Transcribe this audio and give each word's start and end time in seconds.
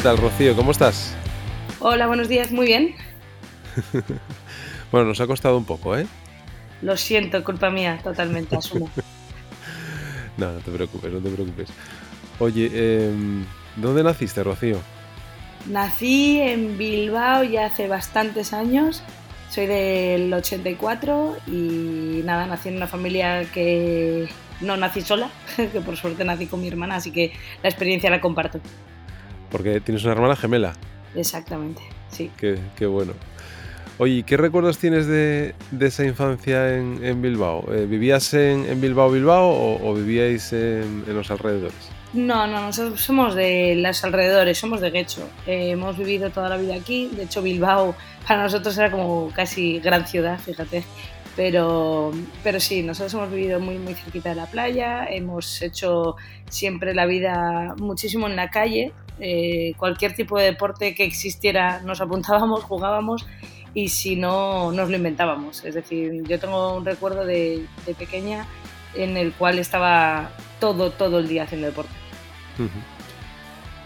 ¿Qué 0.00 0.04
tal, 0.04 0.16
Rocío? 0.16 0.56
¿Cómo 0.56 0.70
estás? 0.70 1.14
Hola, 1.78 2.06
buenos 2.06 2.26
días, 2.26 2.52
muy 2.52 2.64
bien. 2.64 2.94
bueno, 4.90 5.08
nos 5.08 5.20
ha 5.20 5.26
costado 5.26 5.58
un 5.58 5.66
poco, 5.66 5.94
¿eh? 5.94 6.06
Lo 6.80 6.96
siento, 6.96 7.44
culpa 7.44 7.68
mía, 7.68 8.00
totalmente, 8.02 8.56
asumo. 8.56 8.88
no, 10.38 10.52
no 10.52 10.58
te 10.60 10.70
preocupes, 10.70 11.12
no 11.12 11.18
te 11.18 11.28
preocupes. 11.28 11.68
Oye, 12.38 12.70
eh, 12.72 13.12
¿dónde 13.76 14.02
naciste, 14.02 14.42
Rocío? 14.42 14.78
Nací 15.66 16.40
en 16.40 16.78
Bilbao 16.78 17.44
ya 17.44 17.66
hace 17.66 17.86
bastantes 17.86 18.54
años. 18.54 19.02
Soy 19.50 19.66
del 19.66 20.32
84 20.32 21.36
y 21.46 22.22
nada, 22.24 22.46
nací 22.46 22.70
en 22.70 22.76
una 22.76 22.86
familia 22.86 23.44
que 23.52 24.30
no 24.62 24.78
nací 24.78 25.02
sola, 25.02 25.28
que 25.56 25.82
por 25.82 25.98
suerte 25.98 26.24
nací 26.24 26.46
con 26.46 26.62
mi 26.62 26.68
hermana, 26.68 26.96
así 26.96 27.10
que 27.10 27.34
la 27.62 27.68
experiencia 27.68 28.08
la 28.08 28.22
comparto. 28.22 28.62
Porque 29.50 29.80
tienes 29.80 30.04
una 30.04 30.12
hermana 30.12 30.36
gemela. 30.36 30.74
Exactamente, 31.14 31.82
sí. 32.10 32.30
Qué, 32.38 32.86
bueno. 32.86 33.12
Oye, 33.98 34.22
¿qué 34.22 34.36
recuerdos 34.36 34.78
tienes 34.78 35.06
de, 35.06 35.54
esa 35.78 36.04
infancia 36.04 36.76
en, 36.76 37.20
Bilbao? 37.20 37.64
Eh, 37.72 37.86
¿Vivías 37.86 38.32
en, 38.34 38.80
Bilbao, 38.80 39.10
Bilbao 39.10 39.78
o, 39.82 39.94
vivíais 39.94 40.52
en, 40.52 41.04
los 41.08 41.30
alrededores? 41.30 41.90
No, 42.12 42.46
no, 42.46 42.62
nosotros 42.62 43.00
somos 43.00 43.34
de 43.34 43.76
los 43.76 44.02
alrededores, 44.04 44.58
somos 44.58 44.80
de 44.80 44.90
Guecho. 44.90 45.28
Eh, 45.46 45.70
hemos 45.70 45.96
vivido 45.96 46.30
toda 46.30 46.48
la 46.48 46.56
vida 46.56 46.74
aquí. 46.74 47.10
De 47.14 47.24
hecho, 47.24 47.42
Bilbao 47.42 47.94
para 48.26 48.44
nosotros 48.44 48.76
era 48.78 48.90
como 48.90 49.30
casi 49.34 49.80
gran 49.80 50.06
ciudad, 50.06 50.38
fíjate. 50.38 50.84
Pero, 51.36 52.12
pero 52.42 52.60
sí, 52.60 52.82
nosotros 52.82 53.14
hemos 53.14 53.30
vivido 53.30 53.60
muy, 53.60 53.78
muy 53.78 53.94
cerquita 53.94 54.30
de 54.30 54.34
la 54.34 54.46
playa, 54.46 55.06
hemos 55.06 55.62
hecho 55.62 56.16
siempre 56.48 56.94
la 56.94 57.06
vida 57.06 57.74
muchísimo 57.78 58.26
en 58.26 58.36
la 58.36 58.50
calle, 58.50 58.92
eh, 59.20 59.74
cualquier 59.76 60.14
tipo 60.14 60.38
de 60.38 60.46
deporte 60.46 60.94
que 60.94 61.04
existiera 61.04 61.80
nos 61.82 62.00
apuntábamos, 62.00 62.64
jugábamos 62.64 63.26
y 63.74 63.88
si 63.88 64.16
no 64.16 64.72
nos 64.72 64.88
lo 64.88 64.96
inventábamos. 64.96 65.64
Es 65.64 65.74
decir, 65.74 66.22
yo 66.26 66.38
tengo 66.38 66.76
un 66.76 66.84
recuerdo 66.84 67.24
de, 67.24 67.66
pequeña 67.98 68.46
en 68.94 69.16
el 69.16 69.32
cual 69.32 69.58
estaba 69.58 70.30
todo, 70.58 70.90
todo 70.90 71.18
el 71.18 71.28
día 71.28 71.44
haciendo 71.44 71.66
deporte. 71.66 71.92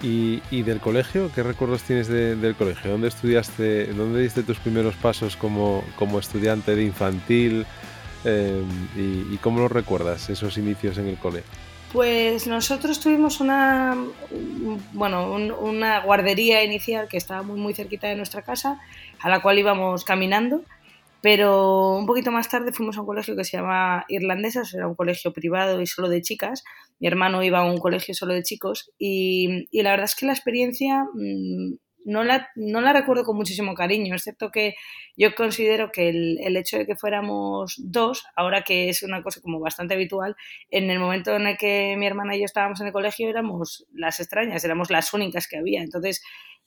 ¿Y, 0.03 0.63
del 0.63 0.81
colegio? 0.81 1.31
¿Qué 1.35 1.43
recuerdos 1.43 1.83
tienes 1.83 2.09
del 2.09 2.55
colegio? 2.57 2.91
¿Dónde 2.91 3.09
estudiaste? 3.09 3.87
¿Dónde 3.93 4.21
diste 4.21 4.43
tus 4.43 4.59
primeros 4.59 4.95
pasos 4.97 5.37
como, 5.37 5.83
como 5.97 6.19
estudiante 6.19 6.77
de 6.77 6.85
infantil? 6.85 7.67
Eh, 8.25 8.63
y, 8.97 9.35
y, 9.35 9.39
cómo 9.41 9.61
los 9.61 9.73
recuerdas, 9.73 10.31
esos 10.31 10.57
inicios 10.59 10.98
en 10.98 11.09
el 11.09 11.17
colegio? 11.17 11.51
Pues 11.95 12.48
nosotros 12.48 12.98
tuvimos 12.98 13.39
una, 13.39 13.97
bueno, 14.95 15.33
una 15.61 16.01
guardería 16.01 16.64
inicial 16.64 17.06
que 17.06 17.17
estaba 17.17 17.45
muy, 17.45 17.56
muy 17.56 17.73
cerquita 17.73 18.09
de 18.09 18.17
nuestra 18.17 18.42
casa, 18.42 18.81
a 19.20 19.28
la 19.28 19.41
cual 19.41 19.61
íbamos 19.61 20.05
caminando, 20.05 20.64
pero 21.20 21.92
un 21.97 22.05
poquito 22.05 22.33
más 22.33 22.48
tarde 22.48 22.73
fuimos 22.73 22.97
a 22.97 23.03
un 23.03 23.06
colegio 23.06 23.36
que 23.36 23.45
se 23.45 23.59
llama 23.59 24.05
Irlandesas, 24.09 24.75
era 24.75 24.89
un 24.89 24.97
colegio 24.97 25.33
privado 25.33 25.81
y 25.81 25.86
solo 25.86 26.09
de 26.09 26.20
chicas. 26.20 26.64
Mi 26.98 27.06
hermano 27.06 27.45
iba 27.45 27.61
a 27.61 27.64
un 27.64 27.78
colegio 27.78 28.12
solo 28.12 28.34
de 28.34 28.42
chicos 28.42 28.91
y, 28.98 29.69
y 29.70 29.83
la 29.83 29.91
verdad 29.91 30.06
es 30.06 30.17
que 30.17 30.27
la 30.27 30.33
experiencia 30.33 31.05
mm, 31.14 31.75
no 32.05 32.25
la, 32.25 32.49
no 32.55 32.81
la 32.81 32.93
recuerdo 32.93 33.25
con 33.25 33.37
muchísimo 33.37 33.75
cariño, 33.75 34.15
excepto 34.15 34.51
que 34.51 34.75
yo 35.17 35.35
considero 35.35 35.91
que 35.91 36.09
el, 36.09 36.39
el, 36.41 36.57
hecho 36.57 36.79
de 36.79 36.87
que 36.87 36.97
fuéramos 36.97 37.77
dos, 37.79 38.25
ahora 38.37 38.63
que 38.63 38.89
es 38.89 39.03
una 39.03 39.23
cosa 39.23 39.41
como 39.41 39.61
bastante 39.61 39.95
habitual, 39.95 40.37
en 40.70 40.91
el 40.91 40.98
momento 40.98 41.35
en 41.35 41.47
el 41.47 41.57
que 41.57 41.97
mi 41.98 42.07
hermana 42.07 42.37
y 42.37 42.41
yo 42.41 42.45
estábamos 42.45 42.81
en 42.81 42.89
el 42.89 42.93
colegio 42.93 43.29
éramos 43.29 43.87
las 43.93 44.20
extrañas, 44.20 44.64
éramos 44.64 44.91
las 44.91 45.13
únicas 45.14 45.48
que 45.48 45.57
había. 45.57 45.83
Entonces, 45.83 46.23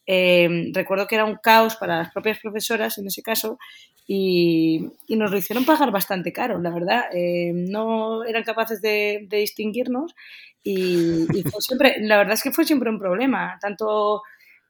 eh, 0.10 0.72
recuerdo 0.74 1.06
que 1.06 1.16
era 1.16 1.26
un 1.26 1.36
caos 1.36 1.76
para 1.76 1.98
las 1.98 2.12
propias 2.12 2.40
profesoras 2.40 2.98
en 2.98 3.08
ese 3.08 3.22
caso 3.22 3.60
y, 4.08 4.88
y 5.06 5.18
nos 5.18 5.32
lo 5.32 5.38
hicieron 5.38 5.66
pagar 5.66 5.92
bastante 5.92 6.32
caro, 6.32 6.60
la 6.60 6.72
verdad. 6.72 7.04
Eh, 7.14 7.52
no 7.54 8.24
eran 8.24 8.44
capaces 8.44 8.82
de, 8.82 9.28
distinguirnos 9.30 10.16
y, 10.64 11.28
siempre, 11.60 11.98
la 12.00 12.18
verdad 12.18 12.34
es 12.34 12.44
que 12.44 12.52
fue 12.52 12.66
siempre 12.66 12.90
un 12.90 13.00
problema, 13.00 13.58
tanto 13.62 14.24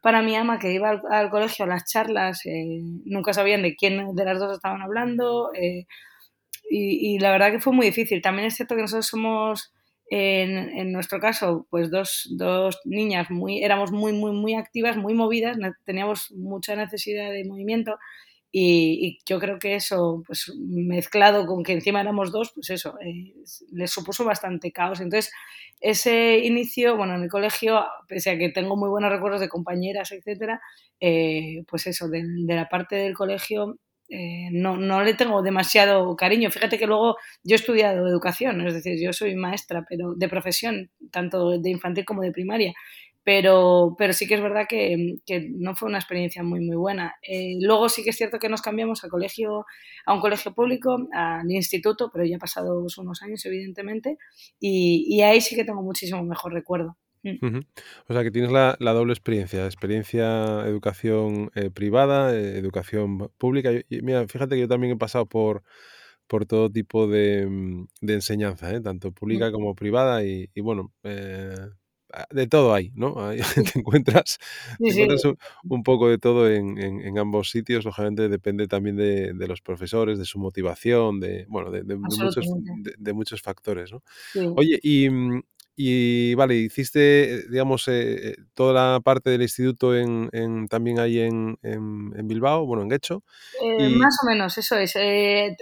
para 0.08 0.22
mi 0.22 0.38
ama 0.38 0.58
que 0.58 0.72
iba 0.72 1.02
al, 1.10 1.30
colegio 1.30 1.66
a 1.66 1.68
las 1.68 1.84
charlas, 1.84 2.46
eh, 2.46 2.80
nunca 3.04 3.34
sabían 3.34 3.62
de 3.62 3.76
quién 3.76 4.16
de 4.16 4.24
las 4.24 4.40
dos 4.40 4.54
estaban 4.54 4.82
hablando 4.82 5.52
eh, 5.54 5.86
y, 6.70 7.20
la 7.20 7.30
verdad 7.30 7.52
que 7.52 7.60
fue 7.60 7.74
muy 7.74 7.88
difícil. 7.88 8.22
También 8.22 8.48
es 8.48 8.56
cierto 8.56 8.78
que 8.78 8.84
nosotros 8.84 9.06
somos, 9.06 9.74
en, 10.10 10.70
en 10.78 10.94
nuestro 10.94 11.20
caso, 11.20 11.68
pues 11.70 11.92
dos, 11.92 12.26
dos, 12.38 12.80
niñas, 12.86 13.30
muy, 13.30 13.62
éramos 13.62 13.92
muy, 13.92 14.14
muy, 14.14 14.32
muy 14.32 14.54
activas, 14.56 14.96
muy 14.96 15.14
movidas, 15.14 15.58
teníamos 15.84 16.32
mucha 16.32 16.78
necesidad 16.78 17.30
de 17.30 17.44
movimiento 17.44 17.98
y, 18.52 19.20
yo 19.26 19.40
creo 19.40 19.60
que 19.60 19.76
eso, 19.76 20.24
pues 20.26 20.52
mezclado 20.58 21.46
con 21.46 21.64
que 21.64 21.74
encima 21.74 22.02
éramos 22.02 22.32
dos, 22.32 22.52
pues 22.54 22.70
eso, 22.70 22.98
eh, 23.02 23.34
les 23.72 23.92
supuso 23.92 24.24
bastante 24.24 24.72
caos. 24.72 25.02
Entonces, 25.02 25.32
ese 25.82 26.40
inicio, 26.40 26.96
bueno, 26.98 27.16
en 27.16 27.24
el 27.24 27.30
colegio, 27.30 27.86
pese 28.08 28.32
a 28.32 28.38
que 28.38 28.50
tengo 28.50 28.76
muy 28.78 28.90
buenos 28.90 29.12
recuerdos 29.12 29.42
de 29.42 29.50
compañeras, 29.50 30.12
etcétera, 30.12 30.62
eh, 31.00 31.64
pues 31.68 31.88
eso, 31.88 32.08
de, 32.10 32.24
la 32.48 32.70
parte 32.70 32.96
del 32.96 33.14
colegio 33.14 33.78
eh, 34.10 34.50
no, 34.52 34.78
no, 34.78 35.04
le 35.04 35.14
tengo 35.14 35.42
demasiado 35.42 36.16
cariño. 36.16 36.50
Fíjate 36.50 36.78
que 36.78 36.88
luego 36.88 37.18
yo 37.44 37.56
he 37.56 37.60
estudiado 37.60 38.08
educación, 38.08 38.66
es 38.66 38.74
decir, 38.74 38.98
yo 39.02 39.12
soy 39.12 39.36
maestra, 39.36 39.86
pero 39.88 40.14
de 40.16 40.30
profesión, 40.30 40.90
tanto 41.12 41.60
de 41.60 41.70
infantil 41.70 42.06
como 42.06 42.22
de 42.22 42.32
primaria 42.32 42.74
pero, 43.28 43.94
pero 43.98 44.14
sí 44.14 44.26
que 44.26 44.36
es 44.36 44.42
verdad 44.42 44.68
que, 44.70 45.18
que 45.26 45.50
no 45.54 45.76
fue 45.76 45.90
una 45.90 45.98
experiencia 45.98 46.44
muy, 46.44 46.62
muy 46.62 46.78
buena. 46.78 47.16
Eh, 47.22 47.58
luego 47.60 47.90
sí 47.90 48.02
que 48.02 48.12
es 48.12 48.16
cierto 48.16 48.40
que 48.40 48.48
nos 48.48 48.62
cambiamos 48.62 49.04
a, 49.04 49.10
colegio, 49.10 49.66
a 50.06 50.14
un 50.14 50.22
colegio 50.22 50.54
público, 50.54 51.10
al 51.12 51.52
instituto, 51.52 52.10
pero 52.10 52.24
ya 52.24 52.38
pasados 52.38 52.98
unos 52.98 53.22
años, 53.24 53.46
evidentemente, 53.46 54.18
y, 54.62 55.04
y 55.10 55.24
ahí 55.24 55.42
sí 55.42 55.58
que 55.58 55.66
tengo 55.66 55.82
muchísimo 55.82 56.24
mejor 56.24 56.54
recuerdo. 56.54 56.96
Mm. 57.22 57.60
O 58.08 58.14
sea 58.14 58.24
que 58.24 58.32
tienes 58.32 58.50
la, 58.50 58.78
la, 58.80 58.94
doble 58.94 59.12
experiencia, 59.12 59.66
experiencia 59.66 60.66
educación 60.66 61.52
eh, 61.54 61.70
privada, 61.70 62.34
eh, 62.34 62.58
educación 62.58 63.30
pública. 63.38 63.72
Y, 63.74 64.02
mira, 64.04 64.26
fíjate 64.30 64.56
que 64.56 64.62
yo 64.62 64.68
también 64.70 64.94
he 64.94 64.98
pasado 64.98 65.26
por, 65.26 65.64
por 66.28 66.46
todo 66.46 66.72
tipo 66.72 67.08
de, 67.08 67.46
mm, 67.46 67.88
de 68.00 68.14
enseñanza, 68.14 68.82
tanto 68.82 69.12
pública 69.12 69.52
como 69.52 69.76
privada, 69.76 70.24
y, 70.24 70.50
y 70.56 70.62
bueno, 70.62 70.94
de 72.30 72.48
todo 72.48 72.74
hay, 72.74 72.92
¿no? 72.96 73.16
te 73.74 73.80
encuentras, 73.80 74.40
Un, 75.64 75.84
poco 75.84 76.10
de 76.10 76.18
todo 76.18 76.50
en, 76.50 77.18
ambos 77.18 77.50
sitios. 77.50 77.86
Lógicamente 77.86 78.30
depende 78.30 78.68
también 78.68 78.96
de, 78.96 79.48
los 79.48 79.62
profesores, 79.62 80.18
de 80.18 80.26
su 80.26 80.40
motivación, 80.40 81.20
de, 81.20 81.46
bueno, 81.50 81.72
de, 81.72 81.84
muchos, 81.96 82.36
de, 82.98 83.14
muchos 83.14 83.42
factores, 83.42 83.92
¿no? 83.92 84.04
Oye, 84.56 84.80
y, 84.82 85.10
mm, 85.10 85.42
y, 85.80 86.34
vale, 86.34 86.56
hiciste, 86.56 87.44
digamos, 87.50 87.88
eh, 87.88 88.30
eh, 88.30 88.36
toda 88.56 88.74
la 88.74 89.00
parte 89.00 89.30
del 89.30 89.44
instituto 89.44 89.96
en, 89.96 90.68
también 90.70 91.00
ahí 91.00 91.20
en, 91.20 91.60
Bilbao, 92.24 92.66
bueno, 92.66 92.82
en 92.82 92.90
Guecho. 92.90 93.24
Eh, 93.62 93.88
más 93.90 94.18
o 94.24 94.28
menos, 94.28 94.58
eso 94.58 94.76
es. 94.76 94.94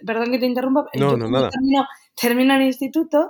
perdón 0.05 0.31
que 0.31 0.39
te 0.39 0.45
interrumpa. 0.45 0.85
No, 0.93 1.17
no, 1.17 1.29
nada. 1.29 1.49
Termino, 1.49 1.85
termino 2.19 2.55
el 2.55 2.61
instituto 2.61 3.29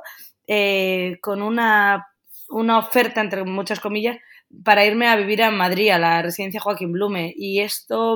con 1.21 1.41
una 1.41 2.05
una 2.49 2.77
oferta, 2.77 3.21
entre 3.21 3.43
muchas 3.43 3.79
comillas, 3.79 4.17
para 4.63 4.85
irme 4.85 5.07
a 5.07 5.15
vivir 5.15 5.43
a 5.43 5.51
Madrid, 5.51 5.89
a 5.89 5.99
la 5.99 6.21
residencia 6.21 6.59
Joaquín 6.59 6.91
Blume. 6.91 7.33
Y 7.35 7.61
esto, 7.61 8.15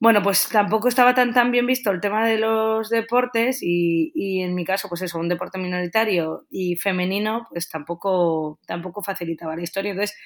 bueno, 0.00 0.22
pues 0.22 0.48
tampoco 0.48 0.88
estaba 0.88 1.14
tan, 1.14 1.32
tan 1.32 1.50
bien 1.50 1.66
visto 1.66 1.90
el 1.90 2.00
tema 2.00 2.26
de 2.26 2.38
los 2.38 2.90
deportes 2.90 3.60
y, 3.62 4.40
en 4.42 4.54
mi 4.54 4.64
caso, 4.64 4.88
pues 4.88 5.02
eso, 5.02 5.18
un 5.18 5.28
deporte 5.28 5.58
minoritario 5.58 6.46
y 6.50 6.76
femenino, 6.76 7.46
pues 7.50 7.68
tampoco, 7.68 8.58
tampoco 8.66 9.02
facilitaba 9.02 9.56
la 9.56 9.62
historia. 9.62 9.92
Entonces, 9.92 10.16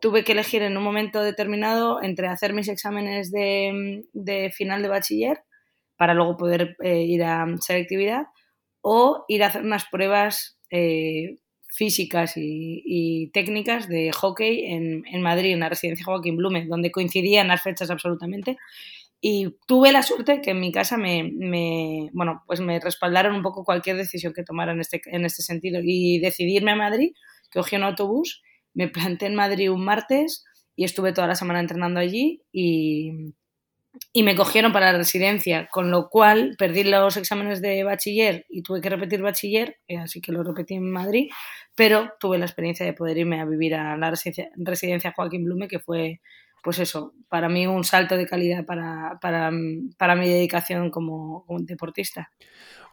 tuve 0.00 0.24
que 0.24 0.32
elegir 0.32 0.62
en 0.62 0.76
un 0.76 0.84
momento 0.84 1.22
determinado 1.22 2.02
entre 2.02 2.28
hacer 2.28 2.52
mis 2.52 2.68
exámenes 2.68 3.30
de, 3.32 4.04
final 4.54 4.82
de 4.82 4.88
bachiller 4.88 5.42
para 5.96 6.14
luego 6.14 6.36
poder 6.36 6.76
eh, 6.82 7.02
ir 7.02 7.24
a 7.24 7.46
selectividad 7.60 8.26
o 8.82 9.24
ir 9.28 9.42
a 9.42 9.48
hacer 9.48 9.62
unas 9.62 9.86
pruebas 9.86 10.58
eh, 10.70 11.38
físicas 11.76 12.32
y, 12.36 13.30
técnicas 13.32 13.88
de 13.88 14.10
hockey 14.12 14.64
en, 14.64 15.22
Madrid, 15.22 15.52
en 15.52 15.60
la 15.60 15.68
residencia 15.68 16.04
Joaquín 16.04 16.36
Blume, 16.36 16.66
donde 16.66 16.90
coincidían 16.90 17.48
las 17.48 17.62
fechas 17.62 17.90
absolutamente. 17.90 18.56
Y 19.20 19.56
tuve 19.66 19.92
la 19.92 20.02
suerte 20.02 20.40
que 20.40 20.50
en 20.50 20.60
mi 20.60 20.72
casa 20.72 20.96
me, 20.96 22.10
bueno, 22.12 22.42
pues 22.46 22.60
me 22.60 22.80
respaldaron 22.80 23.34
un 23.34 23.42
poco 23.42 23.64
cualquier 23.64 23.96
decisión 23.96 24.32
que 24.32 24.42
tomara 24.42 24.72
en 24.72 24.80
este, 24.80 25.00
en 25.06 25.24
este 25.24 25.42
sentido. 25.42 25.80
Y 25.82 26.18
decidirme 26.18 26.72
a 26.72 26.76
Madrid, 26.76 27.12
cogí 27.52 27.76
un 27.76 27.84
autobús, 27.84 28.42
me 28.74 28.88
planté 28.88 29.26
en 29.26 29.34
Madrid 29.34 29.70
un 29.70 29.84
martes 29.84 30.44
y 30.74 30.84
estuve 30.84 31.12
toda 31.12 31.26
la 31.26 31.34
semana 31.34 31.60
entrenando 31.60 32.00
allí 32.00 32.42
y, 32.52 33.34
y 34.12 34.22
me 34.22 34.34
cogieron 34.34 34.72
para 34.72 34.92
la 34.92 34.98
residencia, 34.98 35.68
con 35.70 35.90
lo 35.90 36.08
cual 36.08 36.54
perdí 36.58 36.84
los 36.84 37.16
exámenes 37.16 37.60
de 37.60 37.84
bachiller 37.84 38.46
y 38.48 38.62
tuve 38.62 38.80
que 38.80 38.88
repetir 38.88 39.22
bachiller, 39.22 39.78
eh, 39.88 39.98
así 39.98 40.20
que 40.20 40.32
lo 40.32 40.42
repetí 40.42 40.74
en 40.74 40.90
Madrid, 40.90 41.30
pero 41.74 42.12
tuve 42.18 42.38
la 42.38 42.46
experiencia 42.46 42.86
de 42.86 42.92
poder 42.92 43.18
irme 43.18 43.40
a 43.40 43.44
vivir 43.44 43.74
a 43.74 43.96
la 43.96 44.10
residencia, 44.10 45.12
Joaquín 45.14 45.44
Blume, 45.44 45.68
que 45.68 45.78
fue, 45.78 46.20
pues 46.62 46.78
eso, 46.78 47.14
para 47.28 47.48
mí 47.48 47.66
un 47.66 47.84
salto 47.84 48.16
de 48.16 48.26
calidad 48.26 48.64
para, 48.64 49.18
para, 49.20 49.50
para 49.98 50.16
mi 50.16 50.28
dedicación 50.28 50.90
como, 50.90 51.44
deportista. 51.60 52.30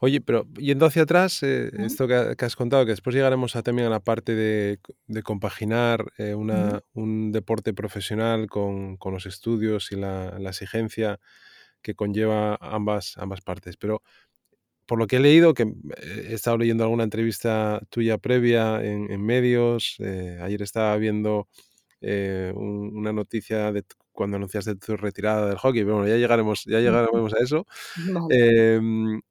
Oye, 0.04 0.20
pero 0.20 0.46
yendo 0.58 0.84
hacia 0.84 1.04
atrás, 1.04 1.42
eh, 1.42 1.70
esto 1.78 2.06
que, 2.06 2.36
has 2.44 2.56
contado, 2.56 2.84
que 2.84 2.90
después 2.90 3.16
llegaremos 3.16 3.56
a, 3.56 3.62
también 3.62 3.86
a 3.86 3.90
la 3.90 4.00
parte 4.00 4.34
de, 4.34 4.78
de 5.06 5.22
compaginar 5.22 6.12
eh, 6.18 6.34
una, 6.34 6.82
un 6.92 7.32
deporte 7.32 7.72
profesional 7.72 8.46
con, 8.50 8.98
con 8.98 9.14
los 9.14 9.24
estudios 9.24 9.92
y 9.92 9.96
la, 9.96 10.38
la, 10.38 10.50
exigencia 10.50 11.20
que 11.80 11.94
conlleva 11.94 12.58
ambas, 12.60 13.16
ambas 13.16 13.40
partes. 13.40 13.78
Pero 13.78 14.02
por 14.84 14.98
lo 14.98 15.06
que 15.06 15.16
he 15.16 15.20
leído, 15.20 15.54
que 15.54 15.62
eh, 15.62 16.26
he 16.28 16.34
estado 16.34 16.58
leyendo 16.58 16.84
alguna 16.84 17.04
entrevista 17.04 17.80
tuya 17.88 18.18
previa 18.18 18.84
en, 18.84 19.10
en 19.10 19.24
medios, 19.24 19.96
ayer 20.00 20.60
estaba 20.60 20.94
viendo 20.98 21.48
una 22.02 23.14
noticia 23.14 23.72
de 23.72 23.84
cuando 24.12 24.36
anunciaste 24.36 24.76
tu 24.76 24.98
retirada 24.98 25.48
del 25.48 25.56
hockey, 25.56 25.82
pero 25.82 25.94
bueno, 25.94 26.08
ya 26.10 26.18
llegaremos, 26.18 26.64
ya 26.66 26.80
llegaremos 26.80 27.32
a 27.32 27.42
eso. 27.42 27.66
Vale. 28.12 28.74
Em, 28.74 29.22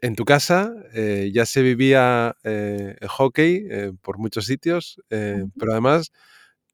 en 0.00 0.16
tu 0.16 0.24
casa 0.24 0.72
eh, 0.94 1.30
ya 1.32 1.46
se 1.46 1.62
vivía 1.62 2.34
eh, 2.44 2.96
el 3.00 3.08
hockey 3.08 3.66
eh, 3.70 3.92
por 4.02 4.18
muchos 4.18 4.46
sitios, 4.46 5.00
pero 5.08 5.72
además 5.72 6.10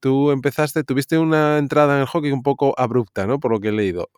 tú 0.01 0.31
empezaste, 0.31 0.85
tuviste 0.85 1.19
una 1.19 1.59
entrada 1.59 1.97
en 1.97 2.01
el 2.03 2.07
hockey 2.07 2.31
un 2.31 2.43
poco 2.43 2.75
abrupta, 2.79 3.27
¿no? 3.27 3.41
Por 3.41 3.53
lo 3.53 3.61
que 3.61 3.69
he 3.69 3.73
leído. 3.73 4.11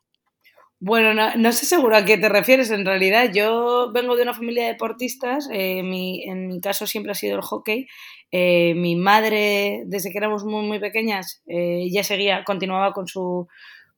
Bueno, 0.81 1.12
no, 1.37 1.52
sé 1.52 1.66
seguro 1.66 1.96
a 1.96 2.05
qué 2.05 2.19
te 2.19 2.28
refieres 2.28 2.70
en 2.70 2.84
realidad. 2.84 3.32
Yo 3.32 3.90
vengo 3.93 4.14
de 4.14 4.22
una 4.22 4.34
familia 4.34 4.64
de 4.64 4.72
deportistas, 4.72 5.49
en 5.50 5.88
mi 5.90 6.60
caso 6.60 6.87
siempre 6.87 7.12
ha 7.12 7.16
sido 7.16 7.37
el 7.37 7.43
hockey. 7.43 7.87
mi 8.31 8.94
madre, 8.94 9.82
desde 9.87 10.12
que 10.12 10.19
éramos 10.19 10.44
muy, 10.44 10.66
muy 10.66 10.78
pequeñas, 10.78 11.43
ya 11.46 12.05
seguía, 12.05 12.44
continuaba 12.44 12.93
con 12.93 13.08
su, 13.08 13.49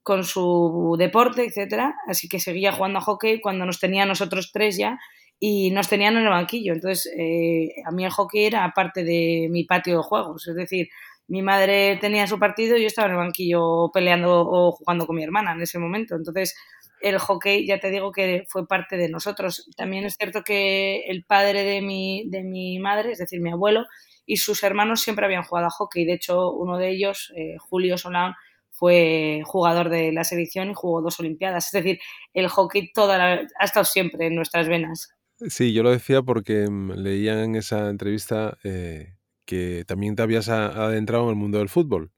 con 0.03 0.25
su 0.25 0.97
deporte, 0.99 1.45
etcétera, 1.45 1.95
así 2.07 2.29
que 2.29 2.41
seguía 2.41 2.73
jugando 2.73 2.99
a 2.99 3.03
hockey 3.03 3.41
cuando 3.41 3.67
nos 3.67 3.81
tenía 3.81 4.07
nosotros 4.07 4.51
tres 4.53 4.77
ya 4.79 4.99
y 5.39 5.71
nos 5.71 5.89
tenían 5.89 6.17
en 6.17 6.25
el 6.25 6.31
banquillo. 6.31 6.73
Entonces, 6.73 7.13
eh, 7.19 7.69
a 7.87 7.91
mí 7.91 8.05
el 8.05 8.11
hockey 8.11 8.47
era 8.47 8.73
parte 8.75 9.05
de 9.05 9.49
mi 9.51 9.65
patio 9.65 9.97
de 9.99 10.03
juegos, 10.03 10.49
es 10.49 10.55
decir, 10.55 10.89
mi 11.29 11.43
madre 11.43 11.97
tenía 12.01 12.27
su 12.27 12.41
partido 12.41 12.77
y 12.77 12.81
yo 12.81 12.87
estaba 12.89 13.07
en 13.07 13.13
el 13.13 13.19
banquillo 13.19 13.91
peleando 13.93 14.41
o 14.41 14.73
jugando 14.73 15.07
con 15.07 15.15
mi 15.15 15.23
hermana 15.23 15.53
en 15.53 15.63
ese 15.63 15.79
momento. 15.79 16.17
Entonces, 16.17 16.57
el 17.01 17.19
hockey, 17.19 17.67
ya 17.67 17.79
te 17.79 17.91
digo 17.91 18.11
que 18.11 18.45
fue 18.49 18.67
parte 18.67 18.97
de 18.97 19.09
nosotros. 19.09 19.71
También 19.77 20.05
es 20.05 20.17
cierto 20.17 20.43
que 20.43 21.05
el 21.07 21.25
padre 21.25 21.63
de 21.63 21.83
mi, 21.83 22.25
de 22.29 22.43
mi 22.43 22.81
madre, 22.81 23.13
es 23.13 23.19
decir, 23.19 23.41
mi 23.41 23.53
abuelo, 23.53 23.87
y 24.27 24.39
sus 24.39 24.65
hermanos 24.65 25.03
siempre 25.03 25.25
habían 25.25 25.45
jugado 25.45 25.69
a 25.69 25.71
hockey. 25.71 26.05
De 26.05 26.15
hecho, 26.15 26.53
uno 26.53 26.79
de 26.79 26.91
ellos, 26.91 27.33
eh, 27.37 27.57
Julio 27.59 27.97
Solán, 27.97 28.35
fue 28.81 29.43
jugador 29.45 29.91
de 29.91 30.11
la 30.11 30.25
selección 30.25 30.71
y 30.71 30.75
jugó 30.75 31.03
dos 31.03 31.21
Olimpiadas. 31.21 31.67
Es 31.67 31.73
decir, 31.73 32.01
el 32.33 32.49
hockey 32.49 32.91
toda 32.95 33.23
ha 33.59 33.65
estado 33.65 33.85
siempre 33.85 34.27
en 34.27 34.35
nuestras 34.35 34.69
venas. 34.69 35.15
Sí, 35.49 35.75
yo 35.75 35.83
lo 35.83 35.91
decía 35.91 36.23
porque 36.23 36.67
mm, 36.69 36.93
leía 36.93 37.45
en 37.45 37.57
esa 37.57 37.91
entrevista 37.91 38.57
eh, 38.65 39.17
que 39.45 39.85
también 39.87 40.17
te 40.17 40.23
habías 40.23 40.49
adentrado 40.49 41.25
en 41.25 41.31
el 41.31 41.37
mundo 41.37 41.59
del 41.59 41.69
fútbol. 41.69 42.11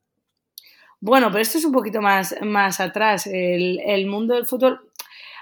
Bueno, 1.00 1.32
pero 1.32 1.42
esto 1.42 1.58
es 1.58 1.64
un 1.64 1.72
poquito 1.72 2.00
más, 2.00 2.36
más 2.42 2.78
atrás. 2.78 3.26
El, 3.26 4.06
mundo 4.06 4.36
del 4.36 4.46
fútbol 4.46 4.88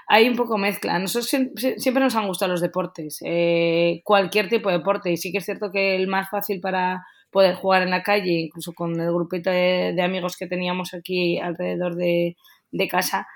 hay 0.07 0.27
un 0.27 0.35
poco 0.35 0.57
mezcla. 0.57 0.97
Nosotros 0.97 1.29
siempre 1.29 2.03
nos 2.03 2.15
han 2.15 2.25
gustado 2.25 2.51
los 2.51 2.61
deportes, 2.61 3.19
eh, 3.23 4.01
cualquier 4.03 4.49
tipo 4.49 4.69
de 4.69 4.79
deporte. 4.79 5.11
Y 5.11 5.17
sí 5.17 5.31
que 5.31 5.37
es 5.37 5.45
cierto 5.45 5.71
que 5.71 5.95
el 5.95 6.07
más 6.07 6.31
fácil 6.31 6.59
para 6.61 7.05
poder 7.31 7.55
jugar 7.55 7.81
en 7.83 7.91
la 7.91 8.03
calle, 8.03 8.31
incluso 8.31 8.73
con 8.73 8.99
el 8.99 9.11
grupito 9.11 9.49
de, 9.49 9.99
amigos 10.01 10.37
que 10.37 10.47
teníamos 10.47 10.93
aquí 10.93 11.39
alrededor 11.39 11.95
de, 11.95 12.35
casa, 12.89 13.27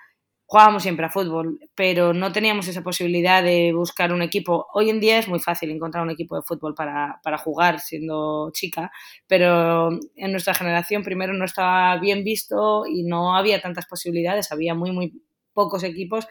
jugábamos 0.46 0.84
siempre 0.84 1.06
a 1.06 1.10
fútbol, 1.10 1.60
pero 1.76 2.14
no 2.14 2.32
teníamos 2.32 2.68
esa 2.68 2.84
posibilidad 2.84 3.44
de 3.44 3.74
buscar 3.74 4.14
un 4.14 4.22
equipo. 4.22 4.68
Hoy 4.74 4.90
en 4.90 5.00
día 5.00 5.18
es 5.18 5.28
muy 5.28 5.40
fácil 5.40 5.72
encontrar 5.72 6.04
un 6.04 6.12
equipo 6.12 6.36
de 6.36 6.44
fútbol 6.44 6.76
para, 6.76 7.20
para 7.24 7.38
jugar 7.38 7.80
siendo 7.80 8.52
chica, 8.54 8.92
pero 9.28 9.90
en 10.16 10.32
nuestra 10.32 10.54
generación 10.54 11.04
primero 11.04 11.34
no 11.34 11.46
estaba 11.46 11.98
bien 12.00 12.24
visto 12.24 12.86
y 12.86 13.04
no 13.04 13.36
había 13.36 13.62
tantas 13.62 13.86
posibilidades, 13.88 14.52
había 14.52 14.76
muy, 14.76 14.92
muy 14.92 15.24
pocos 15.54 15.84
equipos 15.84 16.28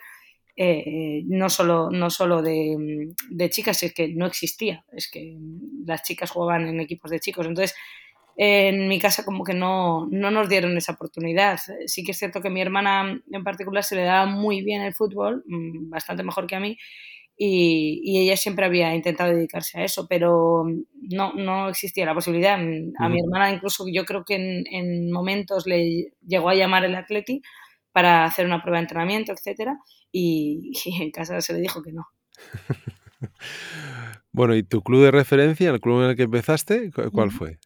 eh, 0.56 1.22
no 1.26 1.50
solo, 1.50 1.90
no 1.90 2.10
solo 2.10 2.42
de, 2.42 3.12
de, 3.30 3.50
chicas, 3.50 3.82
es 3.82 3.92
que 3.92 4.08
no 4.08 4.26
existía, 4.26 4.84
es 4.92 5.10
que 5.10 5.36
las 5.84 6.02
chicas 6.02 6.30
jugaban 6.30 6.68
en 6.68 6.80
equipos 6.80 7.10
de 7.10 7.20
chicos. 7.20 7.46
Entonces, 7.46 7.74
en 8.36 8.88
mi 8.88 8.98
casa 8.98 9.24
como 9.24 9.44
que 9.44 9.54
no, 9.54 10.06
no 10.10 10.30
nos 10.30 10.48
dieron 10.48 10.76
esa 10.76 10.92
oportunidad. 10.92 11.58
Sí 11.86 12.04
que 12.04 12.12
es 12.12 12.18
cierto 12.18 12.40
que 12.40 12.48
a 12.48 12.50
mi 12.50 12.60
hermana 12.60 13.20
en 13.30 13.44
particular 13.44 13.84
se 13.84 13.96
le 13.96 14.02
daba 14.02 14.26
muy 14.26 14.62
bien 14.62 14.82
el 14.82 14.94
fútbol, 14.94 15.44
mm, 15.46 15.90
bastante 15.90 16.22
mejor 16.22 16.46
que 16.46 16.56
a 16.56 16.60
mí, 16.60 16.76
y, 17.36 18.00
y, 18.04 18.20
ella 18.20 18.36
siempre 18.36 18.64
había 18.64 18.94
intentado 18.94 19.34
dedicarse 19.34 19.80
a 19.80 19.84
eso, 19.84 20.06
pero 20.08 20.64
no, 21.10 21.32
no 21.34 21.68
existía 21.68 22.06
la 22.06 22.14
posibilidad. 22.14 22.54
A 22.54 23.08
mi 23.08 23.20
hermana 23.20 23.50
incluso 23.52 23.86
yo 23.92 24.04
creo 24.04 24.24
que 24.24 24.36
en, 24.36 24.64
en 24.70 25.10
momentos 25.10 25.66
le 25.66 26.12
llegó 26.26 26.50
a 26.50 26.54
llamar 26.54 26.84
el 26.84 26.94
atleti 26.94 27.42
para 27.92 28.24
hacer 28.24 28.46
una 28.46 28.62
prueba 28.62 28.78
de 28.78 28.82
entrenamiento, 28.82 29.32
etcétera, 29.32 29.78
y, 30.86 31.02
en 31.02 31.10
casa 31.10 31.40
se 31.40 31.52
le 31.52 31.60
dijo 31.60 31.82
que 31.82 31.92
no. 31.92 32.06
bueno, 34.32 34.54
¿y 34.54 34.62
tu 34.62 34.82
club 34.82 35.02
de 35.02 35.10
referencia, 35.10 35.70
el 35.70 35.80
club 35.80 36.02
en 36.02 36.10
el 36.10 36.16
que 36.16 36.22
empezaste, 36.22 36.90
cuál 37.12 37.32
fue? 37.32 37.58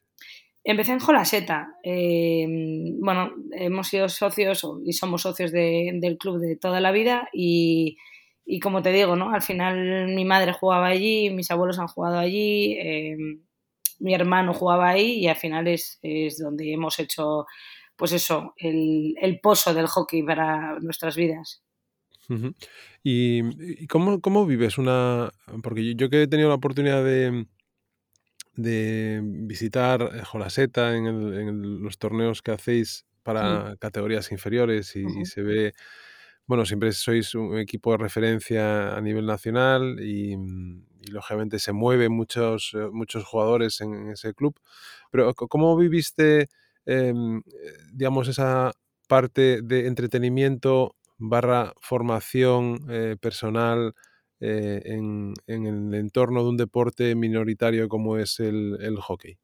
Empecé 0.63 0.93
en 0.93 0.99
Jolaseta. 0.99 1.75
Em, 1.83 2.99
bueno, 2.99 3.31
hemos 3.51 3.87
sido 3.87 4.09
socios 4.09 4.67
y 4.83 4.93
somos 4.93 5.21
socios 5.21 5.51
del 5.51 6.17
club 6.19 6.39
de 6.39 6.55
toda 6.55 6.81
la 6.81 6.91
vida 6.91 7.29
y, 7.31 7.97
como 8.61 8.81
te 8.81 8.91
digo, 8.91 9.15
¿no? 9.15 9.29
Al 9.29 9.43
final 9.43 10.07
mi 10.07 10.25
madre 10.25 10.53
jugaba 10.53 10.87
allí, 10.87 11.29
mis 11.29 11.51
abuelos 11.51 11.77
han 11.77 11.87
jugado 11.87 12.17
allí, 12.17 12.77
em, 12.79 13.43
mi 13.99 14.15
hermano 14.15 14.53
jugaba 14.53 14.89
ahí 14.89 15.19
y 15.19 15.27
al 15.27 15.35
final 15.35 15.67
es, 15.67 15.99
es 16.01 16.39
donde 16.39 16.73
hemos 16.73 16.97
hecho, 16.99 17.45
pues 17.95 18.11
eso, 18.11 18.53
el, 18.57 19.13
el 19.21 19.39
pozo 19.39 19.73
del 19.73 19.87
hockey 19.87 20.23
para 20.23 20.79
nuestras 20.79 21.15
vidas. 21.15 21.61
¿Y, 23.03 23.87
cómo, 23.87 24.45
vives 24.45 24.77
una...? 24.77 25.31
Porque 25.63 25.95
yo, 25.95 26.09
que 26.09 26.23
he 26.23 26.27
tenido 26.27 26.49
la 26.49 26.55
oportunidad 26.55 27.03
de, 27.03 27.47
de 28.55 29.21
visitar 29.23 30.01
eh, 30.01 30.21
Jolaseta 30.23 30.95
en, 30.95 31.81
los 31.83 31.97
torneos 31.97 32.41
que 32.41 32.51
hacéis 32.51 33.05
para 33.23 33.75
categorías 33.77 34.31
inferiores 34.31 34.95
y, 34.95 35.25
se 35.25 35.43
ve, 35.43 35.73
bueno, 36.47 36.65
siempre 36.65 36.91
sois 36.93 37.35
un 37.35 37.57
equipo 37.59 37.91
de 37.91 37.97
referencia 37.97 38.95
a 38.95 39.01
nivel 39.01 39.25
nacional 39.25 39.99
y, 39.99 40.35
lógicamente 41.11 41.57
se 41.59 41.71
mueven 41.71 42.11
muchos, 42.11 42.71
eh, 42.73 42.89
muchos 42.91 43.23
jugadores 43.23 43.81
en, 43.81 44.09
ese 44.11 44.33
club, 44.33 44.59
pero 45.11 45.33
¿cómo 45.33 45.75
viviste, 45.77 46.49
em, 46.85 47.37
eh, 47.37 47.41
digamos, 47.93 48.27
esa 48.27 48.73
parte 49.07 49.61
de 49.63 49.87
entretenimiento 49.87 50.95
barra 51.19 51.73
formación 51.81 52.79
eh, 52.89 53.17
personal 53.21 53.93
eh, 54.39 54.81
en, 54.85 55.33
el 55.47 55.93
entorno 55.93 56.43
de 56.43 56.49
un 56.49 56.57
deporte 56.57 57.13
minoritario 57.13 57.89
como 57.89 58.17
es 58.17 58.39
el, 58.39 58.97
hockey? 58.99 59.37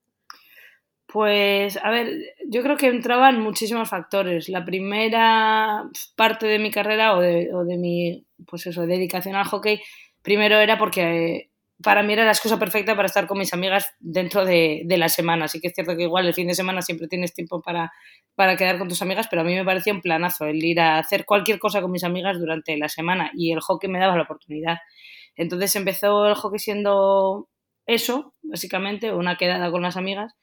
Pues, 1.05 1.77
a 1.77 1.91
ver, 1.91 2.11
yo 2.47 2.63
creo 2.63 2.77
que 2.77 2.87
entraban 2.87 3.41
muchísimos 3.41 3.89
factores. 3.89 4.49
La 4.49 4.65
primera 4.65 5.83
parte 6.15 6.47
de 6.47 6.59
mi 6.59 6.71
carrera 6.71 7.15
o 7.15 7.21
de, 7.21 7.53
o 7.53 7.63
de 7.63 7.77
mi, 7.77 8.25
pues 8.47 8.65
eso, 8.67 8.87
dedicación 8.87 9.35
al 9.35 9.45
hockey, 9.45 9.81
primero 10.21 10.57
era 10.57 10.77
porque 10.77 11.51
para 11.83 12.03
mí 12.03 12.13
era 12.13 12.25
la 12.25 12.31
excusa 12.31 12.57
perfecta 12.57 12.95
para 12.95 13.07
estar 13.07 13.27
con 13.27 13.37
mis 13.37 13.53
amigas 13.53 13.85
dentro 13.99 14.45
de, 14.45 14.85
la 14.87 15.09
semana. 15.09 15.45
Así 15.45 15.59
que 15.59 15.67
es 15.67 15.73
cierto 15.73 15.95
que 15.95 16.03
igual 16.03 16.27
el 16.27 16.33
fin 16.33 16.47
de 16.47 16.55
semana 16.55 16.81
siempre 16.81 17.07
tienes 17.07 17.33
tiempo 17.33 17.61
para, 17.61 17.91
para 18.35 18.55
quedar 18.55 18.77
con 18.77 18.87
tus 18.87 19.01
amigas, 19.01 19.27
pero 19.29 19.41
a 19.41 19.45
mí 19.45 19.53
me 19.53 19.65
parecía 19.65 19.93
un 19.93 20.01
planazo 20.01 20.45
el 20.45 20.63
ir 20.63 20.79
a 20.79 20.99
hacer 20.99 21.25
cualquier 21.25 21.59
cosa 21.59 21.81
con 21.81 21.91
mis 21.91 22.03
amigas 22.03 22.39
durante 22.39 22.77
la 22.77 22.87
semana 22.87 23.31
y 23.35 23.51
el 23.51 23.59
hockey 23.59 23.89
me 23.89 23.99
daba 23.99 24.15
la 24.15 24.23
oportunidad. 24.23 24.77
Entonces 25.35 25.75
empezó 25.75 26.25
el 26.27 26.35
hockey 26.35 26.59
siendo 26.59 27.49
eso, 27.85 28.33
básicamente, 28.41 29.13
una 29.13 29.37
quedada 29.37 29.69
con 29.69 29.81
las 29.81 29.97
amigas. 29.97 30.33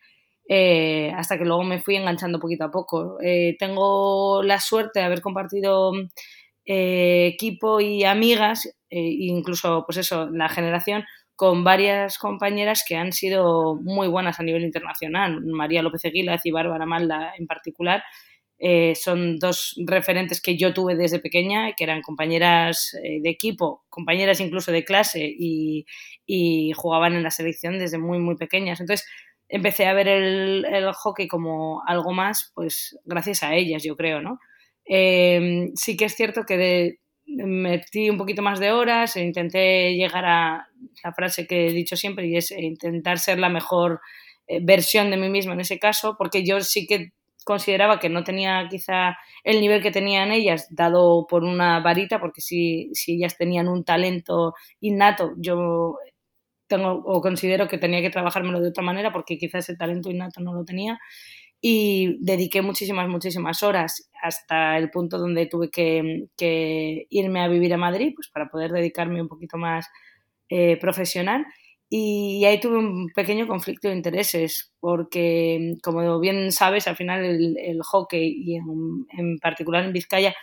Eh, 0.48 1.12
hasta 1.16 1.38
que 1.38 1.44
luego 1.44 1.62
me 1.62 1.80
fui 1.80 1.96
enganchando 1.96 2.40
poquito 2.40 2.64
a 2.64 2.70
poco. 2.70 3.18
Eh, 3.22 3.56
tengo 3.58 4.42
la 4.42 4.60
suerte 4.60 5.00
de 5.00 5.06
haber 5.06 5.22
compartido 5.22 5.92
eh, 6.66 7.26
equipo 7.32 7.80
y 7.80 8.04
amigas, 8.04 8.68
incluso 8.90 9.84
pues 9.86 9.96
eso, 9.98 10.28
la 10.30 10.50
generación 10.50 11.04
con 11.36 11.64
varias 11.64 12.18
compañeras 12.18 12.84
que 12.86 12.96
han 12.96 13.12
sido 13.12 13.76
muy 13.76 14.08
buenas 14.08 14.38
a 14.38 14.42
nivel 14.42 14.62
internacional, 14.62 15.40
María 15.44 15.82
López 15.82 16.04
Aguilar 16.04 16.40
y 16.44 16.50
Bárbara 16.50 16.86
Malda 16.86 17.34
en 17.38 17.46
particular. 17.46 18.02
eh, 18.64 18.94
son 18.94 19.38
dos 19.40 19.74
referentes 19.86 20.40
que 20.40 20.56
yo 20.56 20.72
tuve 20.72 20.94
desde 20.94 21.18
pequeña, 21.18 21.72
que 21.72 21.82
eran 21.84 22.00
compañeras 22.00 22.94
eh, 23.02 23.20
de 23.20 23.30
equipo, 23.30 23.84
compañeras 23.88 24.38
incluso 24.40 24.70
de 24.70 24.84
clase 24.84 25.20
y, 25.36 25.84
jugaban 26.76 27.14
en 27.14 27.24
la 27.24 27.30
selección 27.30 27.78
desde 27.78 27.98
muy, 27.98 28.18
muy 28.20 28.36
pequeñas. 28.36 28.80
Entonces 28.80 29.06
empecé 29.48 29.86
a 29.86 29.94
ver 29.94 30.08
el, 30.08 30.92
hockey 30.94 31.28
como 31.28 31.82
algo 31.86 32.12
más, 32.12 32.52
pues 32.54 32.98
gracias 33.04 33.42
a 33.42 33.54
ellas, 33.54 33.82
yo 33.82 33.96
creo, 33.96 34.22
¿no? 34.22 34.38
Em, 34.84 35.72
sí 35.74 35.96
que 35.96 36.06
es 36.06 36.14
cierto 36.14 36.44
que 36.44 36.98
metí 37.36 38.10
un 38.10 38.18
poquito 38.18 38.42
más 38.42 38.60
de 38.60 38.72
horas 38.72 39.16
e 39.16 39.22
intenté 39.22 39.94
llegar 39.94 40.24
a 40.24 40.68
la 41.04 41.12
frase 41.12 41.46
que 41.46 41.68
he 41.68 41.72
dicho 41.72 41.96
siempre 41.96 42.26
y 42.26 42.36
es 42.36 42.50
intentar 42.50 43.18
ser 43.18 43.38
la 43.38 43.48
mejor 43.48 44.00
eh, 44.46 44.60
versión 44.62 45.10
de 45.10 45.16
mí 45.16 45.28
misma 45.28 45.54
en 45.54 45.60
ese 45.60 45.78
caso, 45.78 46.16
porque 46.18 46.44
yo 46.44 46.60
sí 46.60 46.86
que 46.86 47.12
consideraba 47.44 47.98
que 47.98 48.08
no 48.08 48.24
tenía 48.24 48.66
quizá 48.70 49.16
el 49.44 49.60
nivel 49.60 49.82
que 49.82 49.90
tenían 49.90 50.30
ellas 50.32 50.66
dado 50.70 51.26
por 51.28 51.44
una 51.44 51.80
varita, 51.80 52.20
porque 52.20 52.40
si, 52.40 52.90
si 52.94 53.14
ellas 53.14 53.36
tenían 53.36 53.68
un 53.68 53.84
talento 53.84 54.54
innato, 54.80 55.32
yo 55.38 55.96
tengo 56.68 57.02
o 57.04 57.20
considero 57.20 57.68
que 57.68 57.78
tenía 57.78 58.00
que 58.00 58.10
trabajármelo 58.10 58.60
de 58.60 58.68
otra 58.68 58.82
manera 58.82 59.12
porque 59.12 59.36
quizás 59.36 59.68
ese 59.68 59.76
talento 59.76 60.10
innato 60.10 60.40
no 60.40 60.54
lo 60.54 60.64
tenía 60.64 60.98
y 61.64 62.19
dediqué 62.19 62.61
muchísimas, 62.61 63.09
muchísimas 63.09 63.62
horas 63.62 64.11
hasta 64.21 64.76
el 64.76 64.90
punto 64.90 65.16
donde 65.16 65.47
tuve 65.47 65.71
que, 65.71 66.26
que 66.37 67.07
irme 67.09 67.40
a 67.40 67.47
vivir 67.49 67.73
a 67.73 67.78
Madrid 67.78 68.12
pues 68.16 68.28
para 68.28 68.49
poder 68.49 68.73
dedicarme 68.73 69.23
un 69.23 69.28
poquito 69.28 69.57
más 69.59 69.87
eh, 70.49 70.76
profesional 70.78 71.47
y 71.88 72.45
ahí 72.47 72.59
tuve 72.59 72.78
un 72.78 73.11
pequeño 73.14 73.47
conflicto 73.47 73.88
de 73.88 73.95
intereses, 73.95 74.73
porque 74.81 75.75
como 75.83 76.19
bien 76.19 76.50
sabes, 76.50 76.88
al 76.88 76.97
final 76.97 77.23
el, 77.23 77.83
hockey 77.83 78.35
y 78.45 78.57
en, 78.57 79.38
particular 79.38 79.85
en 79.85 79.92
Vizcaya 79.92 80.35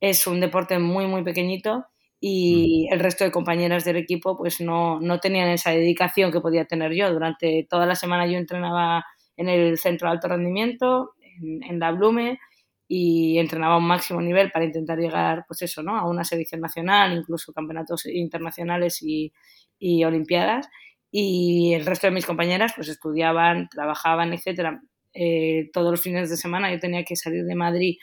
es 0.00 0.26
un 0.26 0.40
deporte 0.40 0.78
muy, 0.78 1.06
muy 1.06 1.22
pequeñito 1.22 1.84
y 2.20 2.88
el 2.90 3.00
resto 3.00 3.24
de 3.24 3.32
compañeras 3.32 3.84
del 3.84 3.96
equipo 3.96 4.38
pues 4.38 4.60
no, 4.60 5.00
no 5.00 5.18
tenían 5.18 5.48
esa 5.48 5.72
dedicación 5.72 6.30
que 6.30 6.40
podía 6.40 6.66
tener 6.66 6.92
yo. 6.94 7.12
Durante 7.12 7.66
toda 7.68 7.84
la 7.84 7.96
semana 7.96 8.26
yo 8.26 8.38
entrenaba 8.38 9.04
en 9.42 9.48
el 9.48 9.78
centro 9.78 10.08
de 10.08 10.12
alto 10.14 10.28
rendimiento, 10.28 11.14
en, 11.20 11.62
en 11.62 11.78
la 11.78 11.92
Blume, 11.92 12.38
y 12.88 13.38
entrenaba 13.38 13.74
a 13.74 13.78
un 13.78 13.86
máximo 13.86 14.20
nivel 14.20 14.50
para 14.50 14.66
intentar 14.66 14.98
llegar, 14.98 15.44
pues 15.48 15.62
eso, 15.62 15.82
¿no? 15.82 15.98
A 15.98 16.08
una 16.08 16.24
selección 16.24 16.60
nacional, 16.60 17.16
incluso 17.16 17.52
campeonatos 17.52 18.06
internacionales 18.06 19.02
y, 19.02 19.32
y 19.78 20.04
olimpiadas 20.04 20.68
y 21.10 21.74
el 21.74 21.84
resto 21.84 22.06
de 22.06 22.12
mis 22.12 22.26
compañeras 22.26 22.72
pues 22.74 22.88
estudiaban, 22.88 23.68
trabajaban, 23.68 24.32
etcétera. 24.32 24.82
Eh, 25.14 25.70
todos 25.72 25.90
los 25.90 26.00
fines 26.00 26.30
de 26.30 26.38
semana 26.38 26.72
yo 26.72 26.80
tenía 26.80 27.04
que 27.04 27.16
salir 27.16 27.44
de 27.44 27.54
Madrid 27.54 27.96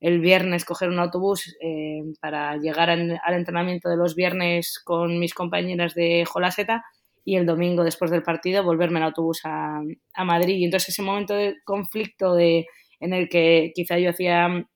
el 0.00 0.20
viernes, 0.20 0.64
coger 0.64 0.88
un 0.88 0.98
autobús 0.98 1.56
eh, 1.60 2.02
para 2.20 2.56
llegar 2.56 2.90
al 2.90 3.34
entrenamiento 3.34 3.88
de 3.88 3.96
los 3.96 4.14
viernes 4.14 4.80
con 4.84 5.18
mis 5.18 5.34
compañeras 5.34 5.94
de 5.94 6.24
Jolaseta 6.24 6.84
y 7.24 7.36
el 7.36 7.46
domingo 7.46 7.84
después 7.84 8.10
del 8.10 8.22
partido 8.22 8.64
volverme 8.64 8.98
en 8.98 9.04
autobús 9.04 9.40
a, 9.44 9.80
a 10.14 10.24
Madrid. 10.24 10.56
Y 10.56 10.64
entonces 10.64 10.90
ese 10.90 11.02
momento 11.02 11.34
de 11.34 11.56
conflicto 11.64 12.34
de, 12.34 12.66
en 13.00 13.12
el 13.12 13.28
que 13.28 13.72
quizá 13.74 13.98
yo 13.98 14.10
hacía 14.10 14.66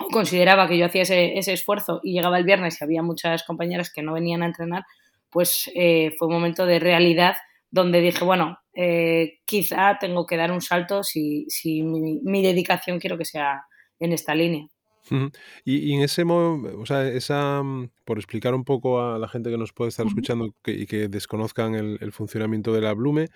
o 0.00 0.08
consideraba 0.08 0.66
que 0.66 0.78
yo 0.78 0.86
hacía 0.86 1.02
ese, 1.02 1.38
ese 1.38 1.52
esfuerzo 1.52 2.00
y 2.02 2.14
llegaba 2.14 2.38
el 2.38 2.44
viernes 2.44 2.80
y 2.80 2.84
había 2.84 3.02
muchas 3.02 3.44
compañeras 3.44 3.92
que 3.92 4.02
no 4.02 4.14
venían 4.14 4.42
a 4.42 4.46
entrenar, 4.46 4.84
pues 5.28 5.70
eh, 5.74 6.12
fue 6.18 6.28
un 6.28 6.34
momento 6.34 6.64
de 6.64 6.78
realidad 6.78 7.36
donde 7.70 8.00
dije, 8.00 8.24
bueno, 8.24 8.58
eh, 8.74 9.40
quizá 9.44 9.98
tengo 10.00 10.26
que 10.26 10.36
dar 10.36 10.52
un 10.52 10.62
salto 10.62 11.02
si, 11.02 11.44
si 11.48 11.82
mi, 11.82 12.42
dedicación 12.42 12.98
quiero 12.98 13.18
que 13.18 13.24
sea 13.24 13.64
en 13.98 14.12
esta 14.12 14.34
línea. 14.34 14.66
Y, 15.64 15.94
en 15.94 16.02
ese 16.02 16.24
momento, 16.24 16.78
o 16.80 16.86
sea, 16.86 17.08
esa, 17.08 17.62
mm, 17.62 17.90
por 18.04 18.18
explicar 18.18 18.54
un 18.54 18.64
poco 18.64 19.02
a 19.02 19.18
la 19.18 19.28
gente 19.28 19.50
que 19.50 19.58
nos 19.58 19.72
puede 19.72 19.88
estar 19.88 20.06
escuchando 20.06 20.54
y 20.66 20.86
que 20.86 21.08
desconozcan 21.08 21.74
el, 21.74 22.12
funcionamiento 22.12 22.72
de 22.72 22.80
la 22.80 22.92
Blume, 22.94 23.28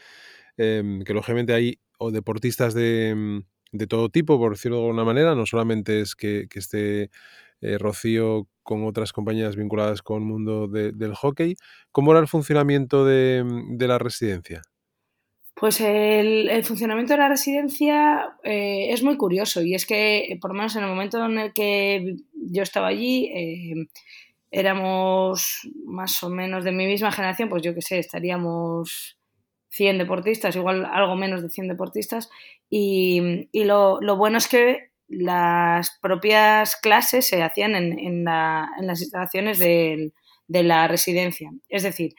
em, 0.56 1.02
que 1.04 1.14
lógicamente 1.14 1.52
hay 1.52 1.78
o 1.98 2.10
deportistas 2.10 2.74
de, 2.74 3.14
mm, 3.16 3.76
de, 3.78 3.86
todo 3.86 4.08
tipo, 4.08 4.38
por 4.38 4.52
decirlo 4.52 4.78
de 4.78 4.82
alguna 4.84 5.04
manera, 5.04 5.34
no 5.34 5.46
solamente 5.46 6.00
es 6.00 6.14
que, 6.14 6.46
que 6.48 6.58
esté 6.58 7.10
eh, 7.64 7.78
Rocío 7.78 8.46
con 8.62 8.84
otras 8.84 9.12
compañías 9.14 9.56
vinculadas 9.56 10.02
con 10.02 10.22
el 10.22 10.28
mundo 10.28 10.68
del 10.68 11.14
hockey. 11.14 11.56
¿Cómo 11.92 12.10
era 12.10 12.20
el 12.20 12.28
funcionamiento 12.28 13.06
de, 13.06 13.44
la 13.78 13.98
residencia? 13.98 14.62
Pues 15.54 15.80
el, 15.80 16.64
funcionamiento 16.64 17.12
de 17.12 17.18
la 17.20 17.28
residencia 17.28 18.36
eh, 18.42 18.88
es 18.90 19.02
muy 19.02 19.16
curioso 19.16 19.62
y 19.62 19.74
es 19.74 19.86
que, 19.86 20.36
por 20.40 20.50
lo 20.50 20.56
menos 20.56 20.74
en 20.74 20.82
el 20.82 20.90
momento 20.90 21.24
en 21.24 21.38
el 21.38 21.52
que 21.52 22.16
yo 22.32 22.62
estaba 22.62 22.88
allí, 22.88 23.26
eh, 23.26 23.86
éramos 24.50 25.68
más 25.84 26.22
o 26.22 26.30
menos 26.30 26.64
de 26.64 26.72
mi 26.72 26.86
misma 26.86 27.12
generación, 27.12 27.48
pues 27.48 27.62
yo 27.62 27.74
qué 27.74 27.82
sé, 27.82 27.98
estaríamos 27.98 29.16
100 29.70 29.98
deportistas, 29.98 30.56
igual 30.56 30.84
algo 30.84 31.16
menos 31.16 31.42
de 31.42 31.50
100 31.50 31.68
deportistas, 31.68 32.30
y, 32.70 33.48
lo, 33.52 34.00
lo, 34.00 34.16
bueno 34.16 34.38
es 34.38 34.48
que 34.48 34.90
las 35.08 35.98
propias 36.00 36.76
clases 36.76 37.26
se 37.26 37.42
hacían 37.42 37.74
en, 37.74 38.24
las 38.24 39.00
instalaciones 39.00 39.58
de, 39.58 40.12
la 40.48 40.88
residencia. 40.88 41.50
Es 41.68 41.82
decir, 41.82 42.14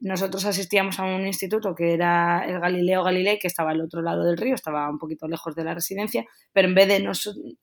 nosotros 0.00 0.44
asistíamos 0.44 0.98
a 0.98 1.04
un 1.04 1.26
instituto 1.26 1.74
que 1.74 1.94
era 1.94 2.44
el 2.46 2.60
Galileo 2.60 3.02
Galilei, 3.02 3.38
que 3.38 3.46
estaba 3.46 3.70
al 3.70 3.80
otro 3.80 4.02
lado 4.02 4.24
del 4.24 4.36
río, 4.36 4.54
estaba 4.54 4.88
un 4.90 4.98
poquito 4.98 5.28
lejos 5.28 5.54
de 5.54 5.64
la 5.64 5.74
residencia, 5.74 6.24
pero 6.52 6.68
en 6.68 6.74
vez 6.74 6.88
de, 6.88 7.10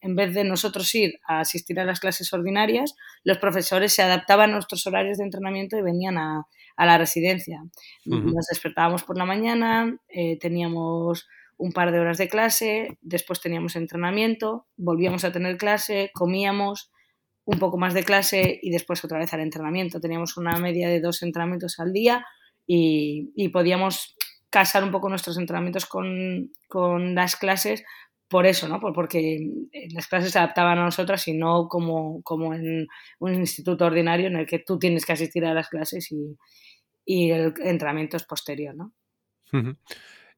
en 0.02 0.16
vez 0.16 0.34
de 0.34 0.44
nosotros 0.44 0.94
ir 0.96 1.20
a 1.28 1.40
asistir 1.42 1.80
a 1.80 1.86
las 1.86 2.00
clases 2.00 2.32
ordinarias, 2.34 2.96
los 3.24 3.38
profesores 3.38 3.94
se 3.94 4.02
adaptaban 4.02 4.52
a 4.52 4.54
nuestros 4.54 4.86
horarios 4.88 5.18
de 5.18 5.26
entrenamiento 5.26 5.78
y 5.78 5.82
venían 5.82 6.18
a, 6.18 6.46
la 6.78 6.98
residencia. 6.98 7.64
Nos 8.06 8.48
despertábamos 8.50 9.04
por 9.04 9.18
la 9.18 9.26
mañana, 9.26 9.96
eh, 10.10 10.40
teníamos 10.40 11.28
un 11.58 11.72
par 11.72 11.92
de 11.92 12.00
horas 12.00 12.18
de 12.18 12.28
clase, 12.28 12.98
después 13.02 13.40
teníamos 13.42 13.76
entrenamiento, 13.76 14.66
volvíamos 14.76 15.24
a 15.24 15.32
tener 15.32 15.58
clase, 15.58 16.12
comíamos 16.14 16.92
un 17.46 17.60
poco 17.60 17.78
más 17.78 17.94
de 17.94 18.04
clase 18.04 18.60
y 18.62 18.72
después 18.72 19.04
otra 19.04 19.20
vez 19.20 19.34
al 19.34 19.42
entrenamiento. 19.42 20.00
Teníamos 20.00 20.38
una 20.38 20.58
media 20.58 20.90
de 20.90 21.02
dos 21.02 21.22
entrenamientos 21.24 21.80
al 21.80 21.92
día 21.92 22.26
y, 22.66 23.50
podíamos 23.50 24.16
casar 24.50 24.84
un 24.84 24.92
poco 24.92 25.10
nuestros 25.10 25.38
entrenamientos 25.38 25.86
con, 25.86 26.52
las 27.16 27.36
clases 27.36 27.84
por 28.30 28.46
eso, 28.46 28.68
¿no? 28.68 28.80
Porque 28.80 29.48
las 29.92 30.08
clases 30.08 30.32
se 30.32 30.40
adaptaban 30.40 30.80
a 30.80 30.86
nosotras 30.86 31.28
y 31.28 31.34
no 31.34 31.68
como, 31.68 32.22
como 32.24 32.54
en 32.54 32.88
un 33.20 33.34
instituto 33.36 33.86
ordinario 33.86 34.28
en 34.28 34.38
el 34.38 34.48
que 34.48 34.60
tú 34.60 34.80
tienes 34.80 35.06
que 35.06 35.14
asistir 35.14 35.46
a 35.46 35.54
las 35.54 35.70
clases 35.70 36.12
y, 36.12 36.38
el 37.06 37.54
entrenamiento 37.60 38.16
es 38.16 38.24
posterior, 38.24 38.74
¿no? 38.76 38.94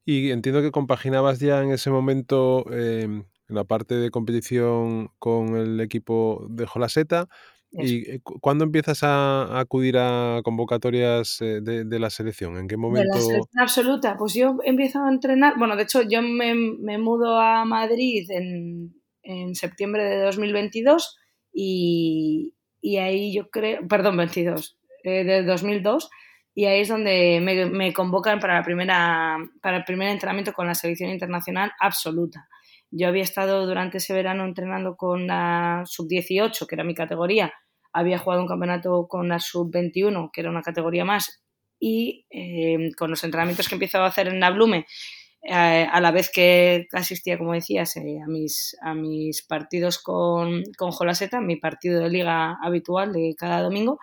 Y 0.04 0.32
entiendo 0.32 0.62
que 0.62 0.72
compaginabas 0.72 1.40
ya 1.40 1.62
en 1.62 1.72
ese 1.72 1.90
momento 1.90 2.66
em, 2.72 3.24
en 3.50 3.56
la 3.56 3.64
parte 3.64 3.96
de 3.96 4.12
competición 4.12 5.10
con 5.20 5.56
el 5.56 5.80
equipo 5.82 6.46
de 6.50 6.66
Jolaseta. 6.66 7.28
¿Y 7.72 8.10
eh, 8.10 8.22
cuándo 8.40 8.64
empiezas 8.64 9.04
a, 9.04 9.60
acudir 9.60 9.98
a 9.98 10.40
convocatorias 10.44 11.42
eh, 11.42 11.60
de, 11.62 12.00
la 12.00 12.10
selección? 12.10 12.58
¿En 12.58 12.68
qué 12.68 12.78
momento? 12.78 13.14
De 13.14 13.20
la 13.20 13.26
selección 13.26 13.60
absoluta. 13.62 14.16
Pues 14.18 14.34
yo 14.34 14.58
empiezo 14.64 15.04
a 15.04 15.10
entrenar. 15.10 15.58
Bueno, 15.58 15.76
de 15.76 15.84
hecho, 15.84 16.02
yo 16.02 16.22
me, 16.22 16.98
mudo 16.98 17.38
a 17.40 17.66
Madrid 17.66 18.30
en, 18.30 19.56
septiembre 19.56 20.04
de 20.04 20.22
2022 20.22 21.18
y, 21.52 22.54
y 22.80 22.98
ahí 22.98 23.34
yo 23.34 23.50
creo. 23.50 23.86
Perdón, 23.88 24.18
22. 24.18 24.78
Eh, 25.04 25.24
de 25.24 25.44
2002 25.44 26.10
y 26.56 26.66
ahí 26.66 26.82
es 26.82 26.88
donde 26.88 27.40
me, 27.42 27.94
convocan 27.94 28.40
para, 28.40 28.56
la 28.56 28.64
primera, 28.64 29.38
para 29.62 29.78
el 29.78 29.84
primer 29.84 30.08
entrenamiento 30.08 30.52
con 30.54 30.66
la 30.66 30.74
selección 30.74 31.12
internacional 31.12 31.74
absoluta. 31.80 32.48
Yo 32.98 33.08
había 33.08 33.24
estado 33.24 33.66
durante 33.66 33.98
ese 33.98 34.14
verano 34.14 34.46
entrenando 34.46 34.96
con 34.96 35.28
la 35.28 35.84
sub-18, 35.86 36.68
que 36.68 36.76
era 36.76 36.84
mi 36.84 36.94
categoría, 36.94 37.54
había 37.92 38.18
jugado 38.18 38.42
un 38.42 38.48
campeonato 38.48 39.08
con 39.08 39.30
la 39.30 39.40
sub-21, 39.40 40.30
que 40.32 40.42
era 40.42 40.50
una 40.50 40.62
categoría 40.62 41.06
más, 41.06 41.44
y 41.80 42.26
eh, 42.30 42.92
con 42.98 43.10
los 43.10 43.24
entrenamientos 43.24 43.68
que 43.68 43.76
empezado 43.76 44.04
a 44.04 44.08
hacer 44.08 44.28
en 44.28 44.40
la 44.40 44.52
Blume, 44.52 44.86
eh, 45.42 45.88
a 45.92 46.02
la 46.02 46.12
vez 46.12 46.32
que 46.32 46.88
asistía, 46.94 47.38
como 47.38 47.54
decías, 47.54 47.96
eh, 47.98 48.20
a, 48.24 48.28
mis, 48.28 48.76
a 48.82 48.94
mis 48.94 49.46
partidos 49.46 50.00
con, 50.00 50.64
con 50.78 50.92
Jolaseta, 50.92 51.42
mi 51.42 51.58
partido 51.58 52.00
de 52.00 52.10
liga 52.10 52.58
habitual 52.64 53.14
de 53.14 53.36
cada 53.38 53.62
domingo, 53.62 54.00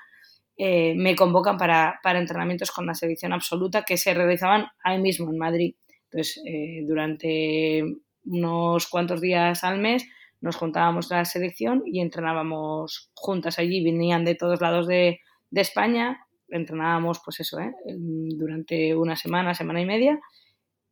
eh, 0.56 0.94
me 0.94 1.16
convocan 1.16 1.56
para, 1.56 1.98
entrenamientos 2.04 2.70
con 2.70 2.86
la 2.86 2.94
selección 2.94 3.32
absoluta 3.32 3.82
que 3.82 3.96
se 3.96 4.14
realizaban 4.14 4.66
ahí 4.84 5.00
mismo 5.00 5.30
en 5.30 5.38
Madrid. 5.38 5.74
Entonces, 6.04 6.40
eh, 6.46 6.82
durante 6.86 7.82
unos 8.24 8.88
cuantos 8.88 9.20
días 9.20 9.64
al 9.64 9.80
mes 9.80 10.04
nos 10.40 10.56
juntábamos 10.56 11.08
la 11.10 11.24
selección 11.24 11.82
y 11.86 12.00
entrenábamos 12.00 13.10
juntas 13.14 13.58
allí, 13.58 13.84
venían 13.84 14.24
de 14.24 14.34
todos 14.34 14.60
lados 14.60 14.88
de, 14.88 15.20
España, 15.52 16.26
entrenábamos 16.48 17.20
pues 17.24 17.40
eso, 17.40 17.60
¿eh? 17.60 17.72
durante 17.86 18.94
una 18.96 19.16
semana, 19.16 19.54
semana 19.54 19.82
y 19.82 19.86
media 19.86 20.18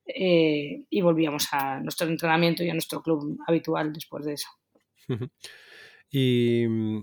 y 0.06 1.00
volvíamos 1.00 1.48
a 1.52 1.80
nuestro 1.80 2.06
entrenamiento 2.08 2.62
y 2.62 2.70
a 2.70 2.74
nuestro 2.74 3.02
club 3.02 3.38
habitual 3.46 3.92
después 3.92 4.24
de 4.24 4.34
eso. 4.34 4.48
Y 6.10 6.66
mm, 6.68 7.02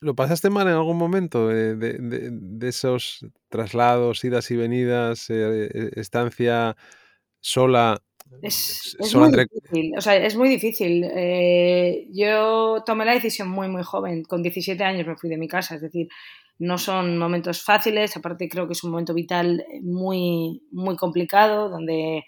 ¿lo 0.00 0.14
pasaste 0.14 0.50
mal 0.50 0.68
en 0.68 0.74
algún 0.74 0.96
momento 0.96 1.48
de, 1.48 2.58
esos 2.62 3.26
traslados, 3.48 4.24
idas 4.24 4.50
y 4.50 4.56
venidas, 4.56 5.30
eh, 5.30 5.66
eh, 5.66 5.90
estancia 5.96 6.76
sola? 7.40 8.00
Es, 8.42 8.96
muy 9.14 9.30
difícil, 9.30 9.92
o 9.96 10.00
sea, 10.00 10.16
es 10.16 10.36
muy 10.36 10.48
difícil. 10.48 11.04
Eh, 11.14 12.08
yo 12.12 12.82
tomé 12.84 13.04
la 13.04 13.14
decisión 13.14 13.48
muy, 13.48 13.68
muy 13.68 13.82
joven. 13.82 14.22
Con 14.24 14.42
17 14.42 14.82
años 14.82 15.06
me 15.06 15.16
fui 15.16 15.30
de 15.30 15.38
mi 15.38 15.48
casa, 15.48 15.76
es 15.76 15.82
decir, 15.82 16.08
no 16.58 16.78
son 16.78 17.18
momentos 17.18 17.62
fáciles, 17.62 18.16
aparte 18.16 18.48
creo 18.48 18.66
que 18.66 18.74
es 18.74 18.84
un 18.84 18.90
momento 18.90 19.14
vital 19.14 19.64
muy, 19.82 20.62
muy 20.70 20.96
complicado, 20.96 21.68
donde 21.68 22.24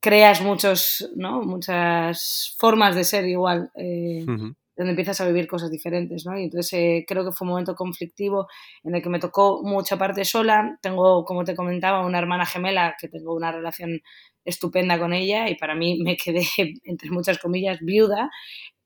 creas 0.00 0.40
muchos, 0.42 1.10
¿no? 1.16 1.42
muchas 1.42 2.54
formas 2.58 2.94
de 2.94 3.04
ser 3.04 3.26
igual, 3.26 3.70
eh, 3.74 4.24
donde 4.26 4.90
empiezas 4.92 5.20
a 5.20 5.26
vivir 5.26 5.48
cosas 5.48 5.72
diferentes, 5.72 6.24
¿no? 6.24 6.38
Y 6.38 6.44
entonces 6.44 6.72
eh, 6.74 7.04
creo 7.06 7.24
que 7.24 7.32
fue 7.32 7.46
un 7.46 7.50
momento 7.50 7.74
conflictivo 7.74 8.46
en 8.84 8.94
el 8.94 9.02
que 9.02 9.08
me 9.08 9.18
tocó 9.18 9.60
mucha 9.64 9.98
parte 9.98 10.24
sola. 10.24 10.78
Tengo, 10.80 11.24
como 11.24 11.42
te 11.42 11.56
comentaba, 11.56 12.06
una 12.06 12.18
hermana 12.18 12.46
gemela 12.46 12.94
que 13.00 13.08
tengo 13.08 13.34
una 13.34 13.50
relación 13.50 14.00
estupenda 14.48 14.98
con 14.98 15.12
ella 15.12 15.48
y 15.48 15.56
para 15.56 15.74
mí 15.74 16.00
me 16.02 16.16
quedé, 16.16 16.42
entre 16.84 17.10
muchas 17.10 17.38
comillas, 17.38 17.78
viuda. 17.80 18.30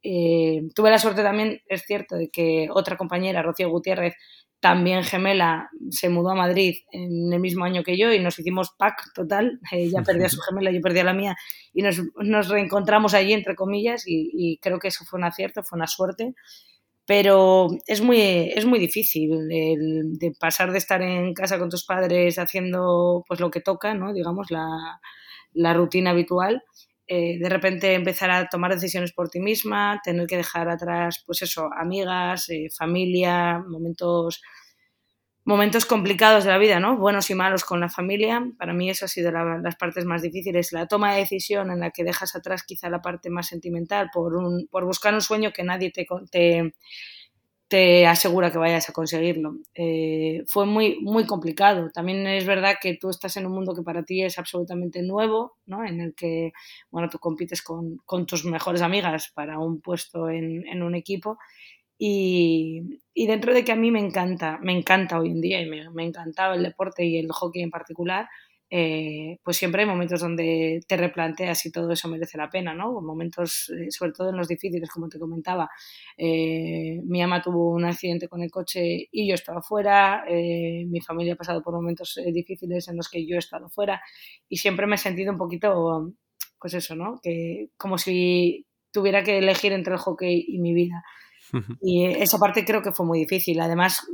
Eh, 0.03 0.63
tuve 0.75 0.91
la 0.91 0.99
suerte 0.99 1.23
también, 1.23 1.61
es 1.69 1.85
cierto, 1.87 2.17
de 2.17 2.29
que 2.29 2.69
otra 2.71 2.97
compañera, 2.97 3.43
Rocío 3.43 3.71
Gutiérrez, 3.71 4.15
también 4.61 5.03
gemela, 5.03 5.71
se 5.91 6.09
mudó 6.09 6.31
a 6.31 6.35
Madrid 6.37 6.77
en 6.93 7.33
el 7.33 7.41
mismo 7.41 7.65
año 7.65 7.83
que 7.83 7.99
yo 7.99 8.13
y 8.13 8.21
nos 8.21 8.39
hicimos 8.39 8.71
pack 8.79 9.13
total. 9.13 9.59
ella 9.73 10.03
perdió 10.07 10.27
a 10.27 10.29
su 10.29 10.41
gemela, 10.41 10.71
yo 10.71 10.81
perdí 10.81 11.01
a 11.01 11.05
la 11.05 11.15
mía 11.15 11.37
y 11.73 11.83
nos, 11.83 12.01
nos 12.17 12.49
reencontramos 12.49 13.15
allí, 13.15 13.33
entre 13.33 13.57
comillas, 13.57 14.05
y, 14.07 14.59
creo 14.63 14.79
que 14.79 14.89
eso 14.89 15.05
fue 15.05 15.19
un 15.19 15.25
acierto, 15.25 15.63
fue 15.65 15.77
una 15.77 15.89
suerte. 15.89 16.35
Pero 17.05 17.69
es 17.89 18.01
muy, 18.01 18.21
es 18.21 18.65
muy 18.65 18.79
difícil 18.79 19.49
de 19.49 20.33
pasar 20.39 20.71
de 20.71 20.79
estar 20.79 21.03
en 21.03 21.35
casa 21.35 21.59
con 21.59 21.69
tus 21.69 21.85
padres 21.85 22.39
haciendo 22.39 23.25
pues 23.27 23.41
lo 23.41 23.51
que 23.51 23.61
toca, 23.61 23.93
¿no? 23.95 24.13
digamos, 24.13 24.53
la, 24.53 25.01
la 25.53 25.75
rutina 25.75 26.11
habitual 26.11 26.63
eh, 27.15 27.39
de 27.39 27.49
repente 27.51 27.93
empezar 27.95 28.31
a 28.31 28.49
tomar 28.49 28.73
decisiones 28.73 29.13
por 29.13 29.29
ti 29.29 29.39
misma, 29.39 30.01
tener 30.03 30.27
que 30.27 30.39
dejar 30.39 30.71
atrás, 30.71 31.23
pues 31.27 31.43
eso, 31.43 31.69
amigas, 31.77 32.49
eh, 32.49 32.69
familia, 32.75 33.59
momentos, 33.59 34.41
momentos 35.45 35.85
complicados 35.85 36.45
de 36.45 36.51
la 36.51 36.59
vida, 36.59 36.81
¿no? 36.81 36.97
Buenos 36.97 37.29
y 37.29 37.35
malos 37.35 37.65
con 37.65 37.81
la 37.81 37.91
familia. 37.91 38.43
Para 38.57 38.73
mí 38.73 38.89
eso 38.89 39.05
ha 39.05 39.09
sido 39.09 39.31
las 39.31 39.77
partes 39.77 40.07
más 40.07 40.23
difíciles. 40.23 40.73
La 40.73 40.87
toma 40.87 41.13
de 41.13 41.21
decisión 41.21 41.71
en 41.71 41.81
la 41.81 41.91
que 41.91 42.03
dejas 42.03 42.35
atrás 42.35 42.63
quizá 42.63 42.89
la 42.89 43.03
parte 43.03 43.29
más 43.29 43.49
sentimental 43.49 44.09
por, 44.11 44.35
un, 44.37 44.67
por 44.71 44.87
buscar 44.87 45.13
un 45.13 45.21
sueño 45.21 45.53
que 45.53 45.65
nadie 45.65 45.91
te, 45.91 46.07
te 46.31 46.73
te 47.73 48.07
asegura 48.07 48.53
que 48.53 48.59
vayas 48.59 48.91
a 48.91 48.93
conseguirlo. 48.93 49.57
Eh, 49.75 50.45
fue 50.47 50.67
muy, 50.67 50.99
muy 51.01 51.25
complicado. 51.25 51.91
También 51.91 52.27
es 52.27 52.45
verdad 52.45 52.75
que 52.79 52.99
tú 52.99 53.09
estás 53.09 53.39
en 53.39 53.47
un 53.47 53.53
mundo 53.53 53.75
que 53.75 53.81
para 53.81 54.05
ti 54.05 54.23
es 54.23 54.39
absolutamente 54.39 55.01
nuevo, 55.03 55.55
¿no? 55.65 55.83
en 55.83 56.03
el 56.03 56.15
que 56.15 56.53
bueno, 56.91 57.09
tú 57.09 57.19
compites 57.19 57.63
con, 57.63 57.99
tus 58.27 58.45
mejores 58.45 58.83
amigas 58.83 59.33
para 59.35 59.59
un 59.59 59.81
puesto 59.81 60.29
en, 60.29 60.83
un 60.83 60.95
equipo. 60.95 61.39
Y, 61.97 63.01
y, 63.15 63.27
dentro 63.27 63.55
de 63.55 63.65
que 63.65 63.73
a 63.73 63.77
mí 63.77 63.91
me 63.91 64.01
encanta, 64.01 64.59
me 64.61 64.77
encanta 64.77 65.19
hoy 65.19 65.31
en 65.31 65.41
día 65.41 65.63
y 65.63 65.67
me, 65.67 65.89
me 65.93 66.05
encantaba 66.05 66.55
el 66.55 66.65
deporte 66.65 67.07
y 67.07 67.17
el 67.17 67.33
hockey 67.33 67.63
en 67.63 67.71
particular, 67.71 68.29
eh, 68.75 69.39
pues 69.45 69.59
siempre 69.59 69.83
hay 69.83 69.87
momentos 69.87 70.21
donde 70.21 70.81
te 70.89 70.97
replanteas 70.97 71.59
si 71.59 71.71
todo 71.71 71.93
eso 71.93 72.09
merece 72.09 72.39
la 72.39 72.49
pena, 72.49 72.73
¿no? 72.73 73.03
Momentos, 73.03 73.71
eh, 73.71 73.91
sobre 73.91 74.13
todo 74.13 74.31
en 74.31 74.37
los 74.39 74.49
difíciles, 74.49 74.89
como 74.89 75.11
te 75.11 75.19
comentaba. 75.19 75.69
Eh, 76.17 76.99
mi 77.05 77.23
ama 77.23 77.43
tuvo 77.43 77.75
un 77.75 77.85
accidente 77.85 78.29
con 78.29 78.43
el 78.43 78.51
coche 78.51 79.09
y 79.13 79.29
yo 79.29 79.35
estaba 79.35 79.61
fuera, 79.61 80.25
mi 80.27 81.03
familia 81.03 81.35
ha 81.35 81.37
pasado 81.37 81.63
por 81.63 81.75
momentos 81.75 82.19
difíciles 82.33 82.89
en 82.89 82.97
los 82.97 83.11
que 83.11 83.27
yo 83.27 83.37
he 83.37 83.41
estado 83.41 83.69
fuera 83.69 84.01
y 84.49 84.57
siempre 84.57 84.87
me 84.87 84.95
he 84.95 84.99
sentido 84.99 85.33
un 85.33 85.39
poquito, 85.39 86.15
pues 86.59 86.73
eso, 86.73 86.97
¿no? 86.97 87.21
Que 87.23 87.69
como 87.77 87.99
si 87.99 88.67
tuviera 88.91 89.23
que 89.23 89.37
elegir 89.37 89.73
entre 89.73 89.93
el 89.93 90.01
hockey 90.01 90.47
y 90.49 90.59
mi 90.61 90.73
vida. 90.73 91.05
Y 91.83 92.07
esa 92.07 92.39
parte 92.39 92.65
creo 92.65 92.81
que 92.81 92.93
fue 92.93 93.05
muy 93.05 93.19
difícil. 93.19 93.61
Además, 93.61 94.07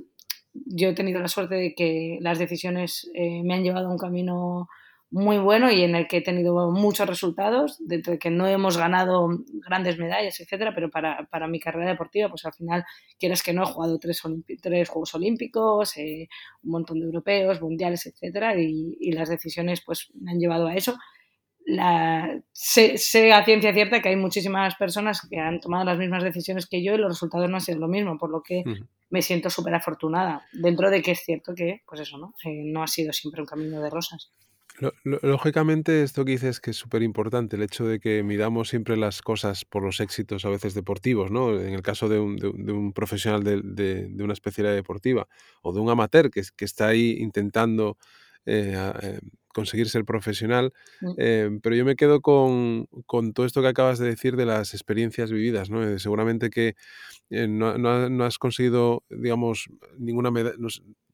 yo 0.67 0.89
he 0.89 0.95
tenido 0.95 1.21
la 1.21 1.29
suerte 1.29 1.55
de 1.55 1.75
que 1.75 2.19
las 2.21 2.39
decisiones 2.39 3.11
eh, 3.15 3.43
me 3.45 3.55
han 3.55 3.63
llevado 3.63 3.89
a 3.89 3.93
un 3.93 3.99
camino 3.99 4.69
muy 5.11 5.39
bueno 5.39 5.71
y 5.71 5.83
en 5.83 5.95
el 5.95 6.07
que 6.07 6.19
he 6.19 6.23
tenido 6.23 6.71
muchos 6.71 7.09
resultados, 7.09 7.79
de 7.81 8.19
que 8.19 8.31
no 8.31 8.47
hemos 8.47 8.77
ganado 8.77 9.29
grandes 9.67 9.99
medallas, 9.99 10.39
etcétera, 10.41 10.73
pero 10.75 10.91
para, 10.91 11.27
para, 11.31 11.49
mi 11.49 11.61
carrera 11.61 11.89
deportiva, 11.89 12.29
pues 12.29 12.45
al 12.45 12.53
final, 12.53 12.85
quieres 13.19 13.43
que 13.43 13.55
no, 13.55 13.63
he 13.63 13.67
jugado 13.67 13.99
tres, 13.99 14.21
tres 14.61 14.89
Juegos 14.89 15.15
Olímpicos, 15.15 15.97
eh, 15.97 16.29
un 16.63 16.71
montón 16.73 17.01
de 17.01 17.07
europeos, 17.07 17.63
mundiales, 17.63 18.05
etcétera, 18.07 18.61
y, 18.61 18.97
y, 19.01 19.13
las 19.13 19.31
decisiones 19.31 19.81
pues 19.85 20.11
me 20.15 20.33
han 20.33 20.39
llevado 20.39 20.67
a 20.67 20.75
eso 20.75 20.95
la, 21.69 22.41
sé, 22.51 22.95
a 23.31 23.45
ciencia 23.45 23.75
cierta 23.75 24.01
que 24.01 24.09
hay 24.09 24.17
muchísimas 24.17 24.75
personas 24.77 25.21
que 25.29 25.39
han 25.39 25.61
tomado 25.61 25.85
las 25.85 25.99
mismas 25.99 26.23
decisiones 26.25 26.67
que 26.67 26.83
yo 26.83 26.95
y 26.95 26.99
los 26.99 27.11
resultados 27.11 27.49
no 27.51 27.57
han 27.57 27.61
sido 27.61 27.79
lo 27.79 27.89
mismo, 27.89 28.17
por 28.17 28.31
lo 28.31 28.43
que 28.43 28.65
me 29.11 29.21
siento 29.21 29.51
súper 29.51 29.75
afortunada, 29.75 30.47
dentro 30.55 30.89
de 30.89 31.03
que 31.03 31.11
es 31.11 31.21
cierto 31.21 31.55
que, 31.55 31.83
pues 31.87 32.01
eso, 32.01 32.17
¿no? 32.17 32.35
Eh, 32.43 32.63
no 32.65 32.83
ha 32.83 32.87
sido 32.87 33.13
siempre 33.13 33.43
un 33.43 33.47
camino 33.47 33.83
de 33.83 33.91
rosas. 33.91 34.33
Lógicamente, 35.03 36.05
esto 36.05 36.25
que 36.25 36.33
dices 36.33 36.61
que 36.61 36.71
es 36.71 36.77
súper 36.77 37.03
importante, 37.03 37.57
el 37.57 37.63
hecho 37.63 37.85
de 37.85 38.01
que 38.01 38.23
midamos 38.23 38.71
siempre 38.71 38.97
las 38.97 39.21
cosas 39.21 39.67
por 39.67 39.83
los 39.83 40.01
éxitos 40.01 40.47
a 40.47 40.51
veces 40.51 40.73
deportivos, 40.73 41.31
¿no? 41.31 41.61
En 41.61 41.75
el 41.75 41.83
caso 41.83 42.09
de 42.09 42.19
un, 42.19 42.37
de, 42.37 42.49
un 42.49 42.95
profesional 42.95 43.43
de, 43.43 43.61
de, 43.63 44.23
una 44.25 44.33
especialidad 44.33 44.75
deportiva 44.75 45.27
o 45.63 45.75
de 45.75 45.81
un 45.81 45.91
amateur 45.91 46.31
que, 46.31 46.43
que 46.57 46.65
está 46.65 46.87
ahí 46.87 47.17
intentando 47.19 47.99
eh, 48.47 48.75
eh, 49.03 49.21
conseguir 49.59 49.89
ser 49.89 50.05
profesional, 50.05 50.73
mm. 51.01 51.13
em, 51.17 51.61
pero 51.61 51.75
yo 51.75 51.85
me 51.85 51.97
quedo 51.97 52.21
con, 52.21 52.89
todo 53.35 53.45
esto 53.45 53.61
que 53.61 53.69
acabas 53.69 53.99
de 53.99 54.07
decir 54.07 54.37
de 54.37 54.47
las 54.47 54.73
experiencias 54.73 55.33
vividas, 55.33 55.69
¿no? 55.69 55.83
Eh, 55.83 55.99
seguramente 55.99 56.49
que 56.51 56.77
no, 57.29 58.25
has 58.25 58.39
conseguido, 58.39 59.03
digamos, 59.11 59.69
ninguna 59.99 60.31
medalla, 60.31 60.57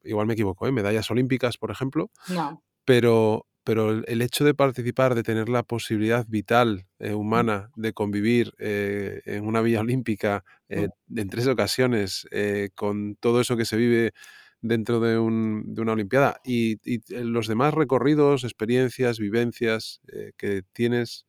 igual 0.04 0.26
me 0.26 0.34
equivoco, 0.34 0.70
medallas 0.70 1.10
olímpicas, 1.10 1.56
por 1.56 1.70
ejemplo, 1.70 2.10
no. 2.28 2.62
pero, 2.84 3.46
pero 3.64 3.90
el, 3.90 4.20
hecho 4.20 4.44
de 4.44 4.52
participar, 4.52 5.14
de 5.14 5.22
tener 5.22 5.48
la 5.48 5.62
posibilidad 5.62 6.26
vital, 6.28 6.86
mm. 6.98 7.14
humana, 7.14 7.70
de 7.76 7.94
convivir 7.94 8.52
en 8.58 9.46
una 9.46 9.62
vía 9.62 9.80
olímpica 9.80 10.44
mm. 10.68 11.18
en 11.18 11.28
tres 11.30 11.46
ocasiones, 11.46 12.28
con 12.74 13.16
todo 13.16 13.40
eso 13.40 13.56
que 13.56 13.64
se 13.64 13.78
vive 13.78 14.12
dentro 14.64 14.98
de, 14.98 15.18
un, 15.18 15.74
de 15.74 15.82
una 15.82 15.92
Olimpiada. 15.92 16.40
Y, 16.42 16.78
los 17.10 17.46
demás 17.46 17.74
recorridos, 17.74 18.44
experiencias, 18.44 19.18
vivencias 19.18 20.00
eh, 20.10 20.32
que 20.38 20.62
tienes 20.72 21.26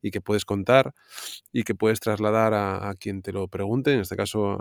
y 0.00 0.10
que 0.10 0.22
puedes 0.22 0.44
contar 0.44 0.94
y 1.52 1.64
que 1.64 1.74
puedes 1.74 2.00
trasladar 2.00 2.54
a, 2.54 2.94
quien 2.98 3.20
te 3.20 3.32
lo 3.32 3.46
pregunte, 3.48 3.92
en 3.92 4.00
este 4.00 4.16
caso 4.16 4.58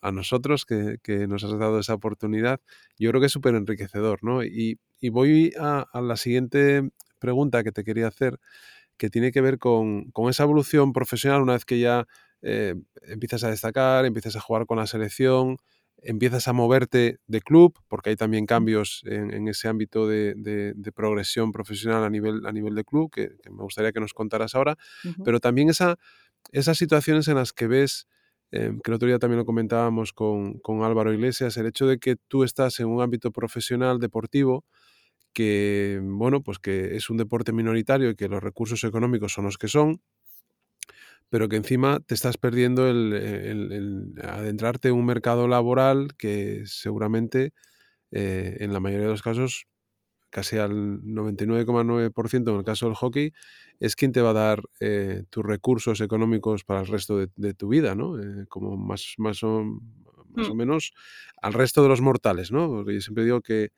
a, 0.00 0.12
nosotros, 0.12 0.66
que, 0.66 1.26
nos 1.28 1.44
has 1.44 1.56
dado 1.58 1.78
esa 1.78 1.94
oportunidad, 1.94 2.60
yo 2.98 3.10
creo 3.10 3.20
que 3.20 3.26
es 3.26 3.32
súper 3.32 3.54
enriquecedor. 3.54 4.24
¿no? 4.24 4.42
Y, 4.42 4.80
voy 5.10 5.52
a, 5.58 5.86
la 5.94 6.16
siguiente 6.16 6.90
pregunta 7.20 7.62
que 7.62 7.70
te 7.70 7.84
quería 7.84 8.08
hacer, 8.08 8.40
que 8.96 9.08
tiene 9.08 9.30
que 9.30 9.40
ver 9.40 9.58
con, 9.58 10.12
esa 10.28 10.42
evolución 10.42 10.92
profesional 10.92 11.42
una 11.42 11.52
vez 11.52 11.64
que 11.64 11.78
ya 11.78 12.08
eh, 12.42 12.74
empiezas 13.04 13.44
a 13.44 13.50
destacar, 13.50 14.04
empiezas 14.04 14.34
a 14.34 14.40
jugar 14.40 14.66
con 14.66 14.78
la 14.78 14.86
selección, 14.88 15.58
empiezas 16.02 16.48
a 16.48 16.52
moverte 16.52 17.18
de 17.26 17.40
club, 17.40 17.78
porque 17.88 18.10
hay 18.10 18.16
también 18.16 18.46
cambios 18.46 19.02
en, 19.04 19.48
ese 19.48 19.68
ámbito 19.68 20.06
de, 20.06 20.74
progresión 20.94 21.52
profesional 21.52 22.04
a 22.04 22.10
nivel, 22.10 22.46
a 22.46 22.52
nivel 22.52 22.74
de 22.74 22.84
club, 22.84 23.10
que, 23.10 23.30
me 23.50 23.62
gustaría 23.62 23.92
que 23.92 24.00
nos 24.00 24.14
contaras 24.14 24.54
ahora, 24.54 24.76
pero 25.24 25.40
también 25.40 25.70
esa, 25.70 25.96
esas 26.52 26.78
situaciones 26.78 27.28
en 27.28 27.36
las 27.36 27.52
que 27.52 27.66
ves, 27.66 28.08
em, 28.50 28.80
que 28.80 28.90
el 28.90 28.94
otro 28.94 29.08
día 29.08 29.18
también 29.18 29.38
lo 29.38 29.44
comentábamos 29.44 30.12
con, 30.12 30.58
con, 30.60 30.82
Álvaro 30.82 31.12
Iglesias, 31.12 31.56
el 31.56 31.66
hecho 31.66 31.86
de 31.86 31.98
que 31.98 32.16
tú 32.28 32.44
estás 32.44 32.80
en 32.80 32.86
un 32.86 33.02
ámbito 33.02 33.30
profesional 33.30 33.98
deportivo, 33.98 34.64
que, 35.32 36.00
bueno, 36.02 36.42
pues 36.42 36.58
que 36.58 36.96
es 36.96 37.10
un 37.10 37.16
deporte 37.16 37.52
minoritario 37.52 38.10
y 38.10 38.16
que 38.16 38.28
los 38.28 38.42
recursos 38.42 38.82
económicos 38.84 39.32
son 39.32 39.44
los 39.44 39.58
que 39.58 39.68
son, 39.68 40.00
pero 41.30 41.48
que 41.48 41.56
encima 41.56 42.00
te 42.00 42.14
estás 42.14 42.38
perdiendo 42.38 42.88
el, 42.88 44.14
adentrarte 44.22 44.88
en 44.88 44.94
un 44.94 45.04
mercado 45.04 45.46
laboral 45.46 46.14
que 46.16 46.62
seguramente 46.64 47.52
eh, 48.10 48.56
en 48.60 48.72
la 48.72 48.80
mayoría 48.80 49.06
de 49.06 49.12
los 49.12 49.22
casos, 49.22 49.66
casi 50.30 50.56
al 50.56 51.02
99,9% 51.02 52.50
en 52.50 52.56
el 52.56 52.64
caso 52.64 52.86
del 52.86 52.94
hockey, 52.94 53.32
es 53.78 53.94
quien 53.94 54.12
te 54.12 54.22
va 54.22 54.30
a 54.30 54.34
dar 54.34 54.62
eh, 54.80 55.24
tus 55.30 55.44
recursos 55.44 56.00
económicos 56.00 56.64
para 56.64 56.80
el 56.80 56.86
resto 56.86 57.18
de, 57.18 57.54
tu 57.54 57.68
vida, 57.68 57.94
¿no? 57.94 58.18
Eh, 58.18 58.46
como 58.48 58.76
más, 58.76 59.14
más, 59.18 59.42
o, 59.42 59.64
más 60.30 60.48
o 60.48 60.54
mm. 60.54 60.56
menos 60.56 60.92
al 61.42 61.52
resto 61.52 61.82
de 61.82 61.88
los 61.88 62.00
mortales, 62.00 62.50
¿no? 62.50 62.68
Porque 62.68 62.94
yo 62.94 63.00
siempre 63.02 63.24
digo 63.24 63.42
que, 63.42 63.70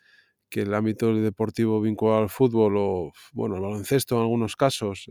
que 0.49 0.63
el 0.63 0.75
ámbito 0.75 1.13
deportivo 1.15 1.81
vinculado 1.81 2.23
al 2.23 2.31
fútbol 2.31 2.75
o, 2.77 3.13
bueno, 3.33 3.57
al 3.57 3.63
baloncesto 3.63 4.17
en 4.17 4.23
algunos 4.23 4.57
casos, 4.57 5.09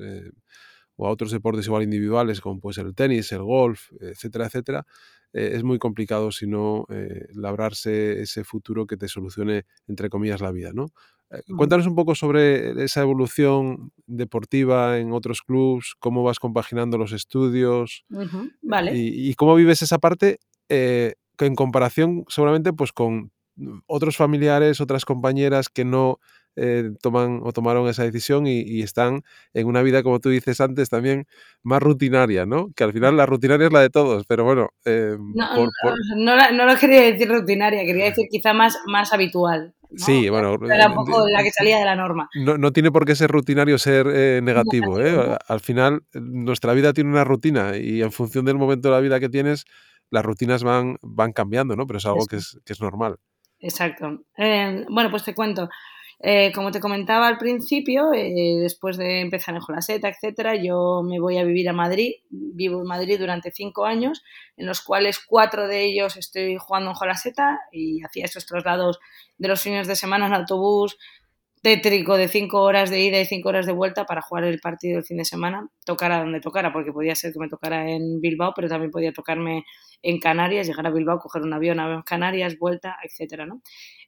o 1.00 1.08
a 1.08 1.12
otros 1.12 1.32
deportes 1.32 1.66
igual 1.66 1.84
individuales, 1.84 2.42
como 2.42 2.60
puede 2.60 2.74
ser 2.74 2.86
el 2.86 2.94
tenis, 2.94 3.32
el 3.32 3.42
golf, 3.42 3.90
etcétera, 4.02 4.48
etcétera, 4.48 4.86
eh, 5.32 5.52
es 5.54 5.64
muy 5.64 5.80
complicado 5.80 6.32
si 6.32 6.46
no 6.46 6.86
eh, 6.90 7.28
labrarse 7.34 8.22
ese 8.22 8.44
futuro 8.44 8.86
que 8.86 8.98
te 8.98 9.08
solucione, 9.08 9.66
entre 9.88 10.10
comillas, 10.10 10.42
la 10.42 10.52
vida, 10.52 10.72
¿no? 10.74 10.88
Eh, 11.32 11.42
cuéntanos 11.56 11.88
un 11.88 11.96
poco 11.96 12.16
sobre 12.16 12.84
esa 12.84 13.02
evolución 13.02 13.94
deportiva 14.08 14.98
en 14.98 15.14
otros 15.14 15.42
clubes, 15.42 15.94
cómo 16.00 16.22
vas 16.22 16.38
compaginando 16.38 16.98
los 16.98 17.14
estudios 17.14 18.04
vale. 18.62 18.92
y, 18.94 19.34
cómo 19.36 19.56
vives 19.56 19.82
esa 19.82 20.00
parte 20.00 20.40
en 20.68 21.56
comparación 21.56 22.26
seguramente 22.28 22.74
pues 22.74 22.92
con 22.92 23.32
otros 23.86 24.18
familiares, 24.18 24.82
otras 24.82 25.06
compañeras 25.06 25.70
que 25.70 25.86
no 25.86 26.20
eh, 26.56 26.92
toman 27.02 27.40
o 27.44 27.54
tomaron 27.54 27.88
esa 27.88 28.04
decisión 28.04 28.48
y, 28.48 28.82
están 28.82 29.22
en 29.54 29.68
una 29.68 29.82
vida, 29.82 30.04
como 30.04 30.20
tú 30.20 30.30
dices 30.30 30.60
antes, 30.62 30.90
también 30.90 31.26
más 31.64 31.82
rutinaria, 31.82 32.46
¿no? 32.46 32.70
Que 32.76 32.84
al 32.84 32.94
final 32.94 33.18
la 33.18 33.26
rutinaria 33.26 33.68
es 33.68 33.74
la 33.74 33.82
de 33.82 33.90
todos, 33.90 34.26
pero 34.28 34.44
bueno. 34.44 34.70
Eh, 34.86 35.16
no, 36.16 36.66
lo 36.66 36.76
quería 36.78 37.02
decir 37.04 37.30
rutinaria, 37.30 37.86
quería 37.86 38.06
decir 38.06 38.28
quizá 38.30 38.54
más, 38.54 38.78
más 38.88 39.14
habitual. 39.14 39.74
Sí, 39.96 40.30
bueno. 40.30 40.58
Era 40.72 40.88
un 40.90 40.96
poco 40.96 41.28
la 41.28 41.42
que 41.42 41.52
salía 41.52 41.80
de 41.80 41.86
la 41.86 41.96
norma. 41.96 42.30
No, 42.36 42.72
tiene 42.72 42.92
por 42.92 43.06
qué 43.06 43.16
ser 43.16 43.32
rutinario 43.32 43.78
ser 43.78 44.08
eh, 44.08 44.40
negativo. 44.44 45.00
¿eh? 45.00 45.38
Al 45.48 45.60
final, 45.62 46.04
nuestra 46.14 46.74
vida 46.74 46.94
tiene 46.94 47.10
una 47.10 47.24
rutina 47.24 47.76
y 47.76 48.02
en 48.02 48.12
función 48.12 48.46
del 48.46 48.58
momento 48.58 48.90
de 48.90 48.96
la 48.96 49.02
vida 49.02 49.20
que 49.20 49.30
tienes, 49.30 49.66
las 50.12 50.24
rutinas 50.24 50.64
van, 50.64 50.98
van 51.02 51.32
cambiando, 51.32 51.76
¿no? 51.76 51.88
Pero 51.88 51.98
es 51.98 52.06
algo 52.06 52.26
que 52.28 52.36
es, 52.36 52.60
que 52.66 52.74
es 52.74 52.82
normal. 52.82 53.18
Exacto. 53.60 54.24
bueno, 54.38 55.10
pues 55.10 55.24
te 55.24 55.34
cuento. 55.34 55.70
Eh, 56.22 56.52
como 56.54 56.72
te 56.72 56.82
comentaba 56.82 57.28
al 57.28 57.38
principio, 57.38 58.14
eh, 58.14 58.58
después 58.60 58.98
de 58.98 59.22
empezar 59.22 59.56
en 59.56 59.62
Jolaseta, 59.62 60.10
etcétera, 60.10 60.56
yo 60.56 61.02
me 61.02 61.18
voy 61.20 61.38
a 61.38 61.46
vivir 61.46 61.70
a 61.70 61.74
Madrid. 61.74 62.12
Vivo 62.30 62.82
en 62.82 62.88
Madrid 62.88 63.18
durante 63.18 63.52
cinco 63.52 63.86
años, 63.86 64.22
en 64.58 64.66
los 64.66 64.82
cuales 64.82 65.20
cuatro 65.20 65.68
de 65.68 65.86
ellos 65.86 66.18
estoy 66.18 66.58
jugando 66.58 66.90
en 66.90 66.96
Jolaseta 66.96 67.60
y 67.72 68.04
hacía 68.04 68.26
esos 68.26 68.46
traslados 68.46 69.00
de 69.38 69.48
los 69.48 69.62
fines 69.62 69.88
de 69.88 69.96
semana 69.96 70.28
en 70.28 70.34
autobús 70.34 70.98
tétrico 71.62 72.16
de 72.18 72.28
cinco 72.30 72.62
horas 72.62 72.90
de 72.90 73.02
ida 73.02 73.20
y 73.20 73.26
cinco 73.26 73.50
horas 73.50 73.66
de 73.66 73.74
vuelta 73.74 74.06
para 74.06 74.22
jugar 74.22 74.46
el 74.46 74.60
partido 74.60 74.98
el 74.98 75.04
fin 75.04 75.18
de 75.18 75.26
semana, 75.26 75.68
tocara 75.86 76.20
donde 76.20 76.40
tocara, 76.40 76.72
porque 76.72 76.94
podía 76.94 77.16
ser 77.16 77.34
que 77.34 77.40
me 77.40 77.50
tocara 77.50 77.90
en 77.90 78.22
Bilbao, 78.22 78.54
pero 78.56 78.70
también 78.70 78.92
podía 78.92 79.12
tocarme 79.12 79.66
en 80.02 80.20
Canarias, 80.20 80.68
llegar 80.68 80.88
a 80.88 80.92
Bilbao, 80.92 81.20
coger 81.20 81.42
un 81.42 81.54
avión 81.54 81.80
a 81.80 82.02
Canarias, 82.06 82.58
vuelta, 82.58 82.98
etcétera, 83.04 83.46
¿no? 83.46 83.62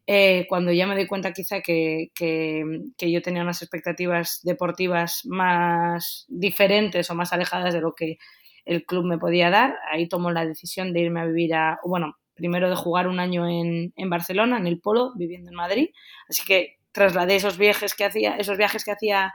Eh, 0.07 0.45
cuando 0.49 0.71
ya 0.71 0.87
me 0.87 0.97
di 0.97 1.07
cuenta 1.07 1.31
quizá 1.31 1.61
que, 1.61 2.11
que, 2.15 3.11
yo 3.11 3.21
tenía 3.21 3.43
unas 3.43 3.61
expectativas 3.61 4.41
deportivas 4.43 5.21
más 5.25 6.25
diferentes 6.27 7.09
o 7.09 7.15
más 7.15 7.33
alejadas 7.33 7.73
de 7.73 7.81
lo 7.81 7.93
que 7.93 8.17
el 8.65 8.85
club 8.85 9.05
me 9.05 9.17
podía 9.17 9.49
dar, 9.49 9.75
ahí 9.91 10.07
tomo 10.07 10.31
la 10.31 10.45
decisión 10.45 10.93
de 10.93 11.01
irme 11.01 11.21
a 11.21 11.25
vivir 11.25 11.53
a, 11.53 11.79
bueno, 11.83 12.17
primero 12.33 12.69
de 12.69 12.75
jugar 12.75 13.07
un 13.07 13.19
año 13.19 13.47
en, 13.47 13.93
en 13.95 14.09
Barcelona, 14.09 14.57
en 14.57 14.67
el 14.67 14.79
Polo, 14.79 15.13
viviendo 15.15 15.49
en 15.49 15.55
Madrid, 15.55 15.89
así 16.27 16.43
que 16.45 16.77
trasladé 16.91 17.35
esos 17.35 17.57
viajes 17.57 17.95
que 17.95 18.05
hacía, 18.05 18.35
esos 18.37 18.57
viajes 18.57 18.83
que 18.83 18.91
hacía 18.91 19.33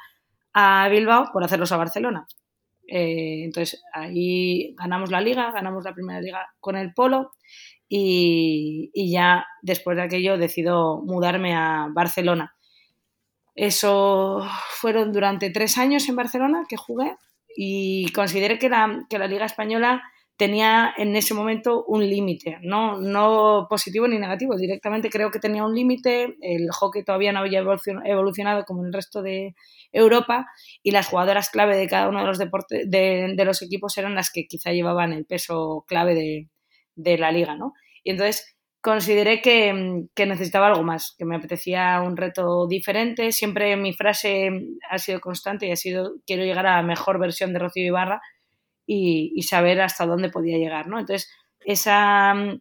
a 0.52 0.88
Bilbao 0.88 1.26
por 1.32 1.44
hacerlos 1.44 1.72
a 1.72 1.76
Barcelona. 1.76 2.26
Eh, 2.88 3.44
entonces 3.44 3.82
ahí 3.92 4.74
ganamos 4.76 5.10
la 5.10 5.20
liga, 5.20 5.50
ganamos 5.50 5.84
la 5.84 5.94
primera 5.94 6.20
liga 6.20 6.46
con 6.60 6.76
el 6.76 6.94
Polo 6.94 7.32
y, 7.88 8.90
ya 9.10 9.46
después 9.62 9.96
de 9.96 10.04
aquello 10.04 10.38
decido 10.38 11.02
mudarme 11.02 11.54
a 11.54 11.88
Barcelona. 11.92 12.54
Eso 13.54 14.46
fueron 14.68 15.12
durante 15.12 15.50
tres 15.50 15.78
años 15.78 16.08
en 16.08 16.16
Barcelona 16.16 16.64
que 16.68 16.76
jugué 16.76 17.16
y 17.56 18.12
consideré 18.12 18.58
que 18.58 18.68
la, 18.68 19.06
que 19.08 19.18
la 19.18 19.28
Liga 19.28 19.46
Española 19.46 20.02
tenía 20.36 20.92
en 20.96 21.16
ese 21.16 21.32
momento 21.32 21.84
un 21.86 22.06
límite, 22.08 22.58
¿no? 22.62 23.00
no 23.00 23.66
positivo 23.70 24.06
ni 24.06 24.18
negativo, 24.18 24.56
directamente 24.56 25.08
creo 25.08 25.30
que 25.30 25.38
tenía 25.38 25.64
un 25.64 25.74
límite, 25.74 26.36
el 26.42 26.70
hockey 26.70 27.04
todavía 27.04 27.32
no 27.32 27.40
había 27.40 27.60
evolucionado 27.60 28.64
como 28.64 28.84
el 28.84 28.92
resto 28.92 29.22
de 29.22 29.54
Europa 29.92 30.46
y 30.82 30.90
las 30.90 31.08
jugadoras 31.08 31.48
clave 31.48 31.76
de 31.76 31.88
cada 31.88 32.08
uno 32.08 32.20
de 32.20 32.26
los, 32.26 32.38
deportes, 32.38 32.90
de, 32.90 33.34
los 33.44 33.62
equipos 33.62 33.96
eran 33.96 34.14
las 34.14 34.30
que 34.30 34.46
quizá 34.46 34.72
llevaban 34.72 35.12
el 35.12 35.24
peso 35.24 35.84
clave 35.86 36.14
de, 36.14 36.48
de 36.94 37.18
la 37.18 37.32
liga. 37.32 37.56
¿no? 37.56 37.72
Y 38.04 38.10
entonces 38.10 38.56
consideré 38.82 39.40
que, 39.40 40.04
que, 40.14 40.26
necesitaba 40.26 40.68
algo 40.68 40.82
más, 40.82 41.14
que 41.18 41.24
me 41.24 41.36
apetecía 41.36 42.00
un 42.02 42.16
reto 42.16 42.66
diferente. 42.68 43.32
Siempre 43.32 43.74
mi 43.76 43.94
frase 43.94 44.50
ha 44.90 44.98
sido 44.98 45.20
constante 45.20 45.66
y 45.66 45.72
ha 45.72 45.76
sido 45.76 46.12
quiero 46.26 46.44
llegar 46.44 46.66
a 46.66 46.76
la 46.76 46.82
mejor 46.82 47.18
versión 47.18 47.52
de 47.52 47.58
Rocío 47.58 47.86
Ibarra 47.86 48.20
y, 48.86 49.42
saber 49.42 49.80
hasta 49.80 50.06
dónde 50.06 50.30
podía 50.30 50.58
llegar, 50.58 50.86
¿no? 50.86 50.98
Entonces, 50.98 51.30
esa 51.60 52.34
mm, 52.34 52.60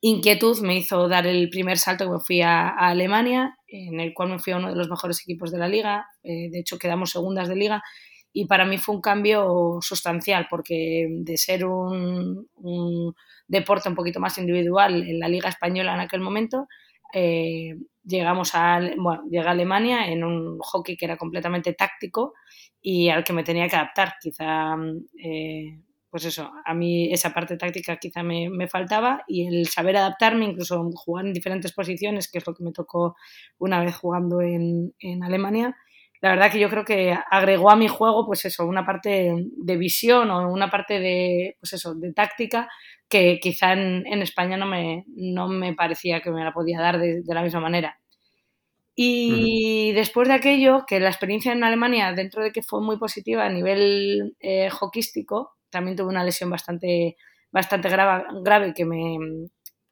inquietud 0.00 0.60
me 0.60 0.76
hizo 0.76 1.08
dar 1.08 1.26
el 1.26 1.48
primer 1.50 1.78
salto 1.78 2.04
que 2.04 2.10
me 2.12 2.20
fui 2.20 2.42
a, 2.42 2.68
Alemania, 2.68 3.56
en 3.66 4.00
el 4.00 4.14
cual 4.14 4.30
me 4.30 4.38
fui 4.38 4.52
a 4.52 4.58
uno 4.58 4.70
de 4.70 4.76
los 4.76 4.88
mejores 4.88 5.20
equipos 5.20 5.50
de 5.50 5.58
la 5.58 5.68
liga, 5.68 6.06
eh, 6.22 6.48
de 6.50 6.60
hecho 6.60 6.78
quedamos 6.78 7.10
segundas 7.10 7.48
de 7.48 7.56
liga, 7.56 7.82
y 8.32 8.46
para 8.46 8.66
mí 8.66 8.78
fue 8.78 8.94
un 8.94 9.00
cambio 9.00 9.78
sustancial, 9.80 10.46
porque 10.50 11.08
de 11.10 11.38
ser 11.38 11.64
un, 11.64 12.46
deporte 13.48 13.88
un 13.88 13.94
poquito 13.94 14.20
más 14.20 14.36
individual 14.38 15.08
en 15.08 15.20
la 15.20 15.28
liga 15.28 15.48
española 15.48 15.94
en 15.94 16.00
aquel 16.00 16.20
momento, 16.20 16.68
eh, 17.12 17.76
llegamos 18.04 18.54
a, 18.54 18.80
bueno, 18.96 19.22
llegué 19.28 19.46
a 19.46 19.50
Alemania 19.50 20.08
en 20.08 20.24
un 20.24 20.58
hockey 20.60 20.96
que 20.96 21.04
era 21.04 21.16
completamente 21.16 21.72
táctico 21.72 22.34
y 22.80 23.08
al 23.08 23.24
que 23.24 23.32
me 23.32 23.44
tenía 23.44 23.68
que 23.68 23.76
adaptar. 23.76 24.14
Quizá, 24.20 24.76
eh, 25.22 25.80
pues 26.10 26.24
eso, 26.24 26.50
a 26.64 26.74
mí 26.74 27.12
esa 27.12 27.34
parte 27.34 27.56
táctica 27.56 27.96
quizá 27.96 28.22
me, 28.22 28.48
me, 28.48 28.68
faltaba 28.68 29.24
y 29.26 29.46
el 29.46 29.66
saber 29.66 29.96
adaptarme, 29.96 30.46
incluso 30.46 30.88
jugar 30.94 31.26
en 31.26 31.32
diferentes 31.32 31.72
posiciones, 31.72 32.30
que 32.30 32.38
es 32.38 32.46
lo 32.46 32.54
que 32.54 32.64
me 32.64 32.72
tocó 32.72 33.16
una 33.58 33.80
vez 33.84 33.96
jugando 33.96 34.40
en, 34.40 34.94
en 35.00 35.24
Alemania, 35.24 35.76
la 36.20 36.30
verdad 36.30 36.50
que 36.50 36.58
yo 36.60 36.68
creo 36.70 36.84
que 36.84 37.16
agregó 37.30 37.70
a 37.70 37.76
mi 37.76 37.88
juego, 37.88 38.26
pues 38.26 38.44
eso, 38.44 38.66
una 38.66 38.84
parte 38.86 39.32
de 39.56 39.76
visión 39.76 40.30
o 40.30 40.50
una 40.50 40.70
parte 40.70 40.98
de, 41.00 41.56
pues 41.60 41.74
eso, 41.74 41.94
de 41.94 42.12
táctica 42.12 42.68
que 43.08 43.38
quizá 43.40 43.72
en, 43.72 44.06
en 44.06 44.22
España 44.22 44.56
no 44.56 44.66
me, 44.66 45.04
no 45.08 45.48
me 45.48 45.74
parecía 45.74 46.20
que 46.20 46.30
me 46.30 46.44
la 46.44 46.52
podía 46.52 46.80
dar 46.80 46.98
de, 46.98 47.22
de 47.22 47.34
la 47.34 47.42
misma 47.42 47.60
manera. 47.60 47.98
Y 48.98 49.92
después 49.92 50.26
de 50.26 50.34
aquello, 50.34 50.84
que 50.86 51.00
la 51.00 51.10
experiencia 51.10 51.52
en 51.52 51.62
Alemania, 51.62 52.12
dentro 52.14 52.42
de 52.42 52.50
que 52.50 52.62
fue 52.62 52.80
muy 52.80 52.98
positiva 52.98 53.44
a 53.44 53.50
nivel 53.50 54.34
eh, 54.40 54.70
también 55.70 55.96
tuve 55.96 56.08
una 56.08 56.24
lesión 56.24 56.48
bastante, 56.48 57.16
bastante 57.52 57.90
grave, 57.90 58.24
grave 58.42 58.72
que, 58.74 58.86
me, 58.86 59.18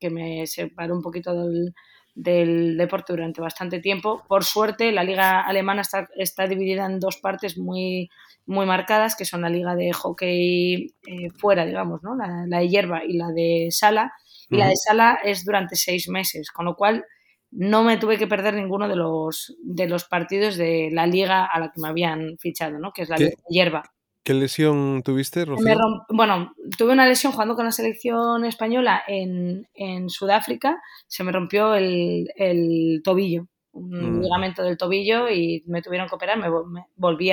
que 0.00 0.08
me 0.08 0.46
separó 0.46 0.94
un 0.94 1.02
poquito 1.02 1.34
del, 1.34 1.74
del, 2.14 2.76
deporte 2.76 3.12
durante 3.12 3.40
bastante 3.40 3.80
tiempo. 3.80 4.22
Por 4.28 4.44
suerte, 4.44 4.92
la 4.92 5.04
liga 5.04 5.40
alemana 5.40 5.82
está, 5.82 6.08
está 6.16 6.46
dividida 6.46 6.86
en 6.86 7.00
dos 7.00 7.18
partes 7.18 7.58
muy, 7.58 8.10
muy 8.46 8.66
marcadas, 8.66 9.16
que 9.16 9.24
son 9.24 9.42
la 9.42 9.48
liga 9.48 9.74
de 9.74 9.92
hockey 9.92 10.94
eh, 11.06 11.30
fuera, 11.36 11.64
digamos, 11.64 12.02
¿no? 12.02 12.14
La, 12.14 12.44
la, 12.46 12.58
de 12.58 12.68
hierba 12.68 13.04
y 13.04 13.16
la 13.16 13.28
de 13.28 13.68
sala. 13.70 14.12
Y 14.50 14.56
la 14.56 14.68
de 14.68 14.76
sala 14.76 15.18
es 15.24 15.44
durante 15.44 15.74
seis 15.74 16.08
meses, 16.08 16.50
con 16.50 16.66
lo 16.66 16.76
cual 16.76 17.04
no 17.50 17.84
me 17.84 17.96
tuve 17.96 18.18
que 18.18 18.26
perder 18.26 18.54
ninguno 18.54 18.88
de 18.88 18.96
los, 18.96 19.56
de 19.62 19.88
los 19.88 20.04
partidos 20.04 20.56
de 20.56 20.90
la 20.92 21.06
liga 21.06 21.44
a 21.44 21.60
la 21.60 21.70
que 21.70 21.80
me 21.80 21.88
habían 21.88 22.36
fichado, 22.38 22.78
¿no? 22.78 22.92
que 22.92 23.02
es 23.02 23.08
la 23.08 23.16
de 23.16 23.36
hierba. 23.48 23.82
¿Qué 24.24 24.32
lesión 24.32 25.02
tuviste, 25.02 25.44
Rocío? 25.44 25.76
bueno, 26.08 26.54
tuve 26.78 26.94
una 26.94 27.06
lesión 27.06 27.32
jugando 27.32 27.54
con 27.54 27.66
la 27.66 27.72
selección 27.72 28.46
española 28.46 29.02
en, 29.06 30.08
Sudáfrica. 30.08 30.80
Se 31.06 31.22
me 31.24 31.30
rompió 31.30 31.74
el, 31.74 33.02
tobillo, 33.04 33.46
un 33.72 34.20
mm. 34.20 34.22
ligamento 34.22 34.62
del 34.62 34.78
tobillo 34.78 35.28
y 35.28 35.62
me 35.66 35.82
tuvieron 35.82 36.08
que 36.08 36.14
operar. 36.14 36.38
Me, 36.38 36.48
volví 36.96 37.32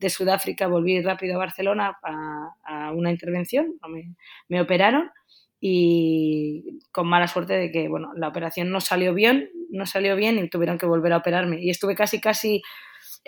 de 0.00 0.10
Sudáfrica, 0.10 0.66
volví 0.66 1.00
rápido 1.00 1.36
a 1.36 1.38
Barcelona 1.38 1.96
a, 2.02 2.90
una 2.92 3.12
intervención. 3.12 3.78
Me, 3.88 4.16
me 4.48 4.60
operaron 4.60 5.12
y 5.60 6.80
con 6.90 7.06
mala 7.06 7.28
suerte 7.28 7.54
de 7.54 7.70
que 7.70 7.88
bueno 7.88 8.12
la 8.14 8.28
operación 8.28 8.70
no 8.70 8.82
salió 8.82 9.14
bien 9.14 9.50
no 9.70 9.86
salió 9.86 10.14
bien 10.14 10.38
y 10.38 10.50
tuvieron 10.50 10.76
que 10.76 10.84
volver 10.84 11.14
a 11.14 11.16
operarme 11.16 11.62
y 11.62 11.70
estuve 11.70 11.94
casi 11.94 12.20
casi 12.20 12.60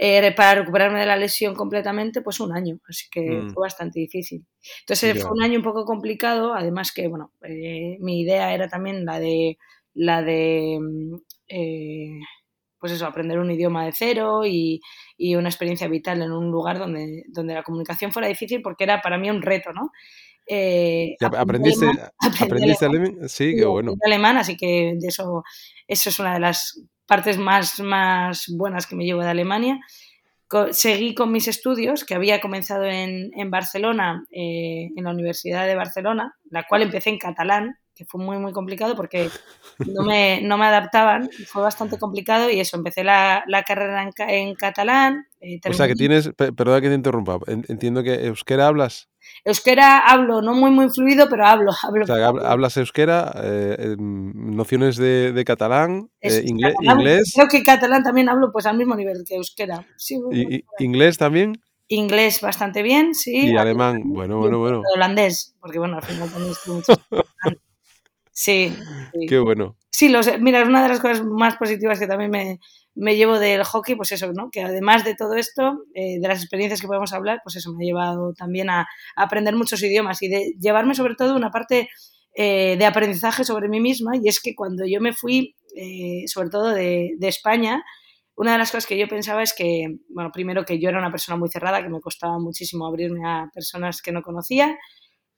eh, 0.01 0.33
para 0.37 0.61
recuperarme 0.61 1.01
de 1.01 1.07
la 1.07 1.17
lesión 1.17 1.55
completamente 1.55 2.23
pues 2.23 2.39
un 2.41 2.57
año 2.57 2.79
así 2.89 3.07
que 3.11 3.21
mm. 3.21 3.51
fue 3.51 3.63
bastante 3.63 3.99
difícil 3.99 4.47
entonces 4.81 5.21
fue 5.21 5.33
un 5.33 5.43
año 5.43 5.59
un 5.59 5.65
poco 5.65 5.85
complicado 5.85 6.55
además 6.55 6.93
que 6.93 7.09
bueno 7.09 7.33
eh, 7.43 7.97
mi 8.01 8.21
idea 8.21 8.55
era 8.55 8.69
también 8.69 9.05
la 9.05 9.19
de 9.19 9.59
la 9.95 10.23
de 10.23 10.79
mm, 10.81 11.15
eh, 11.49 12.21
pues 12.81 12.93
eso, 12.93 13.07
aprender 13.07 13.39
un 13.39 13.51
idioma 13.51 13.85
de 13.85 13.93
cero 13.93 14.43
y, 14.45 14.81
y, 15.17 15.35
una 15.35 15.49
experiencia 15.49 15.89
vital 15.89 16.23
en 16.23 16.31
un 16.31 16.51
lugar 16.51 16.79
donde, 16.79 17.25
donde 17.29 17.55
la 17.55 17.65
comunicación 17.65 18.13
fuera 18.13 18.29
difícil 18.29 18.63
porque 18.63 18.85
era 18.85 19.01
para 19.01 19.19
mí 19.19 19.29
un 19.31 19.43
reto, 19.43 19.73
¿no? 19.73 19.91
Eh, 20.47 21.17
¿Aprendiste, 21.21 21.87
alemán, 21.87 22.11
¿aprendiste 22.41 22.87
alemán? 22.87 23.29
Sí, 23.29 23.55
qué 23.57 23.65
bueno. 23.65 23.95
alemán, 24.05 24.39
así 24.39 24.57
que 24.57 24.95
de 24.99 25.09
eso, 25.09 25.43
eso 25.87 26.09
es 26.09 26.19
una 26.19 26.35
de 26.35 26.41
las 26.41 26.81
partes 27.09 27.39
más, 27.39 27.81
más 27.81 28.45
buenas 28.55 28.87
que 28.87 28.95
me 28.95 29.05
llevo 29.05 29.23
de 29.23 29.31
Alemania. 29.31 29.81
seguí 30.71 31.15
con 31.15 31.33
mis 31.33 31.49
estudios, 31.49 32.05
que 32.05 32.15
había 32.15 32.41
comenzado 32.41 32.85
en, 32.85 33.31
en 33.35 33.51
Barcelona, 33.51 34.25
eh, 34.31 34.91
en 34.95 35.05
la 35.05 35.11
Universidad 35.11 35.67
de 35.67 35.75
Barcelona, 35.75 36.37
la 36.51 36.65
cual 36.69 36.83
empecé 36.83 37.11
en 37.11 37.19
catalán, 37.19 37.79
que 37.95 38.05
fue 38.05 38.23
muy, 38.23 38.39
muy 38.39 38.53
complicado 38.53 38.95
porque 38.95 39.29
no 39.87 40.05
me, 40.05 40.41
no 40.43 40.57
me 40.57 40.67
adaptaban, 40.67 41.29
fue 41.47 41.63
bastante 41.63 41.99
complicado 41.99 42.49
y 42.51 42.61
eso, 42.61 42.77
empecé 42.77 43.03
la, 43.03 43.43
la 43.49 43.65
carrera 43.65 44.03
en, 44.03 44.13
en 44.29 44.55
catalán. 44.55 45.27
Eh, 45.41 45.59
o 45.69 45.73
sea, 45.73 45.89
que 45.89 45.95
tienes, 45.95 46.31
perdona 46.37 46.81
que 46.81 46.89
te 46.89 46.95
interrumpa, 46.95 47.39
entiendo 47.47 48.03
que 48.03 48.27
euskera 48.27 48.69
hablas. 48.69 49.09
Euskera 49.45 50.01
hablo, 50.01 50.43
no 50.43 50.55
muy 50.55 50.71
muy 50.71 50.91
fluido, 50.91 51.29
pero 51.29 51.47
hablo. 51.47 51.73
hablo 51.83 52.05
o 52.05 52.07
sea, 52.07 52.29
hablas 52.29 52.77
euskera, 52.77 53.33
eh, 53.43 53.97
nociones 53.99 54.97
de, 54.97 55.33
de 55.33 55.45
catalán, 55.45 56.11
eh, 56.21 56.43
inglés, 56.45 56.75
inglés. 56.81 57.33
Creo 57.35 57.49
que 57.49 57.63
catalán 57.63 58.03
también 58.03 58.29
hablo 58.29 58.51
pues 58.53 58.67
al 58.67 58.77
mismo 58.77 58.95
nivel 58.95 59.25
que 59.27 59.37
euskera. 59.37 59.87
Sí, 59.97 60.21
¿Y, 60.33 60.65
¿Inglés 60.79 61.19
también? 61.19 61.61
Inglés 61.89 62.41
bastante 62.41 62.83
bien, 62.83 63.15
sí. 63.15 63.51
Y 63.51 63.57
alemán, 63.57 64.03
bueno, 64.05 64.39
bueno, 64.39 64.59
bueno. 64.59 64.83
Holandés, 64.95 65.55
porque 65.61 65.79
bueno, 65.79 65.97
al 65.97 66.03
final 66.03 66.31
también 66.31 66.53
estoy 66.53 66.75
mucho. 66.75 66.93
Sí, 68.41 68.73
Qué 69.29 69.41
bueno. 69.41 69.75
Sí, 69.91 70.09
los, 70.09 70.31
mira, 70.39 70.63
una 70.63 70.85
de 70.85 70.91
las 70.91 71.01
cosas 71.01 71.25
más 71.25 71.57
positivas 71.57 71.99
que 71.99 72.07
también 72.07 72.31
me, 72.31 72.61
me 72.95 73.17
llevo 73.17 73.39
del 73.39 73.63
hockey, 73.65 73.95
pues 73.95 74.13
eso, 74.13 74.33
¿no? 74.33 74.51
Que 74.51 74.63
además 74.63 75.05
de 75.05 75.15
todo 75.15 75.35
esto, 75.35 75.85
eh, 75.95 76.19
de 76.21 76.29
las 76.29 76.41
experiencias 76.41 76.81
que 76.81 76.87
podemos 76.87 77.13
hablar, 77.13 77.41
pues 77.45 77.57
eso 77.57 77.73
me 77.73 77.85
ha 77.85 77.87
llevado 77.87 78.33
también 78.35 78.71
a, 78.71 78.89
aprender 79.17 79.55
muchos 79.55 79.83
idiomas 79.83 80.23
y 80.23 80.29
de 80.29 80.55
llevarme 80.61 80.95
sobre 80.95 81.15
todo 81.15 81.37
una 81.37 81.51
parte 81.51 81.89
eh, 82.35 82.77
de 82.77 82.87
aprendizaje 82.87 83.45
sobre 83.45 83.69
mí 83.69 83.81
misma. 83.81 84.17
Y 84.17 84.29
es 84.29 84.41
que 84.41 84.55
cuando 84.55 84.85
yo 84.87 85.01
me 85.01 85.13
fui, 85.13 85.57
eh, 85.77 86.25
sobre 86.27 86.51
todo 86.51 86.71
de, 86.71 87.15
de 87.19 87.29
España, 87.29 87.85
una 88.35 88.53
de 88.53 88.59
las 88.59 88.71
cosas 88.71 88.87
que 88.87 88.99
yo 88.99 89.09
pensaba 89.09 89.43
es 89.43 89.55
que, 89.55 89.99
bueno, 90.09 90.31
primero 90.33 90.65
que 90.65 90.79
yo 90.79 90.89
era 90.89 90.99
una 90.99 91.11
persona 91.11 91.37
muy 91.37 91.49
cerrada, 91.51 91.83
que 91.83 91.89
me 91.89 92.01
costaba 92.01 92.39
muchísimo 92.39 92.87
abrirme 92.87 93.29
a 93.29 93.51
personas 93.53 94.01
que 94.01 94.13
no 94.13 94.23
conocía 94.23 94.77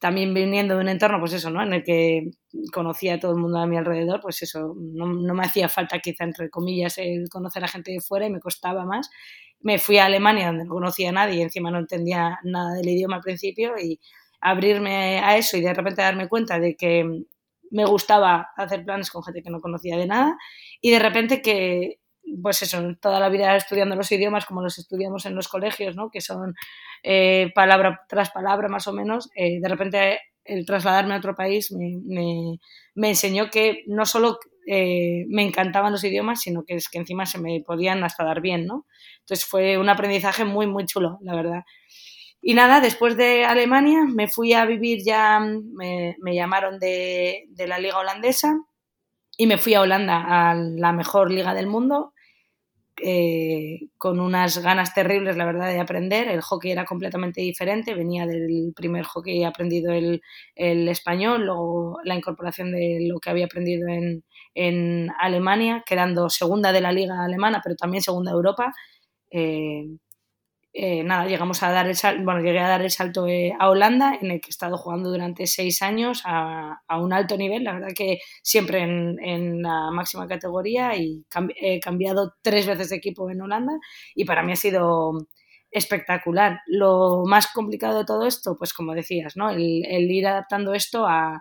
también 0.00 0.32
viniendo 0.34 0.74
de 0.74 0.80
un 0.80 0.88
entorno, 0.88 1.20
pues 1.20 1.34
eso, 1.34 1.50
¿no? 1.50 1.62
En 1.62 1.74
el 1.74 1.84
que 1.84 2.30
conocía 2.72 3.14
a 3.14 3.20
todo 3.20 3.32
el 3.32 3.38
mundo 3.38 3.58
a 3.58 3.66
mi 3.66 3.76
alrededor, 3.76 4.20
pues 4.20 4.42
eso, 4.42 4.74
no, 4.76 5.06
no, 5.06 5.34
me 5.34 5.44
hacía 5.44 5.68
falta 5.68 6.00
quizá, 6.00 6.24
entre 6.24 6.50
comillas, 6.50 6.98
el 6.98 7.28
conocer 7.28 7.62
a 7.64 7.68
gente 7.68 7.92
de 7.92 8.00
fuera 8.00 8.26
y 8.26 8.30
me 8.30 8.40
costaba 8.40 8.84
más. 8.86 9.10
Me 9.60 9.78
fui 9.78 9.98
a 9.98 10.06
Alemania 10.06 10.46
donde 10.46 10.64
no 10.64 10.72
conocía 10.72 11.10
a 11.10 11.12
nadie 11.12 11.36
y 11.36 11.42
encima 11.42 11.70
no 11.70 11.78
entendía 11.78 12.40
nada 12.44 12.74
del 12.74 12.88
idioma 12.88 13.16
al 13.16 13.22
principio 13.22 13.74
y 13.78 14.00
abrirme 14.40 15.18
a 15.20 15.36
eso 15.36 15.58
y 15.58 15.60
de 15.60 15.74
repente 15.74 16.00
darme 16.00 16.28
cuenta 16.28 16.58
de 16.58 16.76
que 16.76 17.24
me 17.70 17.84
gustaba 17.84 18.48
hacer 18.56 18.84
planes 18.84 19.10
con 19.10 19.22
gente 19.22 19.42
que 19.42 19.50
no 19.50 19.60
conocía 19.60 19.98
de 19.98 20.06
nada 20.06 20.38
y 20.80 20.90
de 20.90 20.98
repente 20.98 21.42
que 21.42 22.00
pues 22.42 22.62
eso, 22.62 22.82
toda 23.00 23.20
la 23.20 23.28
vida 23.28 23.56
estudiando 23.56 23.96
los 23.96 24.10
idiomas 24.12 24.46
como 24.46 24.62
los 24.62 24.78
estudiamos 24.78 25.26
en 25.26 25.34
los 25.34 25.48
colegios, 25.48 25.96
¿no? 25.96 26.10
que 26.10 26.20
son 26.20 26.54
eh, 27.02 27.50
palabra 27.54 28.02
tras 28.08 28.30
palabra 28.30 28.68
más 28.68 28.86
o 28.86 28.92
menos, 28.92 29.30
eh, 29.34 29.60
de 29.60 29.68
repente 29.68 30.20
el 30.44 30.66
trasladarme 30.66 31.14
a 31.14 31.18
otro 31.18 31.34
país 31.34 31.70
me, 31.72 32.58
me, 32.94 33.08
enseñó 33.08 33.50
que 33.50 33.84
no 33.86 34.06
solo 34.06 34.38
eh, 34.66 35.24
me 35.28 35.42
encantaban 35.42 35.92
los 35.92 36.04
idiomas, 36.04 36.40
sino 36.40 36.64
que 36.64 36.74
es 36.74 36.88
que 36.88 36.98
encima 36.98 37.26
se 37.26 37.38
me 37.38 37.62
podían 37.64 38.02
hasta 38.04 38.24
dar 38.24 38.40
bien, 38.40 38.66
¿no? 38.66 38.86
Entonces 39.20 39.46
fue 39.46 39.78
un 39.78 39.88
aprendizaje 39.88 40.44
muy, 40.44 40.66
muy 40.66 40.86
chulo, 40.86 41.18
la 41.22 41.34
verdad. 41.34 41.64
Y 42.42 42.54
nada, 42.54 42.80
después 42.80 43.16
de 43.16 43.44
Alemania 43.44 44.00
me 44.06 44.28
fui 44.28 44.54
a 44.54 44.64
vivir 44.64 45.00
ya, 45.04 45.38
me, 45.40 46.16
me 46.20 46.34
llamaron 46.34 46.78
de, 46.78 47.44
de 47.48 47.66
la 47.66 47.78
liga 47.78 47.98
holandesa 47.98 48.56
y 49.40 49.46
me 49.46 49.56
fui 49.56 49.72
a 49.72 49.80
Holanda, 49.80 50.50
a 50.50 50.54
la 50.54 50.92
mejor 50.92 51.30
liga 51.30 51.54
del 51.54 51.66
mundo, 51.66 52.12
eh, 53.02 53.88
con 53.98 54.20
unas 54.20 54.58
ganas 54.58 54.94
terribles, 54.94 55.36
la 55.36 55.46
verdad, 55.46 55.68
de 55.68 55.80
aprender. 55.80 56.28
El 56.28 56.42
hockey 56.42 56.70
era 56.72 56.84
completamente 56.84 57.40
diferente, 57.40 57.94
venía 57.94 58.26
del 58.26 58.72
primer 58.76 59.04
hockey 59.04 59.44
aprendido 59.44 59.92
el, 59.92 60.22
el 60.54 60.88
español, 60.88 61.46
luego 61.46 61.98
la 62.04 62.14
incorporación 62.16 62.72
de 62.72 62.98
lo 63.08 63.20
que 63.20 63.30
había 63.30 63.46
aprendido 63.46 63.88
en, 63.88 64.24
en 64.54 65.10
Alemania, 65.20 65.82
quedando 65.86 66.28
segunda 66.30 66.72
de 66.72 66.80
la 66.80 66.92
liga 66.92 67.24
alemana, 67.24 67.60
pero 67.62 67.76
también 67.76 68.02
segunda 68.02 68.32
de 68.32 68.36
Europa. 68.36 68.72
Eh, 69.30 69.86
eh, 70.72 71.02
nada, 71.02 71.26
llegamos 71.26 71.62
a 71.64 71.72
dar 71.72 71.88
el 71.88 71.96
bueno, 72.24 72.40
llegué 72.40 72.60
a 72.60 72.68
dar 72.68 72.82
el 72.82 72.90
salto 72.90 73.26
eh, 73.26 73.52
a 73.58 73.68
Holanda, 73.70 74.16
en 74.20 74.30
el 74.30 74.40
que 74.40 74.48
he 74.48 74.50
estado 74.50 74.76
jugando 74.76 75.10
durante 75.10 75.48
seis 75.48 75.82
años 75.82 76.22
a, 76.24 76.80
un 77.00 77.12
alto 77.12 77.36
nivel, 77.36 77.64
la 77.64 77.74
verdad 77.74 77.92
que 77.94 78.20
siempre 78.42 78.82
en, 78.82 79.62
la 79.62 79.90
máxima 79.90 80.28
categoría 80.28 80.94
y 80.96 81.24
he 81.60 81.80
cambiado 81.80 82.34
tres 82.42 82.66
veces 82.66 82.90
de 82.90 82.96
equipo 82.96 83.28
en 83.30 83.42
Holanda 83.42 83.72
y 84.14 84.24
para 84.24 84.42
mí 84.44 84.52
ha 84.52 84.56
sido 84.56 85.12
espectacular. 85.72 86.60
Lo 86.66 87.24
más 87.26 87.48
complicado 87.52 87.98
de 87.98 88.04
todo 88.04 88.26
esto, 88.26 88.56
pues 88.56 88.72
como 88.72 88.94
decías, 88.94 89.36
¿no? 89.36 89.50
el, 89.50 89.60
ir 89.60 90.26
adaptando 90.26 90.74
esto 90.74 91.06
a, 91.06 91.40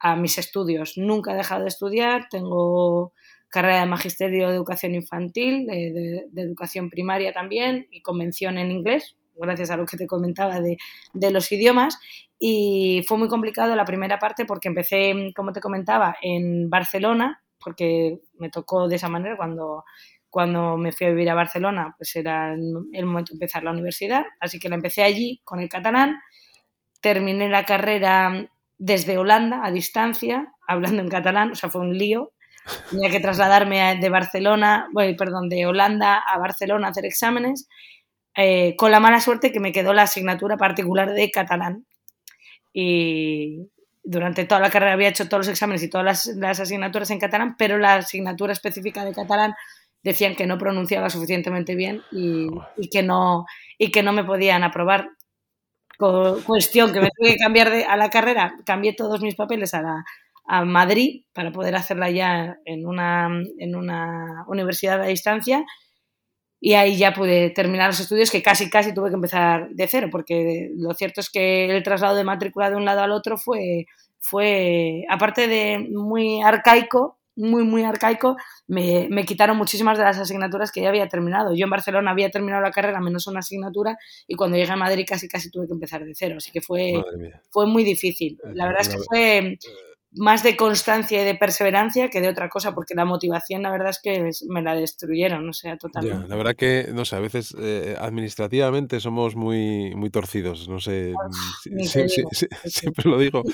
a 0.00 0.16
mis 0.16 0.36
estudios. 0.38 0.94
Nunca 0.96 1.32
he 1.32 1.36
dejado 1.36 1.62
de 1.62 1.68
estudiar, 1.68 2.28
tengo 2.30 3.14
carrera 3.48 3.80
de 3.80 3.86
magisterio 3.86 4.48
de 4.48 4.54
educación 4.54 4.94
infantil, 4.94 5.66
de, 5.66 6.26
educación 6.36 6.90
primaria 6.90 7.32
también 7.32 7.86
y 7.90 8.02
convención 8.02 8.58
en 8.58 8.70
inglés, 8.70 9.16
gracias 9.34 9.70
a 9.70 9.76
lo 9.76 9.86
que 9.86 9.96
te 9.96 10.06
comentaba 10.06 10.60
de, 10.60 10.76
de, 11.14 11.30
los 11.30 11.50
idiomas. 11.52 11.98
Y 12.38 13.02
fue 13.06 13.18
muy 13.18 13.28
complicado 13.28 13.74
la 13.76 13.84
primera 13.84 14.18
parte 14.18 14.44
porque 14.44 14.68
empecé, 14.68 15.32
como 15.34 15.52
te 15.52 15.60
comentaba, 15.60 16.16
en 16.20 16.68
Barcelona, 16.68 17.42
porque 17.58 18.20
me 18.38 18.50
tocó 18.50 18.88
de 18.88 18.96
esa 18.96 19.08
manera. 19.08 19.36
Cuando, 19.36 19.84
cuando 20.30 20.76
me 20.76 20.92
fui 20.92 21.06
a 21.06 21.10
vivir 21.10 21.30
a 21.30 21.34
Barcelona, 21.34 21.94
pues 21.96 22.14
era 22.16 22.52
el 22.52 23.06
momento 23.06 23.32
de 23.32 23.36
empezar 23.36 23.62
la 23.64 23.70
universidad, 23.70 24.24
así 24.40 24.58
que 24.58 24.68
la 24.68 24.74
empecé 24.74 25.02
allí 25.02 25.40
con 25.44 25.60
el 25.60 25.68
catalán, 25.68 26.20
terminé 27.00 27.48
la 27.48 27.64
carrera 27.64 28.50
desde 28.78 29.16
Holanda 29.18 29.62
a 29.64 29.70
distancia, 29.70 30.52
hablando 30.66 31.00
en 31.00 31.08
catalán, 31.08 31.52
o 31.52 31.54
sea, 31.54 31.70
fue 31.70 31.80
un 31.80 31.96
lío, 31.96 32.32
Tenía 32.90 33.10
que 33.10 33.20
trasladarme 33.20 33.98
de 34.00 34.08
Barcelona, 34.08 34.88
bueno, 34.92 35.16
perdón, 35.16 35.48
de 35.48 35.66
Holanda 35.66 36.18
a 36.18 36.38
Barcelona 36.38 36.88
a 36.88 36.90
hacer 36.90 37.04
exámenes, 37.04 37.68
eh, 38.36 38.74
con 38.76 38.90
la 38.90 39.00
mala 39.00 39.20
suerte 39.20 39.52
que 39.52 39.60
me 39.60 39.72
quedó 39.72 39.92
la 39.94 40.02
asignatura 40.02 40.56
particular 40.56 41.12
de 41.12 41.30
catalán. 41.30 41.86
Y 42.72 43.68
durante 44.02 44.44
toda 44.44 44.60
la 44.60 44.70
carrera 44.70 44.92
había 44.92 45.08
hecho 45.08 45.28
todos 45.28 45.46
los 45.46 45.52
exámenes 45.52 45.82
y 45.82 45.88
todas 45.88 46.26
las, 46.36 46.60
asignaturas 46.60 47.10
en 47.10 47.18
catalán, 47.18 47.56
pero 47.58 47.78
la 47.78 47.96
asignatura 47.96 48.52
específica 48.52 49.04
de 49.04 49.14
catalán 49.14 49.54
decían 50.02 50.36
que 50.36 50.46
no 50.46 50.58
pronunciaba 50.58 51.10
suficientemente 51.10 51.74
bien 51.74 52.02
y, 52.12 52.48
que, 52.90 53.02
no, 53.02 53.46
y 53.78 53.90
que 53.90 54.02
no 54.02 54.12
me 54.12 54.24
podían 54.24 54.62
aprobar. 54.62 55.10
cuestión 55.98 56.92
que 56.92 57.00
me 57.00 57.10
tuve 57.10 57.32
que 57.32 57.36
cambiar 57.36 57.70
de, 57.70 57.84
a 57.84 57.96
la 57.96 58.10
carrera, 58.10 58.54
cambié 58.64 58.92
todos 58.92 59.22
mis 59.22 59.34
papeles 59.34 59.74
a 59.74 59.82
la, 59.82 60.04
a 60.46 60.64
Madrid 60.64 61.24
para 61.32 61.52
poder 61.52 61.74
hacerla 61.74 62.10
ya 62.10 62.56
en 62.64 62.86
una, 62.86 63.28
en 63.58 63.74
una 63.74 64.44
universidad 64.48 65.00
a 65.00 65.06
distancia 65.06 65.64
y 66.60 66.74
ahí 66.74 66.96
ya 66.96 67.12
pude 67.12 67.50
terminar 67.50 67.88
los 67.88 68.00
estudios 68.00 68.30
que 68.30 68.42
casi 68.42 68.70
casi 68.70 68.94
tuve 68.94 69.10
que 69.10 69.16
empezar 69.16 69.68
de 69.70 69.88
cero 69.88 70.08
porque 70.10 70.70
lo 70.76 70.94
cierto 70.94 71.20
es 71.20 71.30
que 71.30 71.66
el 71.66 71.82
traslado 71.82 72.16
de 72.16 72.24
matrícula 72.24 72.70
de 72.70 72.76
un 72.76 72.84
lado 72.84 73.02
al 73.02 73.12
otro 73.12 73.36
fue, 73.36 73.86
fue 74.20 75.04
aparte 75.10 75.48
de 75.48 75.78
muy 75.90 76.40
arcaico, 76.42 77.18
muy, 77.36 77.64
muy 77.64 77.84
arcaico, 77.84 78.36
me, 78.66 79.08
me, 79.10 79.26
quitaron 79.26 79.58
muchísimas 79.58 79.98
de 79.98 80.04
las 80.04 80.18
asignaturas 80.18 80.72
que 80.72 80.80
ya 80.80 80.88
había 80.88 81.06
terminado. 81.06 81.54
Yo 81.54 81.64
en 81.64 81.70
Barcelona 81.70 82.12
había 82.12 82.30
terminado 82.30 82.62
la 82.62 82.70
carrera 82.70 82.98
menos 82.98 83.26
una 83.26 83.40
asignatura 83.40 83.98
y 84.26 84.36
cuando 84.36 84.56
llegué 84.56 84.72
a 84.72 84.76
Madrid 84.76 85.04
casi 85.06 85.28
casi 85.28 85.50
tuve 85.50 85.66
que 85.66 85.74
empezar 85.74 86.02
de 86.02 86.14
cero. 86.14 86.36
Así 86.38 86.50
que 86.50 86.62
fue, 86.62 86.94
fue 87.50 87.66
muy 87.66 87.84
difícil. 87.84 88.38
La 88.54 88.66
verdad 88.66 88.80
es 88.80 88.88
que 88.88 88.98
fue, 89.06 89.58
más 90.16 90.42
de 90.42 90.56
constancia 90.56 91.22
y 91.22 91.24
de 91.24 91.34
perseverancia 91.34 92.08
que 92.08 92.20
de 92.20 92.28
otra 92.28 92.48
cosa, 92.48 92.74
porque 92.74 92.94
la 92.94 93.04
motivación, 93.04 93.62
la 93.62 93.70
verdad 93.70 93.90
es 93.90 94.00
que 94.02 94.30
me 94.48 94.62
la 94.62 94.74
destruyeron, 94.74 95.48
o 95.48 95.52
sea, 95.52 95.76
totalmente. 95.76 96.28
la 96.28 96.36
verdad 96.36 96.54
que, 96.56 96.88
no 96.92 97.04
sé, 97.04 97.16
a 97.16 97.20
veces 97.20 97.54
eh, 97.58 97.96
administrativamente 97.98 99.00
somos 99.00 99.36
muy, 99.36 99.94
muy 99.94 100.10
torcidos, 100.10 100.68
no 100.68 100.80
sé, 100.80 101.12
mm, 101.64 101.82
siempre 102.64 103.10
lo 103.10 103.18
digo. 103.18 103.42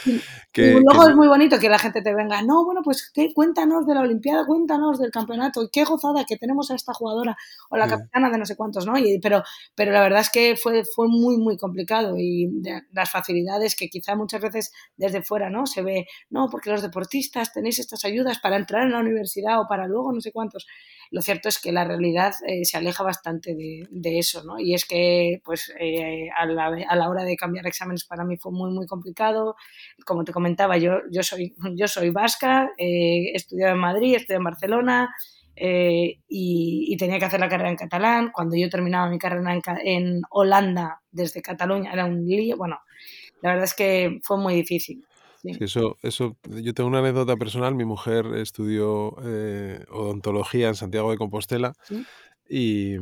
Que, 0.53 0.73
y 0.73 0.81
luego 0.81 1.09
es 1.09 1.17
muy 1.17 1.29
bonito 1.29 1.59
que 1.59 1.69
la 1.69 1.79
gente 1.79 2.03
te 2.03 2.15
venga, 2.15 2.43
no, 2.43 2.65
bueno, 2.65 2.83
pues 2.85 3.11
¿qué? 3.15 3.33
cuéntanos 3.33 3.87
de 3.87 3.95
la 3.95 4.01
Olimpiada, 4.01 4.45
cuéntanos 4.45 4.99
del 4.99 5.11
campeonato, 5.11 5.63
y 5.63 5.71
qué 5.71 5.85
gozada 5.85 6.25
que 6.27 6.37
tenemos 6.37 6.71
a 6.71 6.75
esta 6.75 6.93
jugadora 6.93 7.37
o 7.71 7.77
la 7.77 7.89
capitana 7.89 8.29
de 8.29 8.39
no 8.39 8.45
sé 8.45 8.55
cuántos, 8.55 8.87
¿no? 8.87 8.99
Y, 8.99 9.19
pero, 9.21 9.43
pero 9.75 9.93
la 9.93 10.03
verdad 10.03 10.21
es 10.21 10.31
que 10.31 10.57
fue, 10.57 10.85
fue 10.85 11.09
muy, 11.09 11.39
muy 11.39 11.57
complicado 11.57 12.17
y 12.19 12.51
las 12.93 13.11
facilidades 13.11 13.77
que 13.77 13.89
quizá 13.89 14.15
muchas 14.15 14.43
veces 14.43 14.73
desde 14.97 15.23
fuera, 15.23 15.49
¿no? 15.49 15.67
Se 15.67 15.83
ve, 15.83 16.07
no, 16.29 16.49
porque 16.53 16.71
los 16.71 16.83
deportistas 16.83 17.53
tenéis 17.53 17.79
estas 17.79 18.05
ayudas 18.05 18.39
para 18.39 18.57
entrar 18.57 18.85
en 18.85 18.93
la 18.93 19.01
universidad 19.01 19.61
o 19.61 19.67
para 19.67 19.89
luego 19.89 20.13
no 20.13 20.21
sé 20.21 20.31
cuántos. 20.31 20.69
Lo 21.11 21.23
cierto 21.23 21.49
es 21.49 21.59
que 21.59 21.73
la 21.73 21.85
realidad 21.85 22.35
eh, 22.47 22.65
se 22.65 22.77
aleja 22.77 23.03
bastante 23.03 23.57
de, 23.57 24.19
eso, 24.19 24.45
¿no? 24.45 24.61
Y 24.61 24.75
es 24.75 24.85
que, 24.85 25.41
pues, 25.45 25.73
eh, 25.81 26.29
a, 26.37 26.47
la, 26.47 26.67
a, 26.67 26.97
la, 26.97 27.09
hora 27.09 27.25
de 27.25 27.37
cambiar 27.37 27.67
exámenes 27.67 28.05
para 28.05 28.25
mí 28.25 28.37
fue 28.37 28.53
muy, 28.53 28.71
muy 28.71 28.87
complicado. 28.87 29.57
Como 30.05 30.25
te 30.25 30.33
comentaba, 30.33 30.77
yo, 30.77 30.99
yo, 31.11 31.23
soy, 31.23 31.55
yo 31.75 31.89
soy 31.89 32.11
vasca, 32.11 32.71
eh, 32.79 33.33
estudiado 33.35 33.73
en 33.73 33.81
Madrid, 33.81 34.19
he 34.29 34.35
en 34.35 34.45
Barcelona, 34.45 35.11
eh, 35.57 36.19
y, 36.29 36.97
tenía 36.99 37.19
que 37.19 37.25
hacer 37.25 37.41
la 37.41 37.49
carrera 37.49 37.71
en 37.71 37.77
catalán. 37.77 38.31
Cuando 38.33 38.57
yo 38.57 38.69
terminaba 38.69 39.09
mi 39.09 39.19
carrera 39.19 39.59
en, 39.83 40.23
Holanda 40.31 41.01
desde 41.11 41.43
Cataluña 41.43 41.93
era 41.93 42.05
un 42.05 42.25
lío. 42.27 42.57
Bueno, 42.57 42.79
la 43.41 43.51
verdad 43.51 43.65
es 43.65 43.75
que 43.75 44.21
fue 44.23 44.39
muy 44.39 44.55
difícil. 44.55 45.05
Eso, 45.43 45.97
eso, 46.03 46.37
yo 46.49 46.75
tengo 46.75 46.89
una 46.89 47.01
anécdota 47.01 47.37
personal. 47.37 47.75
Mi 47.75 47.85
mujer 47.85 48.27
estudió 48.37 49.17
eh, 49.25 49.85
odontología 49.91 50.69
en 50.69 50.75
Santiago 50.75 51.11
de 51.11 51.19
Compostela 51.19 51.73
y, 52.49 52.97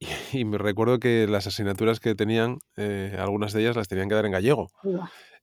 y, 0.32 0.44
me 0.44 0.58
recuerdo 0.58 0.98
que 0.98 1.26
las 1.28 1.46
asignaturas 1.46 2.00
que 2.00 2.14
tenían, 2.14 2.58
eh, 2.76 3.16
algunas 3.18 3.52
de 3.52 3.62
ellas 3.62 3.76
las 3.76 3.88
tenían 3.88 4.08
que 4.08 4.14
dar 4.14 4.26
en 4.26 4.32
gallego. 4.32 4.68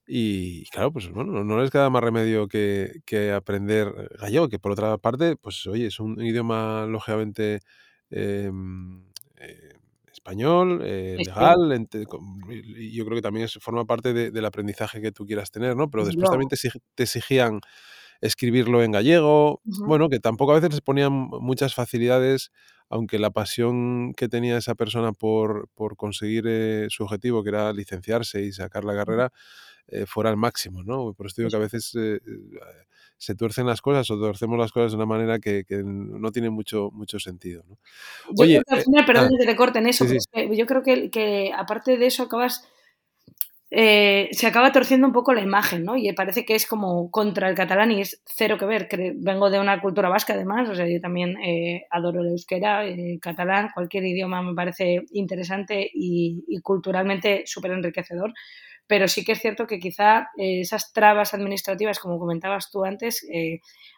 Y 0.05 0.65
claro, 0.65 0.91
pues 0.91 1.09
bueno, 1.09 1.45
no 1.45 1.61
les 1.61 1.71
queda 1.71 1.89
más 1.89 2.03
remedio 2.03 2.47
que, 2.49 2.99
que, 3.05 3.31
aprender 3.31 4.09
gallego, 4.19 4.49
que 4.49 4.59
por 4.59 4.73
otra 4.73 4.97
parte, 4.97 5.37
pues 5.37 5.65
oye, 5.65 5.87
es 5.87 5.99
un 5.99 6.21
idioma 6.21 6.85
lógicamente 6.87 7.61
em, 8.09 8.99
eh, 8.99 9.12
español, 10.23 10.81
eh, 10.83 11.17
legal, 11.17 11.87
y 12.57 12.95
yo 12.95 13.03
creo 13.03 13.17
que 13.17 13.21
también 13.21 13.45
es, 13.45 13.53
forma 13.59 13.83
parte 13.83 14.13
del 14.13 14.45
aprendizaje 14.45 15.01
que 15.01 15.11
tú 15.11 15.25
quieras 15.25 15.51
tener, 15.51 15.75
¿no? 15.75 15.89
Pero 15.89 16.05
después 16.05 16.29
también 16.29 16.47
te, 16.47 17.03
exigían 17.03 17.59
escribirlo 18.21 18.81
en 18.81 18.93
gallego, 18.93 19.61
bueno, 19.85 20.07
que 20.07 20.19
tampoco 20.19 20.53
a 20.53 20.55
veces 20.55 20.71
les 20.71 20.81
ponían 20.81 21.11
muchas 21.11 21.75
facilidades 21.75 22.51
aunque 22.89 23.17
la 23.17 23.31
pasión 23.31 24.13
que 24.13 24.29
tenía 24.29 24.55
esa 24.55 24.75
persona 24.75 25.13
por, 25.13 25.67
por 25.73 25.95
conseguir 25.95 26.45
eh, 26.47 26.85
su 26.89 27.03
objetivo, 27.03 27.41
que 27.41 27.49
era 27.49 27.73
licenciarse 27.73 28.43
y 28.43 28.51
sacar 28.51 28.83
la 28.83 28.93
carrera, 28.93 29.31
eh, 29.87 30.05
fuera 30.05 30.29
al 30.29 30.37
máximo, 30.37 30.83
¿no? 30.83 31.13
Por 31.13 31.25
eso 31.25 31.35
digo 31.37 31.49
que 31.49 31.55
a 31.55 31.59
veces 31.59 31.91
eh, 31.95 32.19
se 33.23 33.35
tuercen 33.35 33.65
las 33.65 33.81
cosas 33.81 34.11
o 34.11 34.19
torcemos 34.19 34.59
las 34.59 34.73
cosas 34.73 34.91
de 34.91 34.97
una 34.97 35.05
manera 35.05 35.39
que, 35.39 35.63
no 35.85 36.31
tiene 36.33 36.49
mucho, 36.49 36.89
mucho 36.91 37.19
sentido. 37.19 37.63
¿no? 37.69 37.77
Oye, 38.37 38.61
perdón 39.07 39.29
ah, 39.33 39.37
que 39.39 39.45
te 39.45 39.55
corten 39.55 39.87
eso, 39.87 40.05
yo 40.05 40.65
creo 40.65 40.83
que, 40.83 41.09
que 41.09 41.53
aparte 41.55 41.97
de 41.97 42.05
eso 42.05 42.23
acabas 42.23 42.67
eh, 43.75 44.29
se 44.33 44.45
acaba 44.45 44.71
torciendo 44.71 45.07
un 45.07 45.13
poco 45.13 45.33
la 45.33 45.41
imagen, 45.41 45.83
¿no? 45.83 45.95
Y 45.97 46.11
parece 46.13 46.45
que 46.45 46.53
es 46.53 46.67
como 46.67 47.09
contra 47.09 47.49
el 47.49 47.55
catalán 47.55 47.91
y 47.91 48.01
es 48.01 48.21
cero 48.23 48.57
que 48.59 48.65
ver. 48.65 48.87
Vengo 49.15 49.49
de 49.49 49.59
una 49.59 49.81
cultura 49.81 50.09
vasca, 50.09 50.33
además, 50.33 50.69
o 50.69 50.75
sea, 50.75 50.85
yo 50.87 51.01
también 51.01 51.37
eh, 51.41 51.87
adoro 51.89 52.21
el 52.21 52.27
euskera, 52.27 52.85
el 52.85 53.19
catalán, 53.19 53.69
cualquier 53.73 54.05
idioma 54.05 54.43
me 54.43 54.53
parece 54.53 55.05
interesante 55.13 55.89
y, 55.91 56.43
culturalmente 56.61 57.43
súper 57.47 57.71
enriquecedor. 57.71 58.33
Pero 58.87 59.07
sí 59.07 59.23
que 59.23 59.31
es 59.31 59.39
cierto 59.39 59.65
que 59.65 59.79
quizá 59.79 60.27
eh, 60.37 60.61
esas 60.61 60.91
trabas 60.93 61.33
administrativas, 61.33 61.99
como 61.99 62.19
comentabas 62.19 62.69
tú 62.69 62.83
antes, 62.83 63.25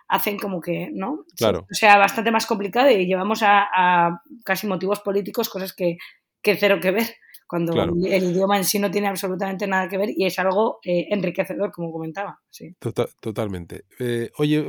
hacen 0.07 0.37
como 0.37 0.61
que, 0.61 0.89
¿no? 0.93 1.25
Claro. 1.35 1.65
O 1.71 1.73
sea, 1.73 1.97
bastante 1.97 2.31
más 2.31 2.45
complicado 2.45 2.89
y 2.91 3.05
llevamos 3.07 3.41
a, 3.43 4.21
casi 4.43 4.67
motivos 4.67 4.99
políticos, 4.99 5.49
cosas 5.49 5.73
que, 5.73 5.97
que 6.41 6.55
cero 6.55 6.79
que 6.81 6.91
ver 6.91 7.07
cuando 7.47 7.73
el, 7.83 8.23
idioma 8.23 8.57
en 8.57 8.63
sí 8.63 8.79
no 8.79 8.89
tiene 8.89 9.07
absolutamente 9.07 9.67
nada 9.67 9.87
que 9.87 9.97
ver 9.97 10.09
y 10.15 10.25
es 10.25 10.39
algo 10.39 10.79
eh, 10.83 11.07
enriquecedor, 11.11 11.71
como 11.71 11.91
comentaba. 11.91 12.39
Sí. 12.49 12.75
Tota-, 12.79 13.07
totalmente. 13.19 13.85
Eh, 13.99 14.31
oye, 14.37 14.65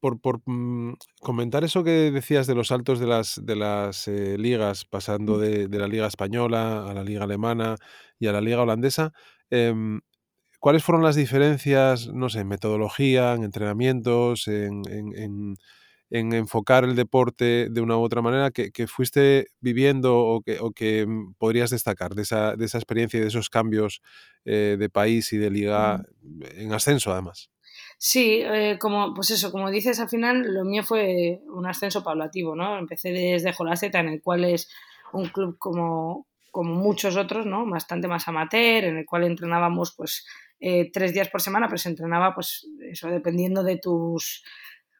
por, 0.00 0.20
por 0.20 0.40
mm, 0.46 0.94
comentar 1.20 1.64
eso 1.64 1.84
que 1.84 2.10
decías 2.10 2.46
de 2.46 2.54
los 2.54 2.68
saltos 2.68 2.98
de 2.98 3.06
las, 3.06 3.40
de 3.44 3.56
las 3.56 4.08
eh, 4.08 4.38
ligas, 4.38 4.84
pasando 4.84 5.34
mm. 5.34 5.40
de, 5.40 5.68
de, 5.68 5.78
la 5.78 5.88
liga 5.88 6.06
española 6.06 6.88
a 6.88 6.94
la 6.94 7.04
liga 7.04 7.24
alemana 7.24 7.76
y 8.18 8.26
a 8.26 8.32
la 8.32 8.40
liga 8.40 8.62
holandesa, 8.62 9.12
em, 9.50 10.00
¿cuáles 10.60 10.84
fueron 10.84 11.04
las 11.04 11.16
diferencias, 11.16 12.08
no 12.08 12.28
sé, 12.28 12.40
en 12.40 12.48
metodología, 12.48 13.34
en 13.34 13.44
entrenamientos, 13.44 14.48
en, 14.48 14.82
en 14.88 15.56
en 16.10 16.32
enfocar 16.32 16.84
el 16.84 16.96
deporte 16.96 17.68
de 17.70 17.80
una 17.80 17.96
u 17.96 18.02
otra 18.02 18.22
manera 18.22 18.50
que, 18.50 18.86
fuiste 18.86 19.48
viviendo 19.60 20.18
o 20.18 20.40
que, 20.40 20.58
o 20.60 20.70
que, 20.70 21.06
mm, 21.06 21.34
podrías 21.34 21.70
destacar 21.70 22.14
de 22.14 22.22
esa, 22.22 22.56
de 22.56 22.64
esa, 22.64 22.78
experiencia 22.78 23.18
y 23.18 23.20
de 23.20 23.28
esos 23.28 23.50
cambios 23.50 24.02
eh, 24.44 24.76
de 24.78 24.88
país 24.88 25.32
y 25.32 25.38
de 25.38 25.50
liga 25.50 26.02
en 26.56 26.72
ascenso 26.72 27.12
además? 27.12 27.50
Sí, 27.98 28.40
eh, 28.42 28.78
como, 28.80 29.12
pues 29.12 29.30
eso, 29.30 29.52
como 29.52 29.70
dices, 29.70 30.00
al 30.00 30.08
final 30.08 30.54
lo 30.54 30.64
mío 30.64 30.82
fue 30.82 31.42
un 31.48 31.66
ascenso 31.66 32.02
paulativo, 32.02 32.56
¿no? 32.56 32.78
Empecé 32.78 33.10
desde 33.10 33.52
Jolaceta, 33.52 34.00
en 34.00 34.08
el 34.08 34.22
cual 34.22 34.44
es 34.44 34.70
un 35.12 35.26
club 35.28 35.58
como, 35.58 36.26
como 36.50 36.74
muchos 36.74 37.16
otros, 37.16 37.46
¿no? 37.46 37.66
Bastante 37.66 38.08
más 38.08 38.28
amateur, 38.28 38.84
en 38.84 38.98
el 38.98 39.06
cual 39.06 39.24
entrenábamos 39.24 39.94
pues 39.96 40.26
eh, 40.60 40.90
tres 40.92 41.12
días 41.12 41.28
por 41.28 41.40
semana, 41.40 41.68
pero 41.68 41.78
se 41.78 41.88
entrenaba 41.88 42.34
pues 42.34 42.68
eso 42.90 43.08
dependiendo 43.08 43.62
de 43.62 43.78
tus 43.78 44.42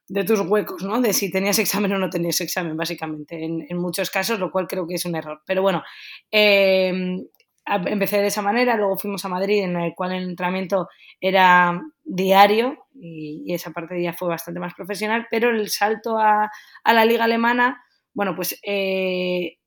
de 0.09 0.25
tus 0.25 0.41
huecos, 0.41 0.83
¿no? 0.83 1.01
De 1.01 1.13
si 1.13 1.31
tenías 1.31 1.59
examen 1.59 1.93
o 1.93 1.99
no 1.99 2.11
tenías 2.11 2.41
examen, 2.41 2.77
básicamente, 2.77 3.45
en, 3.45 3.77
muchos 3.77 4.11
casos, 4.11 4.39
lo 4.39 4.51
cual 4.51 4.67
creo 4.67 4.87
que 4.87 4.95
es 4.95 5.05
un 5.05 5.17
error. 5.17 5.43
Pero 5.47 5.63
bueno, 5.63 5.83
em, 6.31 7.25
empecé 7.67 8.19
de 8.19 8.29
esa 8.29 8.43
manera, 8.43 8.77
luego 8.77 8.97
fuimos 8.97 9.25
a 9.25 9.29
Madrid, 9.29 9.65
en 9.65 9.77
el 9.77 9.95
cual 9.95 10.13
el 10.13 10.31
entrenamiento 10.31 10.89
era 11.21 11.81
diario 12.05 12.87
y, 12.95 13.53
esa 13.53 13.71
parte 13.71 14.01
ya 14.03 14.13
fue 14.13 14.29
bastante 14.29 14.61
más 14.61 14.75
profesional, 14.75 15.27
pero 15.31 15.51
el 15.51 15.69
salto 15.69 16.19
a, 16.19 16.51
a 16.85 16.93
la 16.93 17.05
liga 17.05 17.25
alemana, 17.25 17.83
bueno, 18.15 18.35
pues 18.35 18.59
eh, 18.65 19.58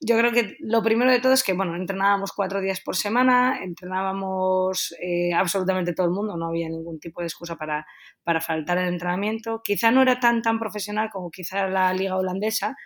yo 0.00 0.18
creo 0.18 0.32
que 0.32 0.56
lo 0.60 0.82
primero 0.82 1.10
de 1.10 1.20
todo 1.20 1.32
es 1.32 1.42
que, 1.42 1.54
bueno, 1.54 1.74
entrenábamos 1.74 2.32
cuatro 2.32 2.60
días 2.60 2.80
por 2.80 2.96
semana, 2.96 3.60
entrenábamos 3.62 4.94
eh, 5.00 5.32
absolutamente 5.32 5.94
todo 5.94 6.06
el 6.06 6.12
mundo, 6.12 6.36
no 6.36 6.48
había 6.48 6.68
ningún 6.68 7.00
tipo 7.00 7.20
de 7.20 7.28
excusa 7.28 7.56
para, 7.56 7.86
para 8.22 8.40
faltar 8.40 8.78
el 8.78 8.88
entrenamiento. 8.88 9.62
Quizá 9.64 9.90
no 9.90 10.02
era 10.02 10.20
tan, 10.20 10.42
tan 10.42 10.58
profesional 10.58 11.08
como 11.10 11.30
quizá 11.30 11.66
la 11.68 11.92
liga 11.94 12.16
holandesa, 12.16 12.76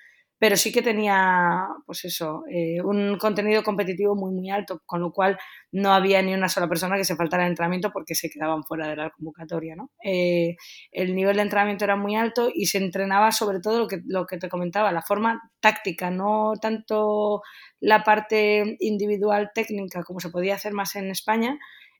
pero 0.40 0.56
sí 0.56 0.72
que 0.72 0.80
tenía, 0.80 1.68
pues 1.84 2.06
eso, 2.06 2.44
eh, 2.50 2.80
un 2.82 3.18
contenido 3.18 3.62
competitivo 3.62 4.16
muy, 4.16 4.32
muy 4.32 4.48
alto, 4.48 4.80
con 4.86 5.02
lo 5.02 5.12
cual 5.12 5.38
no 5.70 5.92
había 5.92 6.22
ni 6.22 6.32
una 6.32 6.48
sola 6.48 6.66
persona 6.66 6.96
que 6.96 7.04
se 7.04 7.14
faltara 7.14 7.44
el 7.44 7.50
entrenamiento 7.50 7.90
porque 7.92 8.14
se 8.14 8.30
quedaban 8.30 8.64
fuera 8.64 8.88
de 8.88 8.96
la 8.96 9.10
convocatoria, 9.10 9.76
¿no? 9.76 9.90
Eh, 10.02 10.56
el 10.92 11.14
nivel 11.14 11.36
de 11.36 11.42
entrenamiento 11.42 11.84
era 11.84 11.94
muy 11.94 12.16
alto 12.16 12.50
y 12.54 12.66
se 12.66 12.78
entrenaba 12.78 13.32
sobre 13.32 13.60
todo 13.60 13.80
lo 13.80 13.86
que, 13.86 14.00
lo 14.06 14.26
que 14.26 14.38
te 14.38 14.48
comentaba, 14.48 14.92
la 14.92 15.02
forma 15.02 15.42
táctica, 15.60 16.10
no 16.10 16.54
tanto 16.58 17.42
la 17.78 18.02
parte 18.02 18.78
individual 18.80 19.50
técnica 19.54 20.02
como 20.04 20.20
se 20.20 20.30
podía 20.30 20.54
hacer 20.54 20.72
más 20.72 20.96
en 20.96 21.10
España, 21.10 21.58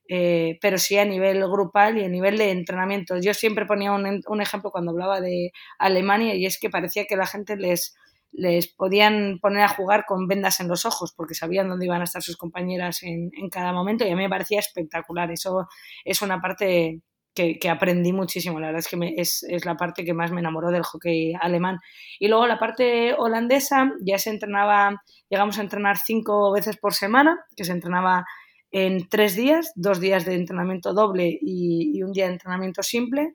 eh, 0.09 0.59
pero 0.63 0.79
sí 0.79 0.97
a 0.97 1.05
nivel 1.05 1.43
grupal 1.43 1.99
y 1.99 2.05
a 2.05 2.09
nivel 2.09 2.39
de 2.39 2.53
entrenamiento. 2.53 3.19
Yo 3.21 3.35
siempre 3.35 3.67
ponía 3.67 3.93
un, 3.93 4.23
un, 4.27 4.41
ejemplo 4.41 4.71
cuando 4.71 4.93
hablaba 4.93 5.21
de 5.21 5.53
Alemania 5.79 6.35
y 6.37 6.47
es 6.47 6.59
que 6.59 6.71
parecía 6.71 7.05
que 7.05 7.17
la 7.17 7.27
gente 7.27 7.57
les, 7.57 7.95
les 8.33 8.69
podían 8.69 9.39
poner 9.41 9.63
a 9.63 9.69
jugar 9.69 10.05
con 10.07 10.27
vendas 10.27 10.61
en 10.61 10.69
los 10.69 10.85
ojos 10.85 11.13
porque 11.17 11.35
sabían 11.35 11.69
dónde 11.69 11.87
iban 11.87 12.01
a 12.01 12.05
estar 12.05 12.23
sus 12.23 12.37
compañeras 12.37 13.03
en, 13.03 13.31
cada 13.51 13.73
momento 13.73 14.05
y 14.05 14.11
a 14.11 14.17
mí 14.17 14.23
me 14.23 14.29
parecía 14.29 14.61
espectacular. 14.61 15.31
Eso 15.31 15.69
es 16.05 16.23
una 16.23 16.41
parte 16.41 17.03
que, 17.35 17.59
aprendí 17.69 18.13
muchísimo. 18.13 18.61
La 18.61 18.69
verdad 18.69 18.81
es 18.81 18.89
que 18.89 19.15
es, 19.17 19.65
la 19.65 19.77
parte 19.77 20.05
que 20.05 20.15
más 20.15 20.31
me 20.31 20.41
enamoró 20.41 20.71
del 20.71 20.83
hockey 20.83 21.35
alemán. 21.41 21.79
Y 22.19 22.29
luego 22.29 22.47
la 22.47 22.59
parte 22.59 23.15
holandesa 23.15 23.93
ya 24.01 24.19
se 24.19 24.31
entrenaba, 24.31 25.03
llegamos 25.29 25.59
a 25.59 25.63
entrenar 25.63 25.97
cinco 25.99 26.53
veces 26.53 26.77
por 26.77 26.95
semana, 26.95 27.39
que 27.57 27.65
se 27.65 27.73
entrenaba 27.73 28.25
en 28.71 29.09
tres 29.09 29.35
días, 29.35 29.73
dos 29.75 30.01
días 30.01 30.25
de 30.25 30.35
entrenamiento 30.35 30.93
doble 30.95 31.37
y, 31.41 32.03
un 32.03 32.13
día 32.13 32.27
de 32.27 32.35
entrenamiento 32.35 32.83
simple. 32.83 33.33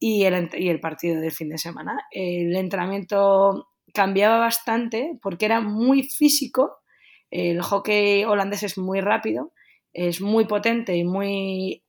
Y 0.00 0.24
el, 0.24 0.50
y 0.52 0.68
el 0.68 0.80
partido 0.80 1.20
del 1.20 1.32
fin 1.32 1.48
de 1.48 1.56
semana. 1.56 1.98
El 2.10 2.54
entrenamiento 2.56 3.68
cambiaba 3.94 4.38
bastante 4.38 5.18
porque 5.22 5.46
era 5.46 5.60
muy 5.60 6.02
físico. 6.02 6.78
El 7.30 7.62
hockey 7.62 8.24
holandés 8.24 8.64
es 8.64 8.76
muy 8.78 9.00
rápido, 9.00 9.52
es 9.92 10.20
muy 10.20 10.46
potente 10.46 10.96
y 10.96 11.04
muy 11.04 11.84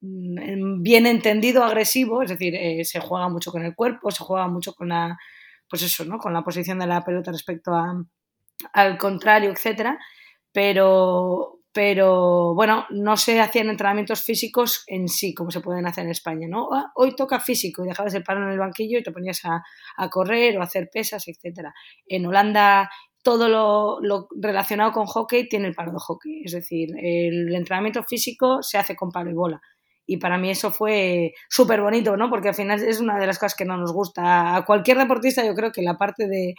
mm, 0.00 0.82
bien 0.82 1.06
entendido 1.06 1.64
agresivo, 1.64 2.22
es 2.22 2.30
decir, 2.30 2.54
eh, 2.54 2.84
se 2.84 3.00
juega 3.00 3.28
mucho 3.28 3.50
con 3.50 3.64
el 3.64 3.74
cuerpo, 3.74 4.10
se 4.10 4.22
juega 4.24 4.46
mucho 4.48 4.74
con 4.74 4.90
la, 4.90 5.18
pues 5.68 5.82
eso, 5.82 6.04
¿no? 6.04 6.18
con 6.18 6.32
la 6.32 6.44
posición 6.44 6.78
de 6.78 6.86
la 6.86 7.02
pelota 7.04 7.32
respecto 7.32 7.72
al 8.72 8.98
contrario, 8.98 9.50
etcétera. 9.50 9.98
Pero, 10.52 11.60
pero 11.74 12.54
bueno, 12.54 12.86
no 12.90 13.16
se 13.16 13.40
hacían 13.40 13.68
entrenamientos 13.68 14.22
físicos 14.22 14.84
en 14.86 15.08
sí, 15.08 15.34
como 15.34 15.50
se 15.50 15.60
pueden 15.60 15.84
hacer 15.86 16.04
en 16.04 16.12
España, 16.12 16.46
¿no? 16.48 16.68
Ah, 16.72 16.92
hoy 16.94 17.16
toca 17.16 17.40
físico 17.40 17.84
y 17.84 17.88
dejabas 17.88 18.14
el 18.14 18.22
palo 18.22 18.44
en 18.44 18.52
el 18.52 18.60
banquillo 18.60 18.96
y 18.96 19.02
te 19.02 19.10
ponías 19.10 19.40
a, 19.44 19.60
correr 20.08 20.56
o 20.56 20.60
a 20.60 20.64
hacer 20.64 20.88
pesas, 20.88 21.26
etc. 21.26 21.70
En 22.06 22.26
Holanda 22.26 22.88
todo 23.24 23.48
lo, 23.48 24.28
relacionado 24.40 24.92
con 24.92 25.06
hockey 25.06 25.48
tiene 25.48 25.66
el 25.66 25.74
palo 25.74 25.90
de 25.90 25.98
hockey, 25.98 26.42
es 26.44 26.52
decir, 26.52 26.90
el 26.96 27.52
entrenamiento 27.52 28.04
físico 28.04 28.62
se 28.62 28.78
hace 28.78 28.94
con 28.94 29.10
palo 29.10 29.30
y 29.30 29.34
bola. 29.34 29.60
Y 30.06 30.18
para 30.18 30.38
mí 30.38 30.50
eso 30.50 30.70
fue 30.70 31.34
súper 31.48 31.80
bonito, 31.80 32.16
¿no? 32.16 32.30
Porque 32.30 32.50
al 32.50 32.54
final 32.54 32.80
es 32.84 33.00
una 33.00 33.18
de 33.18 33.26
las 33.26 33.38
cosas 33.38 33.56
que 33.56 33.64
no 33.64 33.76
nos 33.78 33.92
gusta. 33.92 34.54
A 34.54 34.64
cualquier 34.64 34.98
deportista 34.98 35.44
yo 35.44 35.54
creo 35.54 35.72
que 35.72 35.82
la 35.82 35.96
parte 35.96 36.28
de, 36.28 36.54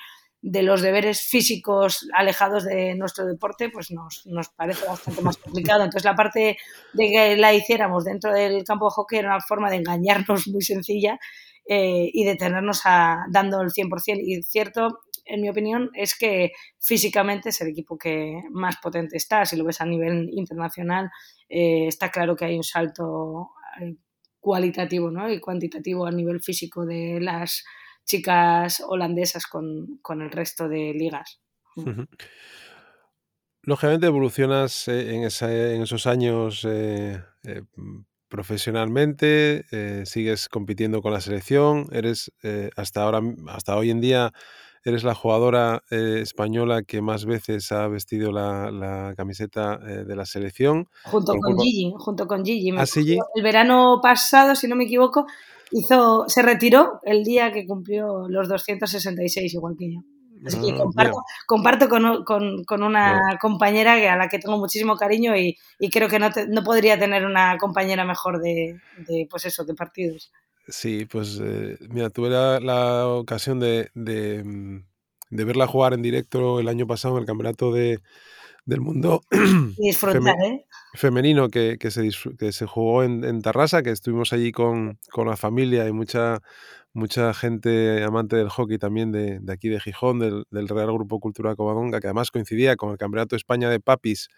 de 0.47 0.61
los 0.61 0.83
deberes 0.83 1.21
físicos 1.21 2.07
alejados 2.13 2.65
de 2.65 2.93
nuestro 2.93 3.25
deporte, 3.25 3.69
pues 3.69 3.89
nos, 3.89 4.27
nos, 4.27 4.49
parece 4.49 4.85
bastante 4.85 5.23
más 5.23 5.37
complicado. 5.37 5.83
Entonces, 5.83 6.05
la 6.05 6.13
parte 6.13 6.57
de 6.93 7.09
que 7.09 7.35
la 7.35 7.51
hiciéramos 7.51 8.05
dentro 8.05 8.31
del 8.31 8.63
campo 8.63 8.85
de 8.85 8.91
hockey 8.91 9.19
era 9.19 9.29
una 9.29 9.41
forma 9.41 9.71
de 9.71 9.77
engañarnos 9.77 10.47
muy 10.47 10.61
sencilla 10.61 11.17
y 11.67 12.23
de 12.23 12.35
tenernos 12.35 12.81
a, 12.85 13.25
dando 13.31 13.59
el 13.61 13.71
100%. 13.71 14.21
Y 14.23 14.43
cierto, 14.43 14.99
en 15.25 15.41
mi 15.41 15.49
opinión, 15.49 15.89
es 15.95 16.15
que 16.15 16.51
físicamente 16.79 17.49
es 17.49 17.59
el 17.61 17.69
equipo 17.69 17.97
que 17.97 18.43
más 18.51 18.77
potente 18.77 19.17
está. 19.17 19.47
Si 19.47 19.55
lo 19.55 19.65
ves 19.65 19.81
a 19.81 19.85
nivel 19.85 20.29
internacional, 20.31 21.09
está 21.49 22.11
claro 22.11 22.35
que 22.35 22.45
hay 22.45 22.55
un 22.55 22.63
salto 22.63 23.49
cualitativo 24.39 25.09
¿no? 25.09 25.27
y 25.27 25.39
cuantitativo 25.39 26.05
a 26.05 26.11
nivel 26.11 26.39
físico 26.39 26.85
de 26.85 27.19
las 27.19 27.63
chicas 28.05 28.81
holandesas 28.87 29.47
con, 29.47 29.99
con 30.01 30.21
el 30.21 30.31
resto 30.31 30.69
de 30.69 30.93
ligas. 30.93 31.41
Lógicamente 33.65 34.05
evolucionas 34.05 34.87
eh, 34.87 35.15
en, 35.15 35.23
en 35.23 35.81
esos 35.81 36.05
años 36.05 36.63
eh, 36.69 37.19
eh, 37.43 37.63
profesionalmente, 38.27 39.65
sigues 40.05 40.49
compitiendo 40.49 41.01
con 41.01 41.13
la 41.13 41.21
selección, 41.21 41.87
eres 41.91 42.31
hasta 42.75 43.03
ahora, 43.03 43.21
hasta 43.47 43.77
hoy 43.77 43.91
en 43.91 44.01
día, 44.01 44.33
eres 44.83 45.03
la 45.05 45.15
jugadora 45.15 45.83
española 45.89 46.83
que 46.83 47.01
más 47.01 47.25
veces 47.25 47.71
ha 47.71 47.87
vestido 47.87 48.33
la, 48.33 49.13
camiseta 49.15 49.77
de 49.77 50.15
la 50.15 50.25
selección. 50.25 50.89
Junto 51.05 51.33
con, 51.37 51.57
Gigi, 51.57 51.93
junto 51.97 52.27
con 52.27 52.43
Gigi. 52.43 52.71
¿Ah, 52.71 52.83
el 53.35 53.43
verano 53.43 53.99
pasado, 54.01 54.55
si 54.55 54.67
no 54.67 54.75
me 54.75 54.83
equivoco, 54.83 55.27
hizo, 55.71 56.25
se 56.27 56.41
retiró 56.41 56.99
el 57.03 57.23
día 57.23 57.51
que 57.51 57.65
cumplió 57.65 58.27
los 58.27 58.47
266, 58.47 59.53
igual 59.53 59.75
que 59.77 59.93
yo. 59.93 59.99
Así 60.45 60.59
que 60.61 60.73
ah, 60.73 61.11
comparto, 61.47 61.89
con, 61.89 62.83
una 62.83 63.37
compañera 63.41 63.93
a 64.13 64.17
la 64.17 64.27
que 64.27 64.37
tengo 64.37 64.57
muchísimo 64.57 64.95
cariño 64.95 65.35
y, 65.35 65.57
creo 65.91 66.07
que 66.07 66.19
no, 66.19 66.29
no, 66.49 66.63
podría 66.63 66.99
tener 66.99 67.25
una 67.25 67.57
compañera 67.57 68.05
mejor 68.05 68.41
de, 68.41 68.79
pues 69.29 69.45
eso, 69.45 69.63
de 69.63 69.73
partidos. 69.73 70.31
Sí, 70.67 71.05
pues 71.05 71.39
eh, 71.43 71.77
mira, 71.89 72.09
tuve 72.09 72.29
la, 72.29 73.07
ocasión 73.07 73.59
de, 73.59 73.89
mm, 73.95 74.77
de, 75.29 75.45
verla 75.45 75.67
jugar 75.67 75.93
en 75.93 76.01
directo 76.01 76.59
el 76.59 76.67
año 76.67 76.85
pasado 76.85 77.15
en 77.15 77.21
el 77.21 77.27
campeonato 77.27 77.71
de, 77.71 77.99
del 78.65 78.81
mundo 78.81 79.21
¿eh? 79.31 80.65
femenino 80.93 81.49
que, 81.49 81.77
que, 81.79 81.91
se, 81.91 82.09
que 82.37 82.51
se 82.51 82.65
jugó 82.65 83.03
en, 83.03 83.23
en, 83.23 83.41
Tarrasa, 83.41 83.83
que 83.83 83.91
estuvimos 83.91 84.33
allí 84.33 84.51
con, 84.51 84.99
con 85.11 85.27
la 85.27 85.37
familia 85.37 85.87
y 85.87 85.91
mucha, 85.91 86.39
mucha 86.93 87.33
gente 87.33 88.03
amante 88.03 88.35
del 88.35 88.49
hockey 88.49 88.77
también 88.77 89.11
de, 89.11 89.39
de 89.39 89.53
aquí 89.53 89.69
de 89.69 89.79
Gijón, 89.79 90.19
del, 90.19 90.45
del, 90.49 90.67
Real 90.67 90.91
Grupo 90.93 91.19
Cultura 91.19 91.55
Covadonga, 91.55 91.99
que 91.99 92.07
además 92.07 92.31
coincidía 92.31 92.75
con 92.75 92.91
el 92.91 92.97
Campeonato 92.97 93.35
de 93.35 93.37
España 93.37 93.69
de 93.69 93.79
Papis 93.79 94.29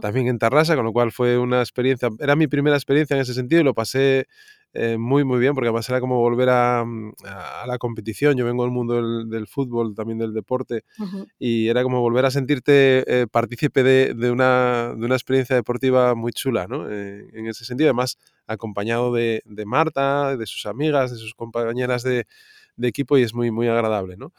también 0.00 0.28
en 0.28 0.38
Tarrasa, 0.38 0.76
con 0.76 0.84
lo 0.84 0.92
cual 0.92 1.12
fue 1.12 1.36
una 1.38 1.60
experiencia, 1.60 2.08
era 2.18 2.36
mi 2.36 2.46
primera 2.46 2.76
experiencia 2.76 3.16
en 3.16 3.22
ese 3.22 3.34
sentido 3.34 3.60
y 3.60 3.64
lo 3.64 3.74
pasé 3.74 4.26
eh, 4.74 4.98
muy, 4.98 5.22
muy 5.22 5.38
bien, 5.38 5.54
porque 5.54 5.68
además 5.68 5.88
era 5.88 6.00
como 6.00 6.18
volver 6.18 6.48
a, 6.48 6.84
mm, 6.84 7.12
a, 7.24 7.66
la 7.66 7.78
competición. 7.78 8.36
Yo 8.36 8.44
vengo 8.44 8.64
del 8.64 8.72
mundo 8.72 8.94
del, 8.94 9.30
del 9.30 9.46
fútbol, 9.46 9.94
también 9.94 10.18
del 10.18 10.34
deporte, 10.34 10.84
y 11.38 11.68
era 11.68 11.84
como 11.84 12.00
volver 12.00 12.26
a 12.26 12.30
sentirte 12.32 13.04
eh, 13.06 13.26
partícipe 13.28 13.84
de, 13.84 14.14
de, 14.14 14.30
una, 14.32 14.94
de, 14.96 15.06
una, 15.06 15.14
experiencia 15.14 15.54
deportiva 15.54 16.16
muy 16.16 16.32
chula, 16.32 16.66
¿no? 16.66 16.90
Eh, 16.90 17.28
en 17.32 17.46
ese 17.46 17.64
sentido, 17.64 17.88
además 17.88 18.18
acompañado 18.48 19.12
de, 19.12 19.42
de, 19.44 19.64
Marta, 19.64 20.36
de 20.36 20.46
sus 20.46 20.66
amigas, 20.66 21.12
de 21.12 21.18
sus 21.18 21.34
compañeras 21.34 22.02
de, 22.02 22.26
equipo, 22.82 23.16
y 23.16 23.22
es 23.22 23.32
muy, 23.32 23.52
muy 23.52 23.68
agradable, 23.68 24.16
¿no? 24.16 24.32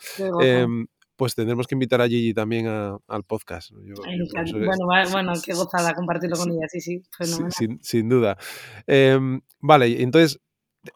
Pues 1.15 1.33
tendremos 1.35 1.67
que 1.67 1.75
invitar 1.75 2.01
a 2.01 2.07
Gigi 2.07 2.33
también 2.33 2.67
al 2.67 3.23
podcast. 3.23 3.71
bueno, 3.71 4.85
bueno, 5.11 5.33
qué 5.43 5.53
gozada 5.53 5.93
compartirlo 5.93 6.37
con 6.37 6.51
ella, 6.51 6.67
sí, 6.67 6.81
sí, 6.81 7.01
sin, 7.51 7.79
sin, 7.81 8.09
duda. 8.09 8.37
Em, 8.85 9.39
vale, 9.59 10.01
entonces, 10.01 10.39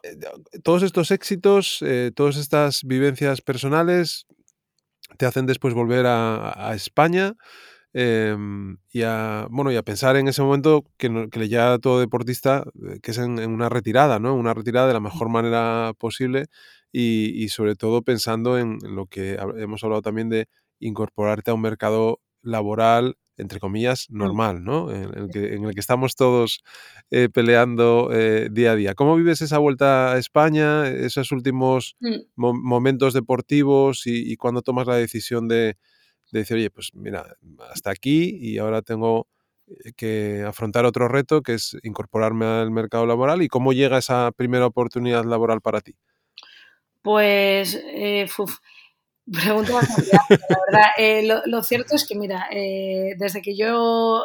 eh, 0.02 0.16
todos 0.62 0.82
estos 0.82 1.10
éxitos, 1.10 1.78
eh, 1.82 2.12
todas 2.14 2.36
estas 2.36 2.84
vivencias 2.84 3.40
personales 3.40 4.26
te 5.16 5.26
hacen 5.26 5.46
después 5.46 5.74
volver 5.74 6.06
a, 6.06 6.72
España 6.74 7.34
em, 7.92 8.78
y, 8.92 9.02
a, 9.02 9.46
bueno, 9.50 9.72
y 9.72 9.76
a 9.76 9.82
pensar 9.82 10.16
en 10.16 10.28
ese 10.28 10.42
momento 10.42 10.84
que, 10.96 11.28
que 11.30 11.48
ya 11.48 11.78
todo 11.78 12.00
deportista, 12.00 12.64
eh, 12.88 13.00
que 13.02 13.10
es 13.10 13.18
en, 13.18 13.38
en, 13.38 13.50
una 13.52 13.68
retirada, 13.68 14.18
¿no? 14.18 14.34
Una 14.34 14.54
retirada 14.54 14.86
de 14.86 14.94
la 14.94 15.00
mejor 15.00 15.28
manera 15.28 15.92
posible 15.98 16.46
y, 16.92 17.48
sobre 17.48 17.76
todo 17.76 18.02
pensando 18.02 18.58
en, 18.58 18.78
lo 18.82 19.06
que 19.06 19.38
hemos 19.56 19.84
hablado 19.84 20.02
también 20.02 20.28
de 20.28 20.48
incorporarte 20.80 21.50
a 21.50 21.54
un 21.54 21.60
mercado 21.60 22.20
laboral, 22.42 23.16
entre 23.36 23.60
comillas, 23.60 24.06
mm. 24.10 24.18
normal, 24.18 24.64
¿no? 24.64 24.90
En, 24.90 25.16
el, 25.16 25.28
que, 25.30 25.54
en 25.54 25.64
el 25.64 25.74
que 25.74 25.80
estamos 25.80 26.16
todos 26.16 26.62
eh, 27.10 27.28
peleando 27.32 28.10
eh, 28.12 28.48
día 28.50 28.72
a 28.72 28.76
día. 28.76 28.94
¿Cómo 28.94 29.16
vives 29.16 29.40
esa 29.40 29.58
vuelta 29.58 30.12
a 30.12 30.18
España, 30.18 30.88
esos 30.88 31.32
últimos 31.32 31.96
mm. 32.00 32.16
momentos 32.36 33.14
deportivos 33.14 34.06
y, 34.06 34.36
cuando 34.36 34.62
tomas 34.62 34.86
la 34.86 34.96
decisión 34.96 35.48
de, 35.48 35.76
de, 36.32 36.38
decir, 36.40 36.56
oye, 36.56 36.70
pues 36.70 36.90
mira, 36.94 37.36
hasta 37.70 37.90
aquí 37.90 38.36
y 38.40 38.58
ahora 38.58 38.82
tengo 38.82 39.26
eh, 39.66 39.92
que 39.96 40.44
afrontar 40.46 40.84
otro 40.84 41.08
reto 41.08 41.42
que 41.42 41.54
es 41.54 41.76
incorporarme 41.82 42.46
al 42.46 42.70
mercado 42.70 43.06
laboral 43.06 43.42
y 43.42 43.48
cómo 43.48 43.72
llega 43.72 43.98
esa 43.98 44.32
primera 44.32 44.66
oportunidad 44.66 45.24
laboral 45.24 45.60
para 45.60 45.80
ti? 45.80 45.94
Pues, 47.02 47.80
eh, 47.94 48.28
pregunta 49.32 49.74
bastante 49.74 50.10
la 50.48 50.58
verdad. 50.66 50.90
Eh, 50.96 51.28
lo, 51.46 51.62
cierto 51.62 51.94
es 51.94 52.06
que, 52.06 52.16
mira, 52.16 52.46
eh, 52.50 53.14
desde 53.18 53.42
que 53.42 53.56
yo 53.56 54.24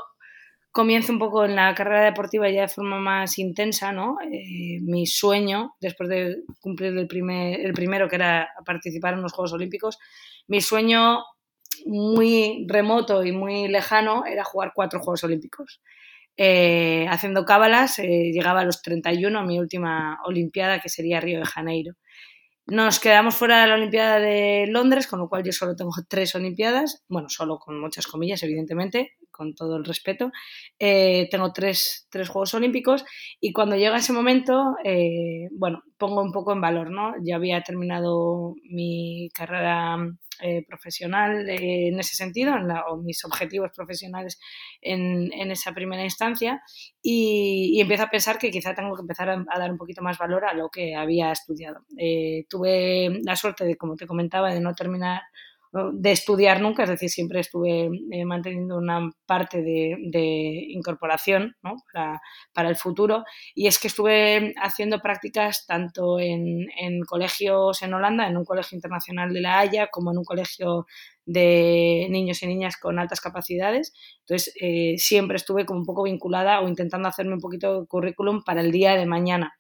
comienzo 0.71 1.13
un 1.13 1.19
poco 1.19 1.45
en 1.45 1.55
la 1.55 1.73
carrera 1.73 2.03
deportiva 2.03 2.49
ya 2.49 2.63
de 2.63 2.67
forma 2.67 2.99
más 2.99 3.39
intensa, 3.39 3.93
¿no? 3.93 4.17
Eh, 4.29 4.81
mi 4.81 5.05
sueño, 5.07 5.75
después 5.79 6.09
de 6.09 6.43
cumplir 6.59 6.97
el, 6.97 7.07
primer, 7.07 7.61
el 7.61 7.73
primero, 7.73 8.09
que 8.09 8.17
era 8.17 8.49
participar 8.65 9.13
en 9.13 9.21
los 9.21 9.31
Juegos 9.31 9.53
Olímpicos, 9.53 9.99
mi 10.47 10.59
sueño 10.59 11.23
muy 11.85 12.65
remoto 12.67 13.23
y 13.23 13.31
muy 13.31 13.67
lejano 13.67 14.25
era 14.25 14.43
jugar 14.43 14.71
cuatro 14.75 14.99
Juegos 14.99 15.23
Olímpicos. 15.23 15.81
haciendo 16.37 17.45
cábalas, 17.45 17.97
llegaba 17.97 18.61
a 18.61 18.65
los 18.65 18.81
31 18.81 19.39
a 19.39 19.45
mi 19.45 19.59
última 19.59 20.19
Olimpiada, 20.25 20.79
que 20.81 20.89
sería 20.89 21.21
Río 21.21 21.39
de 21.39 21.45
Janeiro. 21.45 21.95
Nos 22.67 22.99
quedamos 22.99 23.35
fuera 23.35 23.61
de 23.61 23.67
la 23.67 23.75
Olimpiada 23.75 24.19
de 24.19 24.65
Londres, 24.67 25.05
con 25.05 25.19
lo 25.19 25.29
cual 25.29 25.43
yo 25.43 25.51
solo 25.51 25.75
tengo 25.75 25.91
tres 26.09 26.33
Olimpiadas, 26.33 27.03
bueno, 27.07 27.29
solo 27.29 27.59
con 27.59 27.79
muchas 27.79 28.07
comillas, 28.07 28.41
evidentemente, 28.41 29.11
con 29.29 29.53
todo 29.53 29.77
el 29.77 29.85
respeto. 29.85 30.31
Eh, 30.79 31.27
tengo 31.29 31.53
tres, 31.53 32.07
tres, 32.09 32.27
Juegos 32.27 32.55
Olímpicos 32.55 33.05
y 33.39 33.53
cuando 33.53 33.75
llega 33.75 33.97
ese 33.97 34.13
momento, 34.13 34.77
eh, 34.83 35.47
bueno, 35.51 35.83
pongo 35.97 36.23
un 36.23 36.31
poco 36.31 36.53
en 36.53 36.61
valor, 36.61 36.89
¿no? 36.89 37.13
Ya 37.23 37.35
había 37.35 37.61
terminado 37.61 38.55
mi 38.63 39.29
carrera 39.35 39.97
eh, 40.41 40.65
profesional 40.67 41.49
en 41.49 41.99
ese 41.99 42.15
sentido, 42.15 42.53
o 42.89 42.97
mis 42.97 43.23
objetivos 43.25 43.71
profesionales 43.75 44.39
en, 44.81 45.31
esa 45.51 45.73
primera 45.73 46.03
instancia, 46.03 46.61
y, 47.01 47.79
empiezo 47.79 48.03
a 48.03 48.09
pensar 48.09 48.37
que 48.37 48.51
quizá 48.51 48.73
tengo 48.73 48.95
que 48.95 49.01
empezar 49.01 49.29
a, 49.29 49.59
dar 49.59 49.71
un 49.71 49.77
poquito 49.77 50.01
más 50.01 50.17
valor 50.17 50.45
a 50.45 50.53
lo 50.53 50.69
que 50.69 50.95
había 50.95 51.31
estudiado. 51.31 51.85
Eh, 51.97 52.45
tuve 52.49 53.21
la 53.23 53.35
suerte 53.35 53.65
de, 53.65 53.75
como 53.75 53.95
te 53.95 54.07
comentaba, 54.07 54.53
de 54.53 54.59
no 54.59 54.73
terminar 54.73 55.21
de 55.93 56.11
estudiar 56.11 56.61
nunca, 56.61 56.83
es 56.83 56.89
decir, 56.89 57.09
siempre 57.09 57.41
estuve 57.41 57.89
eh, 58.11 58.25
manteniendo 58.25 58.77
una 58.77 59.11
parte 59.25 59.61
de, 59.61 60.65
incorporación 60.69 61.55
para, 62.53 62.69
el 62.69 62.75
futuro. 62.77 63.23
Y 63.53 63.67
es 63.67 63.77
que 63.77 63.87
estuve 63.87 64.53
haciendo 64.61 65.01
prácticas 65.01 65.65
tanto 65.65 66.19
en, 66.19 66.67
colegios 67.07 67.81
en 67.81 67.93
Holanda, 67.93 68.27
en 68.27 68.37
un 68.37 68.45
colegio 68.45 68.75
internacional 68.75 69.33
de 69.33 69.41
La 69.41 69.59
Haya, 69.59 69.87
como 69.87 70.11
en 70.11 70.17
un 70.19 70.23
colegio 70.23 70.85
de 71.25 72.07
niños 72.09 72.41
y 72.43 72.47
niñas 72.47 72.77
con 72.77 72.97
altas 72.97 73.19
capacidades. 73.19 73.93
Entonces, 74.21 74.53
eh, 74.61 74.95
siempre 74.97 75.37
estuve 75.37 75.65
como 75.65 75.79
un 75.81 75.85
poco 75.85 76.03
vinculada 76.03 76.61
o 76.61 76.69
intentando 76.69 77.09
hacerme 77.09 77.33
un 77.33 77.41
poquito 77.41 77.81
de 77.81 77.87
currículum 77.87 78.43
para 78.43 78.61
el 78.61 78.71
día 78.71 78.95
de 78.95 79.05
mañana. 79.05 79.53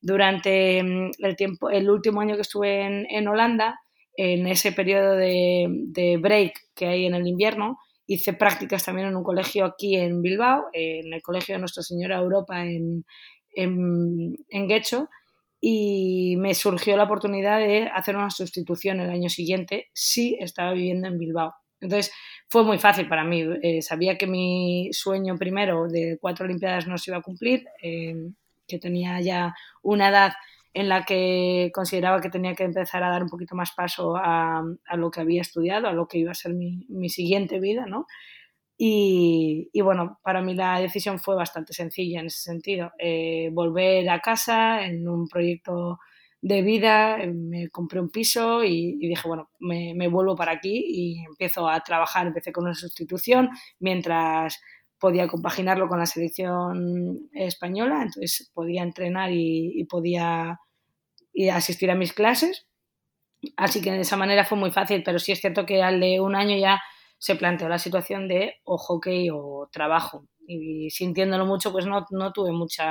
Durante 0.00 0.82
mm, 0.82 1.10
el, 1.18 1.36
tiempo, 1.36 1.70
el 1.70 1.88
último 1.88 2.20
año 2.20 2.34
que 2.34 2.42
estuve 2.42 3.06
en 3.08 3.28
Holanda, 3.28 3.78
en 4.16 4.46
ese 4.46 4.72
periodo 4.72 5.16
de, 5.16 6.18
break 6.20 6.52
que 6.74 6.86
hay 6.86 7.06
en 7.06 7.14
el 7.14 7.26
invierno, 7.26 7.78
hice 8.06 8.32
prácticas 8.32 8.84
también 8.84 9.08
en 9.08 9.16
un 9.16 9.24
colegio 9.24 9.64
aquí 9.64 9.96
en 9.96 10.22
Bilbao, 10.22 10.66
en 10.72 11.12
el 11.12 11.22
Colegio 11.22 11.54
de 11.54 11.60
Nuestra 11.60 11.82
Señora 11.82 12.18
Europa 12.18 12.64
en, 12.64 13.04
en, 13.54 14.36
en 14.48 14.68
Guecho, 14.68 15.08
y 15.60 16.36
me 16.36 16.54
surgió 16.54 16.94
la 16.96 17.04
oportunidad 17.04 17.58
de 17.58 17.88
hacer 17.88 18.16
una 18.16 18.28
sustitución 18.28 19.00
el 19.00 19.08
año 19.08 19.30
siguiente 19.30 19.88
si 19.94 20.36
estaba 20.38 20.74
viviendo 20.74 21.08
en 21.08 21.18
Bilbao. 21.18 21.54
Entonces 21.80 22.12
fue 22.48 22.64
muy 22.64 22.78
fácil 22.78 23.08
para 23.08 23.24
mí. 23.24 23.46
Eh, 23.62 23.80
sabía 23.80 24.18
que 24.18 24.26
mi 24.26 24.90
sueño 24.92 25.36
primero 25.36 25.88
de 25.88 26.18
cuatro 26.20 26.44
Olimpiadas 26.44 26.86
no 26.86 26.98
se 26.98 27.10
iba 27.10 27.18
a 27.18 27.22
cumplir, 27.22 27.64
eh, 27.82 28.14
que 28.66 28.78
tenía 28.78 29.20
ya 29.20 29.54
una 29.82 30.08
edad 30.08 30.32
en 30.74 30.88
la 30.88 31.04
que 31.04 31.70
consideraba 31.72 32.20
que 32.20 32.30
tenía 32.30 32.54
que 32.54 32.64
empezar 32.64 33.04
a 33.04 33.10
dar 33.10 33.22
un 33.22 33.28
poquito 33.28 33.54
más 33.54 33.72
paso 33.72 34.16
a, 34.16 34.62
lo 34.96 35.10
que 35.10 35.20
había 35.20 35.40
estudiado, 35.40 35.86
a 35.86 35.92
lo 35.92 36.08
que 36.08 36.18
iba 36.18 36.32
a 36.32 36.34
ser 36.34 36.52
mi, 36.54 37.08
siguiente 37.08 37.60
vida, 37.60 37.86
¿no? 37.86 38.06
Y, 38.76 39.70
bueno, 39.82 40.18
para 40.24 40.42
mí 40.42 40.54
la 40.54 40.80
decisión 40.80 41.20
fue 41.20 41.36
bastante 41.36 41.72
sencilla 41.72 42.20
en 42.20 42.26
ese 42.26 42.40
sentido. 42.40 42.90
Eh, 42.98 43.50
volver 43.52 44.08
a 44.10 44.20
casa 44.20 44.84
en 44.84 45.08
un 45.08 45.28
proyecto 45.28 46.00
de 46.42 46.62
vida, 46.62 47.18
me 47.32 47.70
compré 47.70 48.00
un 48.00 48.10
piso 48.10 48.64
y, 48.64 48.96
dije, 48.98 49.28
bueno, 49.28 49.50
me, 49.60 49.94
me, 49.94 50.08
vuelvo 50.08 50.34
para 50.34 50.52
aquí 50.52 50.84
y 50.88 51.24
empiezo 51.24 51.68
a 51.68 51.80
trabajar. 51.80 52.26
Empecé 52.26 52.52
con 52.52 52.64
una 52.64 52.74
sustitución 52.74 53.48
mientras 53.78 54.60
podía 54.98 55.28
compaginarlo 55.28 55.88
con 55.88 55.98
la 55.98 56.06
selección 56.06 57.28
española, 57.32 58.02
entonces 58.02 58.50
podía 58.54 58.82
entrenar 58.82 59.30
y, 59.32 59.84
podía 59.90 60.58
asistir 61.52 61.90
a 61.90 61.94
mis 61.94 62.12
clases. 62.12 62.66
Así 63.56 63.82
que 63.82 63.92
de 63.92 64.00
esa 64.00 64.16
manera 64.16 64.44
fue 64.44 64.56
muy 64.58 64.70
fácil, 64.70 65.02
pero 65.04 65.18
sí 65.18 65.32
es 65.32 65.40
cierto 65.40 65.66
que 65.66 65.82
al 65.82 66.00
de 66.00 66.20
un 66.20 66.34
año 66.34 66.56
ya 66.56 66.80
se 67.18 67.36
planteó 67.36 67.68
la 67.68 67.78
situación 67.78 68.28
de 68.28 68.56
o 68.64 68.78
hockey 68.78 69.28
o 69.30 69.68
trabajo. 69.72 70.26
Y 70.46 70.90
sintiéndolo 70.90 71.46
mucho, 71.46 71.72
pues 71.72 71.86
no, 71.86 72.06
no 72.10 72.32
tuve 72.32 72.52
mucha, 72.52 72.86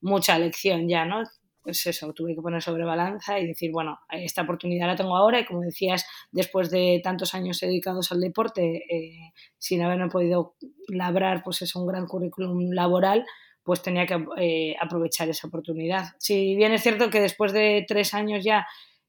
mucha 0.00 0.36
elección 0.36 0.88
ya, 0.88 1.04
¿no? 1.04 1.22
Pues 1.64 1.86
eso, 1.86 2.12
tuve 2.12 2.34
que 2.34 2.42
poner 2.42 2.60
sobre 2.60 2.84
balanza 2.84 3.40
y 3.40 3.46
decir, 3.46 3.72
bueno, 3.72 3.98
esta 4.10 4.42
oportunidad 4.42 4.86
la 4.86 4.96
tengo 4.96 5.16
ahora 5.16 5.40
y 5.40 5.46
como 5.46 5.62
decías, 5.62 6.06
después 6.30 6.70
de 6.70 7.00
tantos 7.02 7.34
años 7.34 7.58
dedicados 7.58 8.12
al 8.12 8.20
deporte, 8.20 8.84
eh, 8.88 9.32
sin 9.56 9.82
haberme 9.82 10.08
podido 10.08 10.56
labrar 10.88 11.42
pues 11.42 11.62
es 11.62 11.74
un 11.74 11.86
gran 11.86 12.06
currículum 12.06 12.70
laboral, 12.70 13.24
pues 13.62 13.80
tenía 13.80 14.06
que 14.06 14.22
eh, 14.36 14.76
aprovechar 14.78 15.30
esa 15.30 15.48
oportunidad. 15.48 16.08
Si 16.18 16.54
bien 16.54 16.72
es 16.72 16.82
cierto 16.82 17.08
que 17.08 17.20
después 17.20 17.54
de 17.54 17.86
tres 17.88 18.12
años 18.12 18.44
ya 18.44 18.66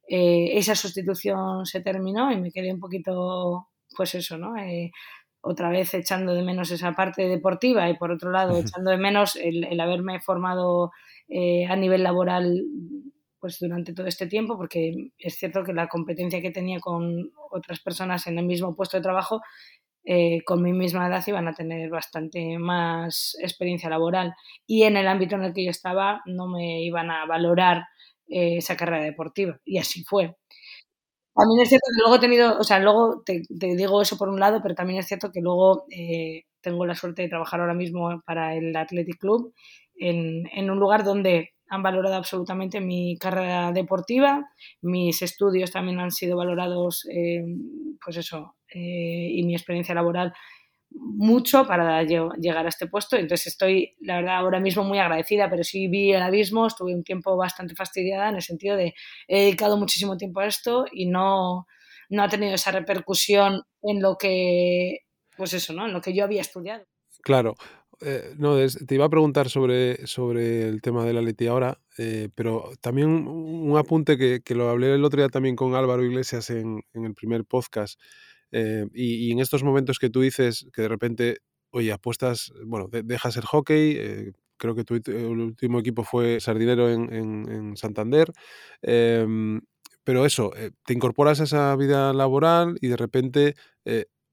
eh, 0.08 0.58
esa 0.58 0.76
sustitución 0.76 1.66
se 1.66 1.82
terminó 1.82 2.32
y 2.32 2.40
me 2.40 2.52
quedé 2.52 2.72
un 2.72 2.80
poquito, 2.80 3.68
pues 3.98 4.16
eso, 4.16 4.38
¿no? 4.38 4.54
Otra 5.46 5.70
vez 5.70 5.94
echando 5.94 6.34
de 6.34 6.44
menos 6.44 6.72
esa 6.72 6.94
parte 6.94 7.28
deportiva 7.28 7.90
y 7.90 7.98
por 7.98 8.12
otro 8.12 8.32
lado 8.32 8.58
echando 8.58 8.92
de 8.92 8.98
menos 8.98 9.36
el 9.36 9.80
haberme 9.80 10.20
formado 10.20 10.92
eh, 11.28 11.66
a 11.66 11.76
nivel 11.76 12.04
laboral 12.04 12.64
pues 13.40 13.60
durante 13.60 13.94
todo 13.94 14.08
este 14.08 14.28
tiempo, 14.28 14.58
porque 14.58 15.12
es 15.18 15.36
cierto 15.36 15.64
que 15.64 15.74
la 15.74 15.88
competencia 15.88 16.42
que 16.42 16.52
tenía 16.52 16.80
con 16.80 17.32
otras 17.52 17.80
personas 17.80 18.26
en 18.28 18.40
el 18.40 18.46
mismo 18.46 18.76
puesto 18.76 18.98
de 18.98 19.04
trabajo, 19.04 19.42
eh, 20.04 20.44
con 20.46 20.62
mi 20.62 20.74
misma 20.74 21.08
edad 21.08 21.24
iban 21.28 21.48
a 21.48 21.54
tener 21.54 21.90
bastante 21.90 22.58
más 22.58 23.36
experiencia 23.40 23.90
laboral. 23.90 24.34
Y 24.66 24.84
en 24.84 24.98
el 24.98 25.08
ámbito 25.08 25.36
en 25.36 25.44
el 25.44 25.54
que 25.54 25.64
yo 25.64 25.72
estaba 25.72 26.22
no 26.26 26.48
me 26.48 26.82
iban 26.82 27.12
a 27.12 27.26
valorar 27.26 27.84
eh, 28.28 28.58
esa 28.58 28.76
carrera 28.76 29.04
deportiva. 29.04 29.60
Y 29.64 29.78
así 29.78 30.04
fue. 30.04 30.36
También 31.36 31.62
es 31.62 31.70
cierto 31.70 31.88
que 31.94 32.02
luego 32.02 32.16
he 32.16 32.20
tenido, 32.20 32.60
o 32.60 32.64
sea, 32.64 32.80
luego 32.80 33.22
te, 33.26 33.42
digo 33.50 34.02
eso 34.02 34.18
por 34.18 34.30
un 34.30 34.40
lado, 34.40 34.62
pero 34.62 34.74
también 34.74 35.00
es 35.00 35.08
cierto 35.08 35.32
que 35.32 35.42
luego 35.42 35.86
tengo 36.62 36.86
la 36.86 36.96
suerte 36.96 37.24
de 37.24 37.30
trabajar 37.30 37.60
ahora 37.60 37.74
mismo 37.74 38.22
para 38.26 38.56
el 38.56 38.76
Athletic 38.76 39.20
Club 39.20 39.54
en, 39.98 40.70
un 40.70 40.80
lugar 40.80 41.04
donde 41.04 41.52
han 41.68 41.84
valorado 41.84 42.16
absolutamente 42.16 42.80
mi 42.80 43.18
carrera 43.18 43.72
deportiva, 43.72 44.50
mis 44.82 45.22
estudios 45.22 45.72
también 45.72 46.00
han 46.00 46.12
sido 46.12 46.38
valorados, 46.38 47.08
eh, 47.12 47.44
pues 48.04 48.18
eso, 48.18 48.56
eh, 48.74 49.30
y 49.32 49.44
mi 49.44 49.56
experiencia 49.56 49.96
laboral 49.96 50.34
mucho 50.96 51.66
para 51.68 52.04
llegar 52.04 52.66
a 52.66 52.70
este 52.70 52.88
puesto. 52.88 53.16
Entonces 53.16 53.48
estoy, 53.48 53.96
la 54.00 54.18
verdad, 54.18 54.38
ahora 54.38 54.60
mismo 54.60 54.84
muy 54.84 55.00
agradecida, 55.00 55.50
pero 55.50 55.64
sí 55.64 55.88
vi 55.88 56.14
el 56.14 56.22
abismo, 56.22 56.68
estuve 56.68 56.94
un 56.94 57.04
tiempo 57.04 57.36
bastante 57.36 57.76
fastidiada 57.76 58.30
en 58.30 58.36
el 58.36 58.42
sentido 58.42 58.78
de 58.78 58.94
he 59.28 59.42
dedicado 59.42 59.78
muchísimo 59.78 60.18
tiempo 60.18 60.40
a 60.40 60.48
esto 60.48 60.86
y 60.92 61.08
no, 61.08 61.68
no 62.10 62.24
ha 62.24 62.30
tenido 62.30 62.54
esa 62.56 62.72
repercusión 62.72 63.64
en 63.82 64.02
lo 64.02 64.18
que, 64.18 65.00
pues 65.38 65.54
eso, 65.54 65.74
¿no? 65.74 65.86
En 65.86 65.94
lo 65.94 66.02
que 66.02 66.14
yo 66.14 66.24
había 66.24 66.42
estudiado. 66.42 66.86
Claro, 67.22 67.56
eh, 68.02 68.34
no, 68.38 68.56
te 68.58 68.96
iba 68.96 69.06
a 69.06 69.10
preguntar 69.10 69.50
sobre, 69.50 70.06
sobre 70.06 70.68
el 70.68 70.82
tema 70.82 71.06
de 71.06 71.14
la 71.14 71.22
Leti 71.22 71.48
ahora, 71.48 71.80
eh, 71.98 72.30
pero 72.36 72.72
también 72.82 73.10
un, 73.10 73.78
apunte 73.78 74.18
que, 74.18 74.42
que, 74.44 74.56
lo 74.56 74.70
hablé 74.70 74.94
el 74.94 75.04
otro 75.06 75.22
día 75.22 75.30
también 75.30 75.56
con 75.56 75.76
Álvaro 75.76 76.04
Iglesias 76.04 76.50
en, 76.50 76.84
en 76.94 77.06
el 77.06 77.14
primer 77.14 77.46
podcast. 77.46 78.00
Eh, 78.58 78.88
y, 78.94 79.32
en 79.32 79.40
estos 79.40 79.64
momentos 79.64 80.00
que 80.00 80.10
tú 80.10 80.22
dices 80.22 80.68
que 80.74 80.84
de 80.84 80.88
repente, 80.88 81.38
oye, 81.72 81.92
apuestas, 81.92 82.54
bueno, 82.66 82.88
dejas 82.90 83.38
el 83.38 83.46
hockey, 83.46 84.34
creo 84.58 84.76
que 84.76 84.84
tu 84.84 84.96
último 84.96 85.80
equipo 85.80 86.04
fue 86.04 86.40
Sardinero 86.40 86.90
en, 86.90 87.12
en, 87.14 87.52
en 87.52 87.78
Santander, 87.78 88.32
em, 88.82 89.62
pero 90.04 90.26
eso, 90.26 90.52
te 90.86 90.94
incorporas 90.94 91.42
a 91.42 91.46
esa 91.46 91.76
vida 91.76 92.14
laboral 92.14 92.78
y 92.80 92.88
de 92.88 92.98
repente 92.98 93.56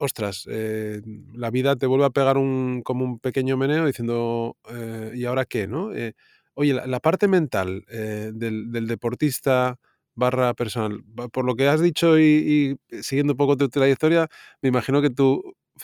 ostras, 0.03 0.49
eh, 0.51 1.01
la 1.33 1.51
vida 1.51 1.77
te 1.77 1.87
vuelve 1.87 2.07
a 2.07 2.11
pegar 2.11 2.37
un, 2.37 2.83
como 2.83 3.05
un 3.05 3.21
pequeño 3.21 3.57
meneo 3.57 3.87
diciendo, 3.87 4.57
eh, 4.69 5.13
¿y 5.15 5.25
ahora 5.27 5.45
qué? 5.45 5.69
¿no? 5.69 5.95
Eh, 5.95 6.15
oye, 6.55 6.75
la, 6.75 6.99
parte 6.99 7.29
mental 7.29 7.85
del, 7.87 8.87
deportista 8.89 9.79
barra 10.15 10.55
personal, 10.55 11.03
por 11.33 11.45
lo 11.45 11.55
que 11.57 11.69
has 11.69 11.81
dicho 11.81 12.19
y, 12.19 12.79
siguiendo 13.03 13.35
un 13.35 13.37
poco 13.37 13.57
tu 13.57 13.69
trayectoria, 13.69 14.29
me 14.61 14.69
imagino 14.69 15.03
que 15.03 15.11
tu, 15.11 15.43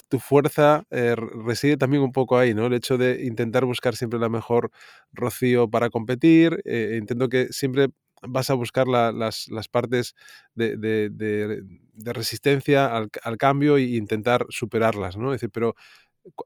tu 0.08 0.18
fuerza 0.18 0.84
reside 0.90 1.76
también 1.76 2.02
un 2.02 2.12
poco 2.12 2.38
ahí, 2.38 2.54
¿no? 2.54 2.66
El 2.66 2.74
hecho 2.74 2.98
de 2.98 3.24
intentar 3.24 3.64
buscar 3.64 3.96
siempre 3.96 4.18
la 4.18 4.28
mejor 4.28 4.70
Rocío 5.12 5.68
para 5.70 5.90
competir, 5.90 6.62
intento 6.66 7.28
que 7.28 7.48
siempre 7.50 7.88
vas 8.22 8.50
a 8.50 8.54
buscar 8.54 8.88
las, 8.88 9.48
partes 9.70 10.14
de, 10.54 11.62
resistencia 11.96 12.96
al, 12.96 13.38
cambio 13.38 13.76
e 13.76 13.82
intentar 13.82 14.46
superarlas, 14.48 15.16
¿no? 15.16 15.32
decir, 15.32 15.50
pero 15.50 15.74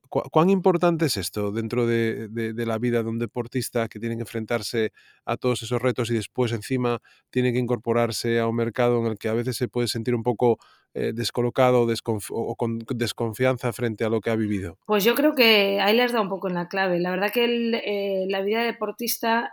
¿cuán 0.09 0.51
importante 0.51 1.07
es 1.07 1.17
esto 1.17 1.53
dentro 1.53 1.87
de, 1.87 2.29
la 2.67 2.79
vida 2.79 3.03
de 3.03 3.09
un 3.09 3.19
deportista 3.19 3.89
que 3.89 3.99
tiene 3.99 4.17
que 4.17 4.23
enfrentarse 4.23 4.93
a 5.25 5.37
todos 5.37 5.63
esos 5.63 5.81
retos 5.81 6.11
y 6.11 6.15
después 6.15 6.53
encima 6.53 7.01
tiene 7.31 7.53
que 7.53 7.59
incorporarse 7.59 8.41
a 8.41 8.47
un 8.47 8.57
mercado 8.57 8.99
en 9.01 9.07
el 9.07 9.19
que 9.19 9.29
a 9.29 9.35
veces 9.35 9.57
se 9.57 9.69
puede 9.69 9.89
sentir 9.89 10.15
un 10.15 10.23
poco 10.23 10.59
eh, 10.95 11.13
descolocado 11.15 11.87
o 12.31 12.55
con 12.55 12.79
desconfianza 12.95 13.73
frente 13.73 14.05
a 14.05 14.11
lo 14.11 14.21
que 14.21 14.31
ha 14.31 14.37
vivido? 14.37 14.77
Pues 14.85 15.05
yo 15.05 15.15
creo 15.15 15.35
que 15.35 15.81
ahí 15.81 15.97
le 15.97 16.03
has 16.03 16.13
dado 16.13 16.25
un 16.25 16.29
poco 16.29 16.49
en 16.49 16.55
la 16.55 16.69
clave. 16.69 17.01
La 17.01 17.11
verdad 17.11 17.33
que 17.33 17.45
eh, 17.45 18.27
la 18.29 18.43
vida 18.43 18.61
de 18.61 18.67
deportista 18.67 19.51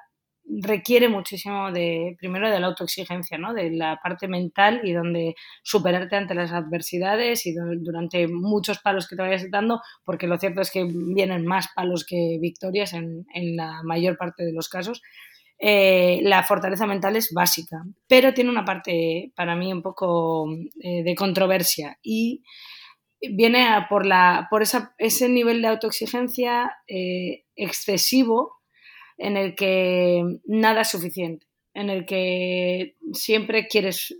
requiere 0.49 1.09
muchísimo 1.09 1.71
de, 1.71 2.15
primero, 2.17 2.49
de 2.49 2.59
la 2.59 2.67
autoexigencia, 2.67 3.37
¿no? 3.37 3.53
de 3.53 3.71
la 3.71 3.99
parte 4.01 4.27
mental 4.27 4.81
y 4.83 4.93
donde 4.93 5.35
superarte 5.63 6.15
ante 6.15 6.33
las 6.33 6.51
adversidades 6.51 7.45
y 7.45 7.53
durante 7.53 8.27
muchos 8.27 8.79
palos 8.79 9.07
que 9.07 9.15
te 9.15 9.21
vayas 9.21 9.49
dando, 9.51 9.81
porque 10.03 10.27
lo 10.27 10.37
cierto 10.37 10.61
es 10.61 10.71
que 10.71 10.87
vienen 10.89 11.45
más 11.45 11.67
palos 11.75 12.05
que 12.05 12.37
victorias 12.41 12.93
en, 12.93 13.25
la 13.55 13.81
mayor 13.83 14.17
parte 14.17 14.43
de 14.43 14.53
los 14.53 14.69
casos. 14.69 15.01
Eh, 15.59 16.21
la 16.23 16.43
fortaleza 16.43 16.87
mental 16.87 17.15
es 17.15 17.31
básica, 17.33 17.83
pero 18.07 18.33
tiene 18.33 18.49
una 18.49 18.65
parte 18.65 19.31
para 19.35 19.55
mí 19.55 19.71
un 19.71 19.81
poco 19.81 20.47
eh, 20.81 21.03
de 21.03 21.15
controversia 21.15 21.97
y 22.01 22.43
viene 23.21 23.67
por, 23.89 24.05
la, 24.05 24.47
por 24.49 24.61
esa, 24.61 24.93
ese 24.97 25.27
nivel 25.27 25.61
de 25.61 25.67
autoexigencia 25.67 26.71
eh, 26.87 27.43
excesivo 27.55 28.58
en 29.19 29.37
el 29.37 29.53
que 29.53 30.39
nada 30.45 30.81
es 30.81 30.89
suficiente, 30.89 31.45
en 31.73 31.89
el 31.89 32.05
que 32.05 32.95
siempre 33.13 33.67
quieres, 33.67 34.17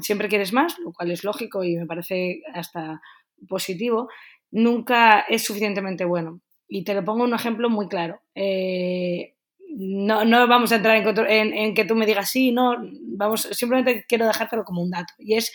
siempre 0.00 0.28
quieres 0.28 0.52
más, 0.52 0.78
lo 0.78 0.92
cual 0.92 1.10
es 1.10 1.24
lógico 1.24 1.64
y 1.64 1.76
me 1.76 1.86
parece 1.86 2.42
hasta 2.54 3.00
positivo, 3.48 4.08
nunca 4.50 5.20
es 5.20 5.42
suficientemente 5.42 6.04
bueno. 6.04 6.40
Y 6.68 6.84
te 6.84 6.94
lo 6.94 7.04
pongo 7.04 7.24
un 7.24 7.34
ejemplo 7.34 7.68
muy 7.70 7.88
claro. 7.88 8.20
Eh, 8.34 9.34
no, 9.68 10.24
no, 10.24 10.46
vamos 10.46 10.70
a 10.72 10.76
entrar 10.76 10.96
en, 11.28 11.74
que 11.74 11.84
tú 11.84 11.94
me 11.94 12.06
digas 12.06 12.30
sí, 12.30 12.52
no, 12.52 12.76
vamos, 13.16 13.48
simplemente 13.52 14.04
quiero 14.06 14.26
dejártelo 14.26 14.64
como 14.64 14.82
un 14.82 14.90
dato. 14.90 15.14
Y 15.18 15.34
es, 15.34 15.52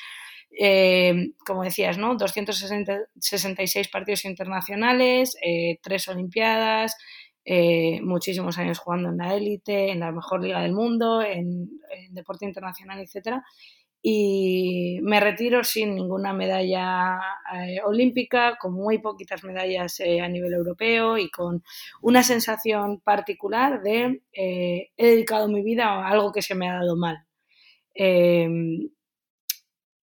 eh, 0.59 1.31
como 1.45 1.63
decías, 1.63 1.99
¿no? 1.99 2.15
266 2.15 3.87
partidos 3.89 4.25
internacionales, 4.25 5.37
eh, 5.43 5.79
tres 5.83 6.07
Olimpiadas, 6.07 6.97
eh, 7.49 8.01
muchísimos 8.01 8.57
años 8.57 8.77
jugando 8.77 9.07
en 9.07 9.19
la 9.19 9.33
élite, 9.33 9.89
en 9.89 10.01
la 10.01 10.11
mejor 10.11 10.43
liga 10.43 10.61
del 10.61 10.73
mundo, 10.73 11.21
en, 11.21 11.69
deporte 12.09 12.43
internacional, 12.43 12.99
etc. 12.99 13.37
Y 14.01 14.99
me 15.01 15.21
retiro 15.21 15.63
sin 15.63 15.95
ninguna 15.95 16.33
medalla 16.33 17.17
eh, 17.55 17.79
olímpica, 17.85 18.57
con 18.59 18.73
muy 18.73 18.97
poquitas 18.97 19.45
medallas 19.45 19.97
eh, 20.01 20.19
a 20.19 20.27
nivel 20.27 20.55
europeo 20.55 21.17
y 21.17 21.31
con 21.31 21.63
una 22.01 22.21
sensación 22.21 22.99
particular 22.99 23.81
de 23.81 24.21
he 24.33 24.89
dedicado 24.97 25.47
mi 25.47 25.63
vida 25.63 25.85
a 25.85 26.09
algo 26.09 26.33
que 26.33 26.41
se 26.41 26.53
me 26.53 26.67
ha 26.67 26.73
dado 26.73 26.97
mal. 26.97 27.25
Em, 27.95 28.89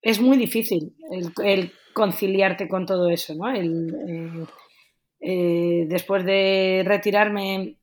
es 0.03 0.21
muy 0.21 0.37
difícil 0.37 0.95
el, 1.43 1.71
conciliarte 1.93 2.67
con 2.67 2.85
todo 2.85 3.09
eso, 3.09 3.33
¿no? 3.33 3.49
El, 3.49 4.47
eh, 5.21 5.85
después 5.87 6.25
de 6.25 6.83
retirarme, 6.85 7.77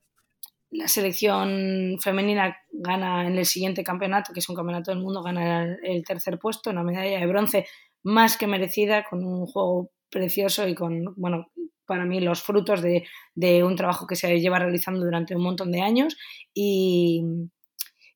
la 0.70 0.88
selección 0.88 1.96
femenina 2.02 2.58
gana 2.70 3.26
en 3.26 3.38
el 3.38 3.46
siguiente 3.46 3.84
campeonato, 3.84 4.32
que 4.32 4.40
es 4.40 4.48
un 4.48 4.56
campeonato 4.56 4.90
del 4.90 5.00
mundo, 5.00 5.22
gana 5.22 5.78
el 5.82 6.04
tercer 6.04 6.38
puesto, 6.38 6.70
una 6.70 6.82
medalla 6.82 7.18
de 7.18 7.26
bronce 7.26 7.66
más 8.02 8.36
que 8.36 8.46
merecida, 8.46 9.04
con 9.04 9.24
un 9.24 9.46
juego 9.46 9.90
precioso 10.10 10.66
y 10.68 10.74
con, 10.74 11.14
bueno, 11.16 11.50
para 11.86 12.04
mí 12.04 12.20
los 12.20 12.42
frutos 12.42 12.82
de, 12.82 13.64
un 13.64 13.76
trabajo 13.76 14.06
que 14.06 14.16
se 14.16 14.40
lleva 14.40 14.58
realizando 14.58 15.04
durante 15.04 15.34
un 15.34 15.42
montón 15.42 15.72
de 15.72 15.80
años. 15.80 16.16
Y, 16.52 17.22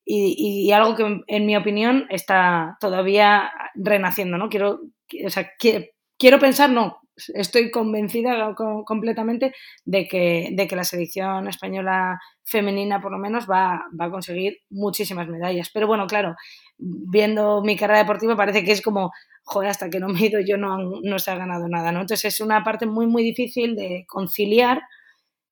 y, 0.04 0.70
algo 0.72 0.94
que 0.94 1.22
en 1.26 1.46
mi 1.46 1.56
opinión 1.56 2.06
está 2.10 2.76
todavía 2.80 3.50
renaciendo, 3.74 4.36
¿no? 4.36 4.48
Quiero, 4.48 4.80
o 5.24 5.30
sea, 5.30 5.50
quiero 5.58 6.38
pensar, 6.38 6.70
no, 6.70 7.01
estoy 7.34 7.70
convencida 7.70 8.54
completamente 8.84 9.52
de 9.84 10.06
que, 10.06 10.50
de 10.52 10.66
que 10.66 10.76
la 10.76 10.84
selección 10.84 11.48
española 11.48 12.20
femenina 12.44 13.00
por 13.00 13.12
lo 13.12 13.18
menos 13.18 13.48
va, 13.48 13.84
va, 13.98 14.06
a 14.06 14.10
conseguir 14.10 14.58
muchísimas 14.70 15.28
medallas. 15.28 15.70
Pero 15.72 15.86
bueno, 15.86 16.06
claro, 16.06 16.34
viendo 16.78 17.62
mi 17.62 17.76
carrera 17.76 18.00
deportiva 18.00 18.36
parece 18.36 18.64
que 18.64 18.72
es 18.72 18.82
como, 18.82 19.12
joder, 19.44 19.70
hasta 19.70 19.90
que 19.90 20.00
no 20.00 20.08
me 20.08 20.20
he 20.20 20.26
ido 20.26 20.40
yo 20.40 20.56
no, 20.56 20.78
no 21.02 21.18
se 21.18 21.30
ha 21.30 21.36
ganado 21.36 21.68
nada. 21.68 21.90
Entonces 21.90 22.24
es 22.24 22.40
una 22.40 22.62
parte 22.64 22.86
muy, 22.86 23.06
muy 23.06 23.22
difícil 23.22 23.76
de 23.76 24.04
conciliar 24.08 24.82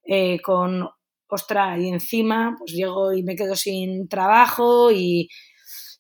eh, 0.05 0.41
con, 0.43 0.89
ostra, 1.31 1.79
y 1.79 1.89
encima 1.89 2.57
pues 2.59 2.73
llego 2.73 3.13
y 3.13 3.23
me 3.23 3.37
quedo 3.37 3.55
sin 3.57 4.09
trabajo 4.09 4.91
y, 4.91 5.29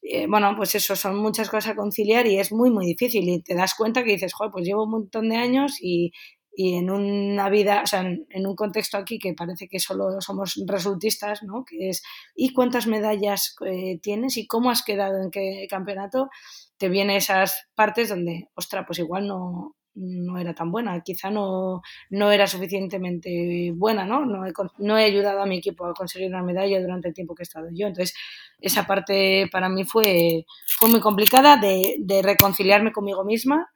eh, 0.02 0.26
bueno, 0.28 0.54
pues 0.56 0.74
eso, 0.74 0.96
son 0.96 1.16
muchas 1.16 1.50
cosas 1.50 1.72
a 1.72 1.76
conciliar 1.76 2.26
y 2.26 2.38
es 2.38 2.52
muy, 2.52 2.70
muy 2.70 2.86
difícil. 2.86 3.28
Y 3.28 3.42
te 3.42 3.54
das 3.54 3.74
cuenta 3.74 4.04
que 4.04 4.12
dices, 4.12 4.32
joder, 4.34 4.52
pues 4.52 4.64
llevo 4.66 4.84
un 4.84 4.90
montón 4.90 5.28
de 5.28 5.36
años 5.36 5.78
y, 5.80 6.12
y 6.52 6.74
en 6.76 6.90
una 6.90 7.48
vida, 7.48 7.82
o 7.84 7.86
sea, 7.86 8.00
en, 8.00 8.46
un 8.46 8.56
contexto 8.56 8.96
aquí 8.96 9.18
que 9.18 9.34
parece 9.34 9.68
que 9.68 9.78
solo 9.78 10.20
somos 10.20 10.54
resultistas, 10.66 11.42
¿no? 11.42 11.64
Que 11.64 11.90
es, 11.90 12.02
¿y 12.34 12.52
cuántas 12.52 12.86
medallas 12.86 13.56
eh, 13.66 13.98
tienes 14.02 14.36
y 14.36 14.46
cómo 14.46 14.70
has 14.70 14.82
quedado 14.82 15.22
en 15.22 15.30
qué 15.30 15.66
campeonato? 15.70 16.28
Te 16.78 16.88
vienen 16.88 17.16
esas 17.16 17.68
partes 17.74 18.08
donde, 18.08 18.48
ostra, 18.54 18.86
pues 18.86 18.98
igual 18.98 19.26
no, 19.28 19.76
no 19.94 20.38
era 20.38 20.54
tan 20.54 20.70
buena, 20.70 21.00
quizá 21.02 21.30
no, 21.30 21.82
no 22.10 22.32
era 22.32 22.46
suficientemente 22.46 23.72
buena, 23.74 24.04
¿no? 24.04 24.24
No 24.24 24.46
he, 24.46 24.52
no 24.78 24.98
he, 24.98 25.04
ayudado 25.04 25.42
a 25.42 25.46
mi 25.46 25.58
equipo 25.58 25.86
a 25.86 25.94
conseguir 25.94 26.28
una 26.28 26.42
medalla 26.42 26.80
durante 26.80 27.08
el 27.08 27.14
tiempo 27.14 27.34
que 27.34 27.42
he 27.42 27.44
estado 27.44 27.68
yo. 27.72 27.86
Entonces, 27.88 28.14
esa 28.60 28.86
parte 28.86 29.48
para 29.50 29.68
mí 29.68 29.84
fue, 29.84 30.44
fue 30.78 30.88
muy 30.88 31.00
complicada 31.00 31.56
de, 31.56 31.96
de 31.98 32.22
reconciliarme 32.22 32.92
conmigo 32.92 33.24
misma 33.24 33.68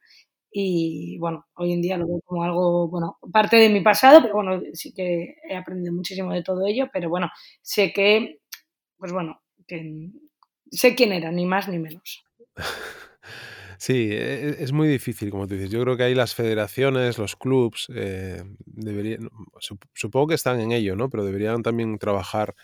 y 0.57 1.17
bueno, 1.17 1.45
hoy 1.55 1.73
en 1.73 1.81
día 1.81 1.97
lo 1.97 2.07
veo 2.07 2.21
como 2.23 2.45
algo, 2.45 2.87
bueno, 2.87 3.17
parte 3.33 3.57
de 3.57 3.67
mi 3.67 3.81
pasado, 3.81 4.21
pero 4.21 4.35
bueno, 4.35 4.61
sí 4.71 4.93
que 4.93 5.35
he 5.49 5.57
aprendido 5.57 5.93
muchísimo 5.93 6.31
de 6.31 6.43
todo 6.43 6.65
ello, 6.65 6.87
pero 6.93 7.09
bueno, 7.09 7.29
sé 7.61 7.91
que, 7.91 8.39
pues 8.97 9.11
bueno, 9.11 9.41
que 9.67 10.11
sé 10.71 10.95
quién 10.95 11.11
era, 11.11 11.29
ni 11.29 11.45
más 11.45 11.67
ni 11.67 11.77
menos. 11.77 12.23
Sí, 13.77 14.09
e, 14.11 14.49
e, 14.49 14.63
es 14.63 14.71
muy 14.71 14.87
difícil, 14.87 15.29
como 15.31 15.47
tú 15.47 15.55
dices. 15.55 15.69
Yo 15.69 15.81
creo 15.81 15.97
que 15.97 16.03
ahí 16.03 16.15
las 16.15 16.33
federaciones, 16.35 17.17
los 17.17 17.35
clubs, 17.35 17.87
eh, 17.93 18.43
deberían, 18.65 19.29
supongo 19.93 20.27
que 20.27 20.35
están 20.35 20.59
en 20.59 20.71
ello, 20.71 20.95
¿no? 20.95 21.09
Pero 21.09 21.25
deberían 21.25 21.63
también 21.63 21.97
trabajar 21.97 22.55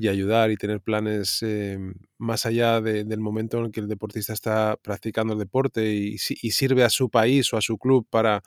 y 0.00 0.08
ayudar 0.08 0.50
y 0.50 0.56
tener 0.56 0.80
planes 0.80 1.42
eh, 1.42 1.78
más 2.16 2.46
allá 2.46 2.80
del 2.80 3.20
momento 3.20 3.58
en 3.58 3.66
el 3.66 3.70
que 3.70 3.80
el 3.80 3.88
deportista 3.88 4.32
está 4.32 4.78
practicando 4.82 5.34
el 5.34 5.38
deporte 5.38 5.92
y, 5.92 6.18
sirve 6.18 6.84
a 6.84 6.90
su 6.90 7.10
país 7.10 7.52
o 7.52 7.58
a 7.58 7.60
su 7.60 7.76
club 7.78 8.06
para, 8.10 8.42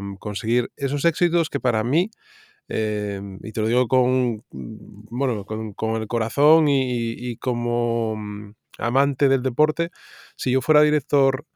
mm, 0.00 0.16
conseguir 0.18 0.70
esos 0.76 1.04
éxitos 1.04 1.50
que 1.50 1.60
para 1.60 1.82
mí, 1.84 2.10
eh, 2.68 3.20
y 3.42 3.52
te 3.52 3.60
lo 3.60 3.66
digo 3.68 3.88
con, 3.88 4.44
bueno, 4.52 5.44
con, 5.44 6.00
el 6.00 6.06
corazón 6.06 6.66
y, 6.68 7.36
como 7.38 8.16
mm, 8.16 8.54
amante 8.78 9.28
del 9.28 9.42
deporte, 9.42 9.90
si 10.36 10.52
yo 10.52 10.60
fuera 10.60 10.82
director 10.82 11.46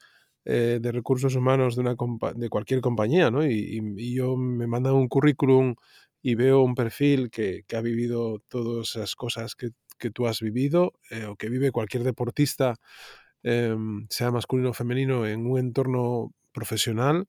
eh, 0.45 0.79
de 0.81 0.93
recursos 0.93 1.37
humanos 1.37 1.77
de, 1.77 1.83
una 1.83 1.97
de 2.35 2.49
cualquier 2.49 2.81
compañía, 2.81 3.31
¿no? 3.31 3.47
Y, 3.47 3.81
y, 3.97 4.15
yo 4.15 4.37
me 4.37 4.67
mandan 4.67 4.95
un 4.95 5.07
currículum 5.09 5.77
y 6.21 6.35
veo 6.35 6.63
un 6.63 6.75
perfil 6.75 7.31
que, 7.31 7.65
ha 7.77 7.81
vivido 7.81 8.41
todas 8.49 8.91
esas 8.91 9.15
cosas 9.15 9.55
que, 9.55 9.71
tú 10.13 10.27
has 10.27 10.41
vivido 10.41 10.95
eh, 11.11 11.27
o 11.27 11.37
que 11.37 11.49
vive 11.49 11.71
cualquier 11.71 12.03
deportista, 12.03 12.75
em, 13.45 14.05
sea 14.11 14.33
masculino 14.33 14.71
o 14.71 14.73
femenino, 14.73 15.29
en 15.29 15.47
un 15.47 15.61
entorno 15.61 16.35
profesional, 16.53 17.27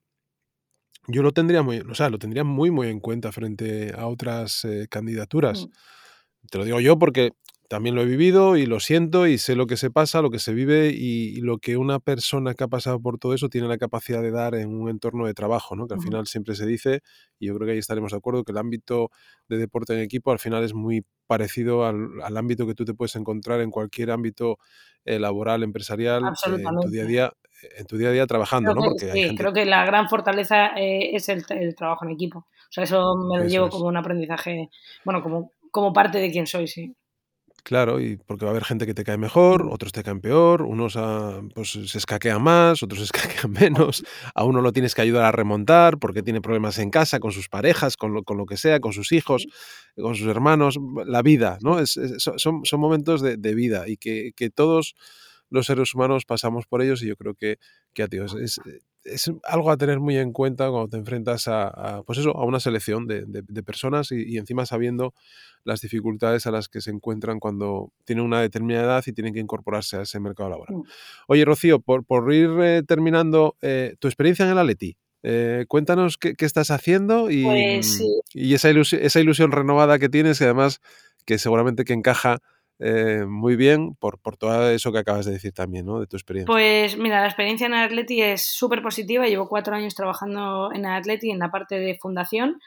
yo 1.08 1.22
lo 1.22 1.32
tendría 1.34 1.62
muy, 1.62 1.80
o 1.82 1.94
sea, 1.94 2.10
lo 2.10 2.18
tendría 2.18 2.44
muy, 2.44 2.72
muy 2.72 2.88
en 2.88 3.00
cuenta 3.00 3.32
frente 3.32 3.94
a 3.96 4.08
otras 4.08 4.66
eh, 4.66 4.88
candidaturas. 4.90 5.68
Mm. 5.68 6.48
Te 6.50 6.58
lo 6.58 6.66
digo 6.66 6.80
yo 6.80 6.98
porque 6.98 7.34
también 7.68 7.96
lo 7.96 8.02
he 8.02 8.06
vivido 8.06 8.56
y 8.56 8.66
lo 8.66 8.80
siento 8.80 9.28
y 9.28 9.38
sé 9.38 9.56
lo 9.56 9.68
que 9.68 9.78
se 9.78 9.90
pasa, 9.90 10.22
lo 10.22 10.30
que 10.30 10.40
se 10.40 10.54
vive 10.54 10.92
y, 10.94 11.42
lo 11.42 11.58
que 11.58 11.78
una 11.78 12.00
persona 12.00 12.54
que 12.54 12.64
ha 12.64 12.68
pasado 12.68 13.00
por 13.02 13.18
todo 13.18 13.34
eso 13.34 13.50
tiene 13.50 13.68
la 13.68 13.78
capacidad 13.78 14.22
de 14.22 14.32
dar 14.32 14.56
en 14.56 14.74
un 14.74 14.90
entorno 14.90 15.26
de 15.26 15.34
trabajo, 15.34 15.76
¿no? 15.76 15.88
que 15.88 15.96
al 15.96 16.02
final 16.02 16.28
siempre 16.28 16.56
se 16.56 16.66
dice, 16.66 17.02
y 17.40 17.48
yo 17.48 17.56
creo 17.56 17.66
que 17.66 17.74
ahí 17.74 17.80
estaremos 17.80 18.12
de 18.12 18.18
acuerdo, 18.18 18.44
que 18.44 18.52
el 18.52 18.58
ámbito 18.58 19.10
de 19.48 19.58
deporte 19.58 19.94
en 19.94 20.00
equipo 20.00 20.32
al 20.32 20.40
final 20.40 20.64
es 20.64 20.74
muy 20.74 21.06
parecido 21.28 21.86
al, 21.86 22.38
ámbito 22.38 22.68
que 22.68 22.76
tú 22.76 22.86
te 22.86 22.94
puedes 22.94 23.16
encontrar 23.16 23.62
en 23.62 23.72
cualquier 23.72 24.12
ámbito 24.12 24.58
eh, 25.06 25.20
laboral, 25.20 25.64
empresarial, 25.64 26.24
eh, 26.24 26.50
en 26.56 26.80
tu 26.82 26.90
día 26.90 27.04
a 27.04 27.06
día 27.06 27.34
en 27.78 27.86
tu 27.86 27.98
día 27.98 28.10
a 28.10 28.12
día 28.12 28.28
trabajando, 28.28 28.74
¿no? 28.74 28.82
Porque 28.82 29.12
sí, 29.12 29.36
creo 29.36 29.54
que 29.54 29.66
la 29.66 29.86
gran 29.86 30.10
fortaleza 30.10 30.74
eh, 30.76 31.16
es 31.16 31.30
el, 31.30 31.46
trabajo 31.76 32.06
en 32.06 32.12
equipo. 32.12 32.40
O 32.40 32.70
sea, 32.70 32.84
eso 32.84 33.16
me 33.16 33.40
lo 33.40 33.46
llevo 33.46 33.70
como 33.70 33.86
un 33.86 33.98
aprendizaje, 33.98 34.70
bueno, 35.06 35.24
como, 35.24 35.52
como 35.72 35.94
parte 35.94 36.20
de 36.20 36.32
quien 36.32 36.46
soy, 36.46 36.68
sí. 36.68 36.94
Claro, 37.64 38.02
y 38.02 38.18
porque 38.18 38.44
va 38.44 38.52
a 38.52 38.54
haber 38.54 38.66
gente 38.66 38.86
que 38.86 38.94
te 38.94 39.06
cae 39.06 39.18
mejor, 39.18 39.70
otros 39.72 39.94
te 39.94 40.04
caen 40.04 40.20
peor, 40.20 40.64
unos 40.64 40.98
ah, 40.98 41.42
pues, 41.56 41.72
se 41.72 41.98
escaquean 41.98 42.42
más, 42.42 42.84
otros 42.84 43.00
se 43.00 43.06
escaquean 43.18 43.54
menos, 43.54 44.04
a 44.36 44.44
uno 44.44 44.62
lo 44.62 44.74
tienes 44.74 44.94
que 44.94 45.02
ayudar 45.02 45.24
a 45.24 45.32
remontar 45.32 45.98
porque 45.98 46.22
tiene 46.22 46.42
problemas 46.42 46.78
en 46.80 46.90
casa, 46.90 47.22
con 47.22 47.32
sus 47.32 47.48
parejas, 47.48 47.96
con 47.96 48.14
lo, 48.14 48.24
con 48.24 48.38
lo 48.38 48.46
que 48.46 48.58
sea, 48.58 48.82
con 48.82 48.92
sus 48.92 49.14
hijos, 49.14 49.48
con 49.96 50.16
sus 50.16 50.28
hermanos, 50.28 50.78
la 51.06 51.22
vida, 51.22 51.58
¿no? 51.62 51.80
Es, 51.80 51.98
son, 52.18 52.66
son, 52.66 52.80
momentos 52.82 53.22
de, 53.22 53.56
vida 53.56 53.88
y 53.88 53.96
que, 53.96 54.34
que, 54.36 54.50
todos 54.50 54.96
los 55.50 55.66
seres 55.66 55.96
humanos 55.96 56.26
pasamos 56.26 56.66
por 56.66 56.82
ellos 56.82 57.02
y 57.02 57.08
yo 57.08 57.16
creo 57.16 57.34
que, 57.34 57.60
que 57.94 58.10
tío, 58.10 58.26
es, 58.26 58.60
es 59.04 59.32
algo 59.44 59.72
a 59.72 59.78
tener 59.78 60.00
muy 60.00 60.18
en 60.18 60.32
cuenta 60.32 60.70
cuando 60.70 60.88
te 60.88 60.98
enfrentas 60.98 61.48
a, 61.48 62.04
pues 62.06 62.20
eso, 62.20 62.36
a 62.38 62.46
una 62.46 62.60
selección 62.60 63.08
de, 63.08 63.24
personas 63.64 64.12
y, 64.12 64.38
encima 64.38 64.66
sabiendo 64.66 65.14
las 65.64 65.82
dificultades 65.82 66.46
a 66.46 66.52
las 66.52 66.68
que 66.68 66.82
se 66.82 66.92
encuentran 66.92 67.40
cuando 67.40 67.92
tienen 68.06 68.26
una 68.26 68.42
determinada 68.42 68.86
edad 68.86 69.04
y 69.06 69.14
tienen 69.14 69.34
que 69.34 69.40
incorporarse 69.40 69.98
a 69.98 70.02
ese 70.02 70.20
mercado 70.20 70.50
laboral. 70.50 70.78
Mm. 70.78 70.84
Oye, 71.28 71.46
Rocío, 71.46 71.80
por, 71.80 72.04
por 72.04 72.34
ir 72.34 72.50
eh, 72.62 72.84
terminando, 72.86 73.56
eh, 73.62 73.96
tu 74.00 74.08
experiencia 74.08 74.46
en 74.46 74.52
el 74.52 74.58
Atleti. 74.58 74.98
Eh, 75.26 75.66
cuéntanos 75.70 76.18
qué, 76.18 76.36
estás 76.40 76.70
haciendo 76.70 77.32
y, 77.32 77.44
pues 77.46 78.04
y 78.34 78.54
esa, 78.54 78.70
ilusión, 78.70 79.02
esa 79.04 79.22
ilusión 79.22 79.54
renovada 79.54 79.98
que 79.98 80.10
tienes 80.10 80.42
y 80.42 80.44
además 80.44 80.82
que 81.26 81.38
seguramente 81.38 81.86
que 81.86 81.94
encaja 81.94 82.42
eh, 82.80 83.26
muy 83.28 83.56
bien 83.56 83.96
por, 83.96 84.20
por, 84.20 84.38
todo 84.38 84.70
eso 84.70 84.92
que 84.92 85.00
acabas 85.00 85.26
de 85.26 85.34
decir 85.34 85.54
también, 85.54 85.86
¿no? 85.86 86.00
De 86.00 86.08
tu 86.08 86.18
experiencia. 86.18 86.52
Pues 86.52 86.98
mira, 86.98 87.22
la 87.22 87.28
experiencia 87.28 87.68
en 87.68 87.76
Atleti 87.76 88.22
es 88.22 88.42
súper 88.42 88.82
positiva. 88.82 89.28
Llevo 89.28 89.48
cuatro 89.48 89.76
años 89.76 89.96
trabajando 89.96 90.72
en 90.74 90.86
Atleti 90.86 91.30
en 91.30 91.40
la 91.40 91.52
parte 91.52 91.80
de 91.80 91.98
fundación, 92.02 92.60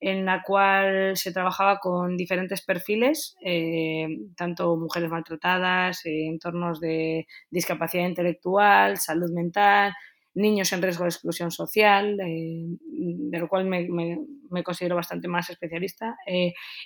en 0.00 0.24
la 0.24 0.42
cual 0.42 1.16
se 1.16 1.32
trabajaba 1.32 1.78
con 1.78 2.16
diferentes 2.16 2.62
perfiles, 2.62 3.36
eh, 3.44 4.08
tanto 4.36 4.76
mujeres 4.76 5.10
maltratadas, 5.10 6.04
eh, 6.06 6.26
entornos 6.26 6.80
de 6.80 7.26
discapacidad 7.50 8.08
intelectual, 8.08 8.98
salud 8.98 9.30
mental, 9.32 9.94
niños 10.34 10.72
en 10.72 10.82
riesgo 10.82 11.04
de 11.04 11.10
exclusión 11.10 11.52
social, 11.52 12.16
de 12.16 13.38
lo 13.38 13.48
cual 13.48 13.66
me, 13.66 13.86
me, 13.88 14.64
considero 14.64 14.96
bastante 14.96 15.28
más 15.28 15.50
especialista. 15.50 16.16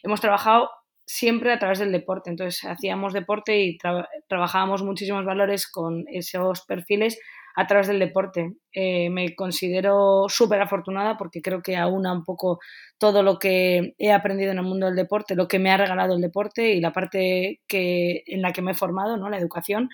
hemos 0.03 0.21
trabajado 0.21 0.69
siempre 1.07 1.53
a 1.53 1.59
través 1.59 1.79
del 1.79 1.93
deporte. 1.93 2.31
Entonces 2.31 2.65
hacíamos 2.65 3.13
deporte 3.13 3.61
y 3.61 3.79
trabajábamos 4.29 4.83
muchísimos 4.83 5.25
valores 5.25 5.67
con 5.67 6.05
esos 6.09 6.63
perfiles 6.67 7.19
a 7.57 7.67
través 7.67 7.87
del 7.89 7.99
deporte. 7.99 8.53
Eh, 8.73 9.09
me 9.09 9.35
considero 9.35 10.27
súper 10.29 10.61
afortunada 10.61 11.17
porque 11.17 11.41
creo 11.41 11.63
que 11.63 11.77
aúna 11.77 12.13
un 12.13 12.25
poco 12.25 12.59
todo 12.99 13.23
lo 13.23 13.39
que 13.39 13.95
he 13.99 14.13
aprendido 14.13 14.53
en 14.53 14.59
el 14.59 14.65
mundo 14.65 14.87
del 14.87 14.97
deporte, 14.97 15.35
lo 15.35 15.49
que 15.49 15.59
me 15.59 15.71
ha 15.71 15.79
regalado 15.79 16.15
el 16.15 16.21
deporte 16.21 16.73
y 16.75 16.81
la 16.81 16.93
parte 16.93 17.63
que, 17.67 18.23
en 18.27 18.43
la 18.43 18.53
que 18.53 18.61
me 18.61 18.73
he 18.73 18.75
formado, 18.75 19.17
¿no? 19.17 19.31
la 19.31 19.39
educación, 19.39 19.89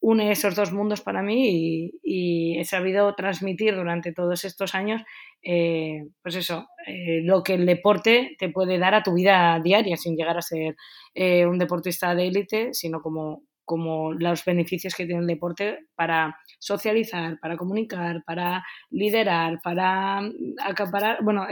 une 0.00 0.32
esos 0.32 0.54
dos 0.54 0.72
mundos 0.72 1.02
para 1.02 1.22
mí 1.22 1.92
y, 2.02 2.58
he 2.58 2.64
sabido 2.64 3.14
transmitir 3.14 3.74
durante 3.74 4.12
todos 4.12 4.44
estos 4.44 4.74
años, 4.74 5.02
eh, 5.42 6.08
pues 6.22 6.36
eso, 6.36 6.68
eh, 6.86 7.20
lo 7.22 7.42
que 7.42 7.54
el 7.54 7.64
deporte 7.66 8.36
te 8.38 8.48
puede 8.50 8.78
dar 8.78 8.94
a 8.94 9.02
tu 9.02 9.14
vida 9.14 9.60
diaria 9.62 9.96
sin 9.96 10.16
llegar 10.16 10.36
a 10.36 10.42
ser 10.42 10.76
eh, 11.14 11.46
un 11.46 11.58
deportista 11.58 12.14
de 12.14 12.26
élite, 12.26 12.74
sino 12.74 13.00
como, 13.00 13.44
como 13.64 14.12
los 14.12 14.44
beneficios 14.44 14.94
que 14.94 15.06
tiene 15.06 15.20
el 15.20 15.26
deporte 15.26 15.86
para 15.94 16.36
socializar, 16.58 17.38
para 17.40 17.56
comunicar, 17.56 18.22
para 18.24 18.64
liderar, 18.90 19.60
para 19.62 20.20
acaparar, 20.62 21.22
bueno, 21.22 21.46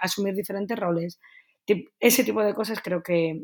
asumir 0.00 0.34
diferentes 0.34 0.78
roles 0.78 1.18
ese 1.98 2.22
tipo 2.22 2.42
de 2.42 2.54
cosas 2.54 2.80
creo 2.80 3.02
que, 3.02 3.40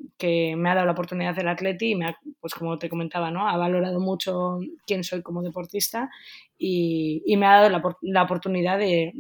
me 0.57 0.71
ha 0.71 0.75
dado 0.75 0.87
la 0.87 0.93
oportunidad 0.93 1.35
del 1.35 1.49
atleti 1.49 1.91
y 1.91 1.95
me 1.97 2.07
ha, 2.07 2.19
pues 2.41 2.55
como 2.55 2.79
te 2.79 2.89
comentaba, 2.89 3.31
¿no? 3.31 3.49
ha 3.49 3.57
valorado 3.57 3.99
mucho 4.01 4.61
quién 4.87 5.03
soy 5.03 5.23
como 5.23 5.43
deportista 5.43 6.09
y, 6.57 7.23
me 7.37 7.47
ha 7.47 7.61
dado 7.61 7.81
la, 8.03 8.23
oportunidad 8.23 8.79
de, 8.79 9.13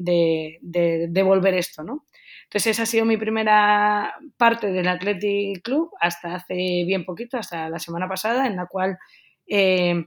devolver 0.62 1.55
esto. 1.55 1.82
¿no? 1.82 2.05
Entonces 2.44 2.72
esa 2.72 2.84
ha 2.84 2.86
sido 2.86 3.05
mi 3.05 3.16
primera 3.16 4.14
parte 4.36 4.70
del 4.70 4.86
Athletic 4.86 5.62
Club 5.62 5.90
hasta 6.00 6.36
hace 6.36 6.84
bien 6.86 7.05
poquito, 7.05 7.38
hasta 7.38 7.68
la 7.68 7.80
semana 7.80 8.09
pasada, 8.09 8.46
en 8.46 8.57
la 8.57 8.66
cual, 8.66 8.98
eh, 9.46 10.05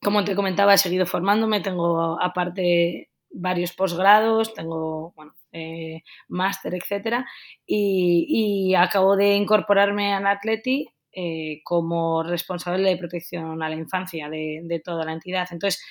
como 0.00 0.22
te 0.24 0.36
comentaba, 0.36 0.74
he 0.74 0.78
seguido 0.78 1.06
formándome, 1.06 1.60
tengo 1.60 2.22
aparte 2.22 3.10
varios 3.30 3.72
posgrados, 3.72 4.54
tengo, 4.54 5.12
bueno, 5.16 5.34
eh, 5.52 6.02
máster, 6.28 6.74
etcétera, 6.74 7.26
y, 7.66 8.74
acabo 8.74 9.16
de 9.16 9.34
incorporarme 9.34 10.12
al 10.12 10.26
Atleti 10.26 10.86
eh, 11.12 11.60
como 11.64 12.22
responsable 12.22 12.88
de 12.88 12.96
protección 12.96 13.62
a 13.62 13.68
la 13.68 13.74
infancia 13.74 14.28
de, 14.28 14.82
toda 14.84 15.04
la 15.04 15.12
entidad. 15.12 15.48
Entonces, 15.50 15.82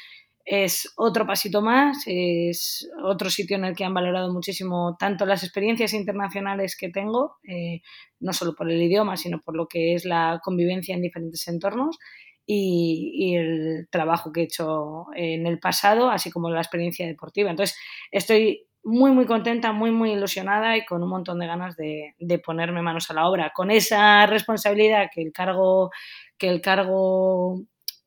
es 0.45 0.93
otro 0.95 1.25
pasito 1.27 1.61
más, 1.61 2.03
es 2.05 2.89
otro 3.03 3.29
sitio 3.29 3.57
en 3.57 3.65
el 3.65 3.75
que 3.75 3.83
han 3.83 3.93
valorado 3.93 4.31
muchísimo 4.31 4.95
tanto 4.97 5.25
las 5.25 5.43
experiencias 5.43 5.93
internacionales 5.93 6.77
que 6.79 6.89
tengo, 6.89 7.37
eh, 7.47 7.81
no 8.19 8.31
solo 8.31 8.55
por 8.55 8.71
el 8.71 8.81
idioma, 8.81 9.17
sino 9.17 9.41
por 9.41 9.57
lo 9.57 9.67
que 9.67 9.93
es 9.95 10.05
la 10.05 10.39
convivencia 10.43 10.95
en 10.95 11.01
diferentes 11.01 11.47
entornos 11.47 11.97
y, 12.45 13.11
y, 13.13 13.35
el 13.35 13.87
trabajo 13.91 14.31
que 14.31 14.41
he 14.41 14.43
hecho 14.45 15.07
en 15.15 15.47
el 15.47 15.59
pasado, 15.59 16.09
así 16.09 16.31
como 16.31 16.49
la 16.49 16.61
experiencia 16.61 17.05
deportiva. 17.05 17.49
Entonces, 17.49 17.77
estoy 18.11 18.67
muy, 18.87 19.11
muy 19.11 19.25
contenta, 19.25 19.73
muy, 19.73 19.91
muy 19.91 20.13
ilusionada 20.13 20.77
y 20.77 20.85
con 20.85 21.03
un 21.03 21.09
montón 21.09 21.39
de 21.39 21.47
ganas 21.47 21.75
de, 21.75 22.15
ponerme 22.43 22.81
manos 22.81 23.11
a 23.11 23.13
la 23.13 23.27
obra, 23.27 23.51
con 23.53 23.69
esa 23.69 24.25
responsabilidad 24.27 25.09
que 25.13 25.21
el 25.21 25.33
cargo, 25.33 25.91
que 26.37 26.47
el 26.47 26.61
cargo 26.61 27.61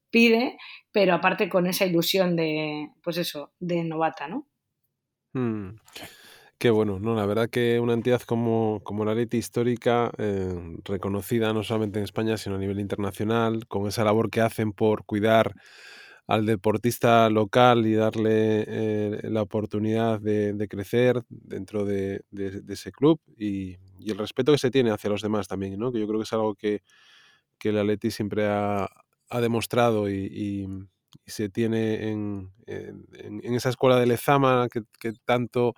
pide, 0.09 0.57
pero 0.91 1.12
aparte 1.14 1.51
con 1.51 1.66
esa 1.66 1.85
ilusión 1.85 2.35
de, 2.35 2.89
pues 3.03 3.18
eso, 3.18 3.53
de 3.61 3.85
novata, 3.85 4.26
¿no? 4.26 4.47
Hmm. 5.35 5.76
Qué 6.57 6.70
bueno, 6.70 6.99
no, 6.99 7.14
la 7.14 7.26
verdad 7.26 7.51
que 7.51 7.78
una 7.78 7.93
entidad 7.93 8.22
como, 8.22 8.81
como 8.83 9.05
la 9.05 9.14
Leti 9.14 9.37
histórica, 9.37 10.11
eh, 10.16 10.78
reconocida 10.85 11.53
no 11.53 11.62
solamente 11.62 11.99
en 11.99 12.05
España, 12.05 12.39
sino 12.39 12.57
a 12.57 12.59
nivel 12.59 12.81
internacional, 12.81 13.66
con 13.68 13.87
esa 13.87 14.05
labor 14.05 14.31
que 14.31 14.41
hacen 14.41 14.72
por 14.72 15.05
cuidar 15.05 15.55
al 16.31 16.47
deportista 16.47 17.28
local 17.28 17.85
y 17.89 17.95
darle 17.95 18.64
eh, 18.68 19.20
la 19.24 19.43
oportunidad 19.43 20.20
de, 20.20 20.68
crecer 20.68 21.24
dentro 21.28 21.85
de, 21.85 22.22
ese 22.68 22.93
club 22.93 23.20
y, 23.37 23.78
el 24.07 24.16
respeto 24.16 24.53
que 24.53 24.59
se 24.59 24.70
tiene 24.70 24.93
hacia 24.93 25.11
los 25.11 25.22
demás 25.22 25.49
también, 25.49 25.76
¿no? 25.76 25.91
que 25.91 25.99
yo 25.99 26.07
creo 26.07 26.20
que 26.20 26.24
es 26.24 26.33
algo 26.33 26.55
que, 26.55 26.83
que 27.59 27.70
el 27.70 27.78
Atleti 27.78 28.12
siempre 28.12 28.47
ha, 28.47 28.89
demostrado 29.41 30.09
y, 30.09 30.68
se 31.26 31.49
tiene 31.49 32.11
en, 32.11 32.53
esa 33.43 33.70
escuela 33.70 33.99
de 33.99 34.07
Lezama 34.07 34.68
que, 34.68 35.12
tanto 35.24 35.74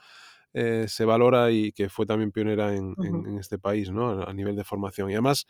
eh, 0.53 0.85
se 0.87 1.07
valora 1.07 1.51
y 1.51 1.73
que 1.73 1.89
fue 1.89 2.05
también 2.05 2.31
pionera 2.31 2.77
en, 2.77 2.95
este 3.41 3.59
país 3.59 3.91
¿no? 3.91 4.23
a 4.23 4.35
nivel 4.35 4.55
de 4.55 4.65
formación. 4.65 5.09
Y 5.09 5.15
además 5.15 5.47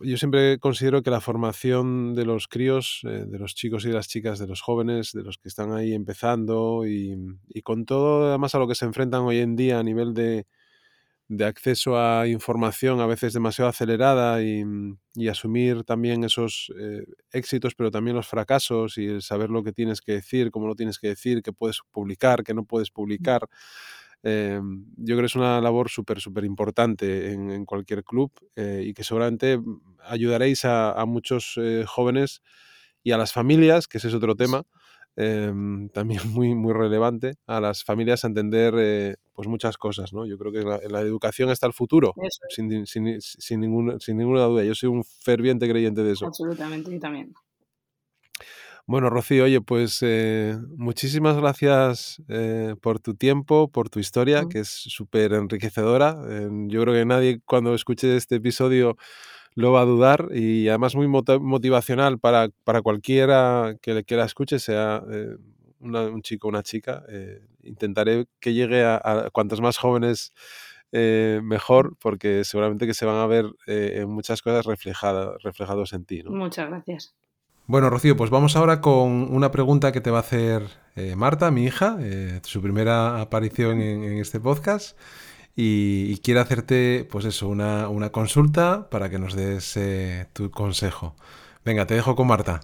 yo 0.00 0.16
siempre 0.16 0.58
considero 0.58 1.02
que 1.02 1.10
la 1.10 1.20
formación 1.20 2.14
de 2.14 2.24
los 2.24 2.48
críos, 2.48 3.00
eh, 3.04 3.24
de 3.26 3.38
los 3.38 3.54
chicos 3.54 3.84
y 3.84 3.88
de 3.88 3.94
las 3.94 4.08
chicas, 4.08 4.38
de 4.38 4.46
los 4.46 4.60
jóvenes, 4.60 5.12
de 5.12 5.22
los 5.22 5.38
que 5.38 5.48
están 5.48 5.72
ahí 5.72 5.92
empezando 5.92 6.86
y, 6.86 7.16
con 7.62 7.84
todo 7.84 8.28
además 8.28 8.54
a 8.54 8.58
lo 8.58 8.68
que 8.68 8.74
se 8.74 8.84
enfrentan 8.84 9.22
hoy 9.22 9.38
en 9.38 9.56
día 9.56 9.78
a 9.78 9.82
nivel 9.82 10.14
de, 10.14 10.46
acceso 11.44 11.98
a 11.98 12.28
información 12.28 13.00
a 13.00 13.06
veces 13.06 13.32
demasiado 13.32 13.68
acelerada 13.68 14.42
y, 14.42 14.64
asumir 15.28 15.84
también 15.84 16.24
esos 16.24 16.72
eh, 16.78 17.04
éxitos, 17.32 17.74
pero 17.74 17.90
también 17.90 18.16
los 18.16 18.26
fracasos 18.26 18.98
y 18.98 19.06
el 19.06 19.22
saber 19.22 19.50
lo 19.50 19.62
que 19.62 19.72
tienes 19.72 20.00
que 20.00 20.12
decir, 20.12 20.50
cómo 20.50 20.66
lo 20.66 20.74
tienes 20.74 20.98
que 20.98 21.08
decir, 21.08 21.42
qué 21.42 21.52
puedes 21.52 21.80
publicar, 21.90 22.42
qué 22.42 22.54
no 22.54 22.64
puedes 22.64 22.90
publicar. 22.90 23.48
Eh, 24.26 24.58
yo 24.96 25.16
creo 25.16 25.20
que 25.20 25.26
es 25.26 25.36
una 25.36 25.60
labor 25.60 25.90
súper, 25.90 26.18
súper 26.18 26.44
importante 26.44 27.30
en, 27.30 27.66
cualquier 27.66 28.02
club 28.02 28.32
eh, 28.56 28.82
y 28.86 28.94
que 28.94 29.04
seguramente 29.04 29.60
ayudaréis 30.00 30.64
a, 30.64 31.04
muchos 31.06 31.58
eh, 31.58 31.84
jóvenes 31.86 32.40
y 33.02 33.12
a 33.12 33.18
las 33.18 33.34
familias, 33.34 33.86
que 33.86 33.98
ese 33.98 34.08
es 34.08 34.14
otro 34.14 34.34
tema, 34.34 34.64
también 35.16 36.20
muy, 36.32 36.54
muy 36.54 36.72
relevante, 36.72 37.34
a 37.46 37.60
las 37.60 37.84
familias 37.84 38.24
a 38.24 38.28
entender 38.28 39.18
pues 39.34 39.46
muchas 39.46 39.76
cosas. 39.76 40.14
¿no? 40.14 40.26
Yo 40.26 40.38
creo 40.38 40.50
que 40.52 40.62
la, 40.62 40.80
la 40.88 41.00
educación 41.02 41.50
está 41.50 41.66
el 41.66 41.74
futuro, 41.74 42.14
sin, 42.48 42.86
sin, 42.86 43.20
sin, 43.20 43.60
ninguna, 43.60 43.98
sin 44.00 44.16
ninguna 44.16 44.44
duda. 44.44 44.64
Yo 44.64 44.74
soy 44.74 44.88
un 44.88 45.04
ferviente 45.04 45.68
creyente 45.68 46.02
de 46.02 46.12
eso. 46.12 46.26
Absolutamente, 46.26 46.90
yo 46.90 46.98
también. 46.98 47.34
Bueno, 48.86 49.08
Rocío, 49.08 49.44
oye, 49.44 49.62
pues 49.62 50.00
eh, 50.02 50.58
muchísimas 50.76 51.38
gracias 51.38 52.22
eh, 52.28 52.76
por 52.82 53.00
tu 53.00 53.14
tiempo, 53.14 53.68
por 53.68 53.88
tu 53.88 53.98
historia, 53.98 54.44
que 54.50 54.58
es 54.58 54.68
súper 54.68 55.32
enriquecedora. 55.32 56.20
Eh, 56.28 56.50
yo 56.66 56.82
creo 56.82 56.92
que 56.92 57.06
nadie 57.06 57.40
cuando 57.46 57.74
escuche 57.74 58.14
este 58.14 58.36
episodio 58.36 58.98
lo 59.54 59.72
va 59.72 59.80
a 59.80 59.86
dudar 59.86 60.28
y 60.34 60.68
además 60.68 60.96
muy 60.96 61.08
motivacional 61.08 62.18
para, 62.18 62.50
para 62.64 62.82
cualquiera 62.82 63.74
que, 63.80 64.04
que 64.04 64.16
la 64.16 64.26
escuche, 64.26 64.58
sea 64.58 65.02
un 65.80 66.22
chico 66.22 66.48
o 66.48 66.50
una 66.50 66.62
chica. 66.62 67.04
intentaré 67.62 68.26
que 68.38 68.52
llegue 68.52 68.84
a, 68.84 68.96
a 68.96 69.30
cuantos 69.30 69.62
más 69.62 69.78
jóvenes 69.78 70.32
mejor, 70.92 71.96
porque 72.00 72.44
seguramente 72.44 72.86
que 72.86 72.94
se 72.94 73.06
van 73.06 73.16
a 73.16 73.26
ver 73.26 73.46
en 73.66 74.10
muchas 74.10 74.42
cosas 74.42 74.66
reflejadas, 74.66 75.42
reflejados 75.42 75.94
en 75.94 76.04
ti. 76.04 76.22
¿no? 76.22 76.32
Muchas 76.32 76.68
gracias. 76.68 77.14
Bueno, 77.66 77.88
Rocío, 77.88 78.14
pues 78.14 78.28
vamos 78.28 78.56
ahora 78.56 78.82
con 78.82 79.34
una 79.34 79.50
pregunta 79.50 79.90
que 79.90 80.02
te 80.02 80.10
va 80.10 80.18
a 80.18 80.20
hacer 80.20 80.68
eh, 80.96 81.16
Marta, 81.16 81.50
mi 81.50 81.64
hija, 81.64 81.96
eh, 81.98 82.40
su 82.42 82.60
primera 82.60 83.22
aparición 83.22 83.80
en, 83.80 84.18
este 84.18 84.38
podcast. 84.38 84.98
Y, 85.56 86.18
quiere 86.18 86.40
hacerte, 86.40 87.08
pues 87.10 87.24
eso, 87.24 87.48
una, 87.48 88.10
consulta 88.12 88.90
para 88.90 89.08
que 89.08 89.18
nos 89.18 89.34
des 89.34 89.78
eh, 89.78 90.26
tu 90.34 90.50
consejo. 90.50 91.16
Venga, 91.64 91.86
te 91.86 91.94
dejo 91.94 92.14
con 92.14 92.26
Marta. 92.26 92.60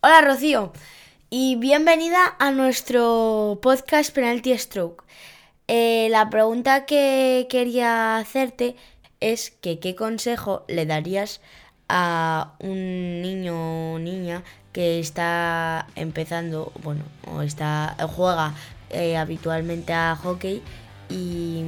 Hola, 0.00 0.22
Rocío, 0.22 0.72
y 1.30 1.54
bienvenida 1.54 2.34
a 2.40 2.50
nuestro 2.50 3.60
podcast 3.62 4.12
Penalty 4.12 4.58
Stroke. 4.58 5.04
la 5.68 6.28
pregunta 6.30 6.84
que 6.84 7.46
quería 7.48 8.16
hacerte 8.16 8.74
es 9.20 9.52
que 9.52 9.78
qué 9.78 9.94
consejo 9.94 10.64
le 10.66 10.84
darías 10.84 11.38
a 11.38 11.52
un 12.58 13.22
niño 13.22 13.94
o 13.94 13.98
niña 13.98 14.42
que 14.72 14.98
está 14.98 15.86
empezando, 15.94 16.72
bueno, 16.82 17.02
o 17.30 17.42
está 17.42 17.96
juega 18.08 18.54
eh, 18.90 19.16
habitualmente 19.16 19.92
a 19.92 20.16
hockey 20.16 20.62
y, 21.10 21.62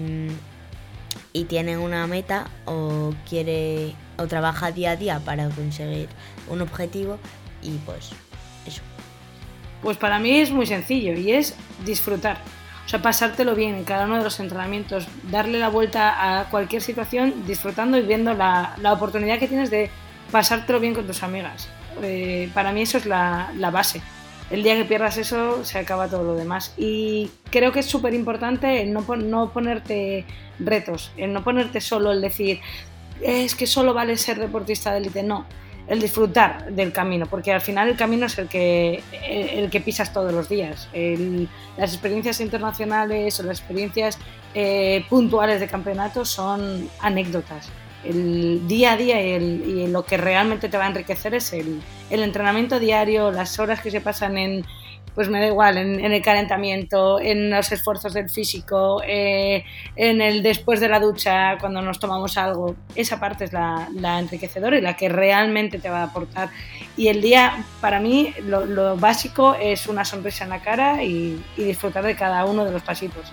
y 1.33 1.45
tiene 1.45 1.77
una 1.77 2.07
meta 2.07 2.47
o 2.65 3.13
quiere 3.29 3.95
o 4.17 4.27
trabaja 4.27 4.73
día 4.73 4.93
a 4.93 4.97
día 4.97 5.21
para 5.21 5.49
conseguir 5.51 6.09
un 6.49 6.63
objetivo 6.63 7.19
y 7.63 7.73
pues 7.79 8.11
eso. 8.67 8.83
Pues 9.83 9.97
para 9.97 10.19
mí 10.19 10.39
es 10.39 10.51
muy 10.51 10.67
sencillo 10.67 11.13
y 11.13 11.33
es 11.33 11.55
disfrutar. 11.85 12.39
O 12.87 12.89
sea, 12.89 13.01
pasártelo 13.01 13.55
bien 13.55 13.75
en 13.75 13.85
cada 13.85 14.05
uno 14.05 14.19
de 14.19 14.25
los 14.25 14.41
entrenamientos, 14.41 15.07
darle 15.31 15.59
la 15.59 15.69
vuelta 15.69 16.41
a 16.41 16.51
cualquier 16.51 16.83
situación 16.83 17.47
disfrutando 17.47 17.97
y 17.97 18.03
viendo 18.03 18.35
la, 18.35 18.75
la 18.81 18.93
oportunidad 18.93 19.39
que 19.39 19.49
tienes 19.49 19.71
de 19.71 19.91
pasártelo 20.31 20.81
bien 20.81 20.95
con 20.95 21.07
tus 21.07 21.23
amigas. 21.23 21.69
Eh, 22.03 22.51
para 22.55 22.73
mí 22.73 22.83
eso 22.83 22.99
es 22.99 23.07
la, 23.07 23.51
base. 23.73 24.03
El 24.51 24.63
día 24.63 24.77
que 24.77 24.85
pierdas 24.85 25.17
eso 25.17 25.65
se 25.65 25.79
acaba 25.79 26.09
todo 26.09 26.23
lo 26.23 26.35
demás. 26.35 26.75
Y 26.77 27.31
creo 27.51 27.73
que 27.73 27.81
es 27.81 27.87
súper 27.87 28.15
importante 28.15 28.83
el 28.83 28.93
no, 28.93 29.51
ponerte 29.53 30.25
retos, 30.59 31.13
el 31.17 31.33
no 31.33 31.43
ponerte 31.43 31.81
solo 31.81 32.13
el 32.13 32.21
decir, 32.21 32.61
es 33.23 33.55
que 33.55 33.67
solo 33.67 33.95
vale 33.95 34.17
ser 34.17 34.39
deportista 34.39 34.93
de 34.93 34.99
élite. 34.99 35.23
No, 35.23 35.47
el 35.89 36.01
disfrutar 36.01 36.73
del 36.73 36.93
camino, 36.93 37.27
porque 37.27 37.53
al 37.53 37.61
final 37.61 37.89
el 37.89 37.97
camino 37.97 38.27
es 38.27 38.39
el 38.39 38.49
que, 38.49 39.03
el, 39.27 39.71
que 39.71 39.81
pisas 39.81 40.13
todos 40.13 40.33
los 40.33 40.49
días. 40.49 40.89
las 41.77 41.93
experiencias 41.93 42.41
internacionales 42.41 43.39
o 43.41 43.43
las 43.45 43.61
experiencias 43.61 44.19
eh, 44.55 45.05
puntuales 45.09 45.61
de 45.61 45.69
campeonato 45.69 46.25
son 46.25 46.89
anécdotas 47.01 47.71
el 48.05 48.67
día 48.67 48.93
a 48.93 48.97
día 48.97 49.21
y, 49.21 49.87
lo 49.89 50.05
que 50.05 50.17
realmente 50.17 50.69
te 50.69 50.77
va 50.77 50.85
a 50.85 50.89
enriquecer 50.89 51.35
es 51.35 51.53
el, 51.53 51.81
entrenamiento 52.11 52.79
diario, 52.79 53.31
las 53.31 53.59
horas 53.59 53.81
que 53.81 53.91
se 53.91 54.01
pasan 54.01 54.39
en, 54.39 54.65
pues 55.15 55.29
me 55.29 55.41
da 55.41 55.47
igual, 55.47 55.77
en, 55.79 56.01
el 56.01 56.23
calentamiento, 56.23 57.21
en 57.21 57.51
los 57.51 57.71
esfuerzos 57.73 58.15
del 58.15 58.31
físico, 58.31 59.03
eh, 59.07 59.65
en 59.97 60.21
el 60.21 60.43
después 60.43 60.81
de 60.81 60.89
la 60.89 61.01
ducha, 61.01 61.59
cuando 61.59 61.83
nos 61.83 61.99
tomamos 61.99 62.37
algo. 62.37 62.75
Esa 62.95 63.21
parte 63.21 63.45
es 63.45 63.53
la, 63.53 63.89
enriquecedora 64.19 64.79
y 64.79 64.81
la 64.81 64.97
que 64.97 65.09
realmente 65.09 65.79
te 65.79 65.89
va 65.89 66.01
a 66.01 66.05
aportar. 66.05 66.51
Y 66.97 67.09
el 67.09 67.21
día, 67.21 67.65
para 67.81 68.01
mí, 68.01 68.35
lo, 68.45 68.97
básico 68.97 69.55
es 69.55 69.87
una 69.87 70.05
sonrisa 70.05 70.45
en 70.45 70.51
la 70.51 70.61
cara 70.61 71.03
y 71.03 71.43
disfrutar 71.57 72.05
de 72.05 72.17
cada 72.17 72.45
uno 72.45 72.65
de 72.65 72.73
los 72.73 72.83
pasitos. 72.83 73.31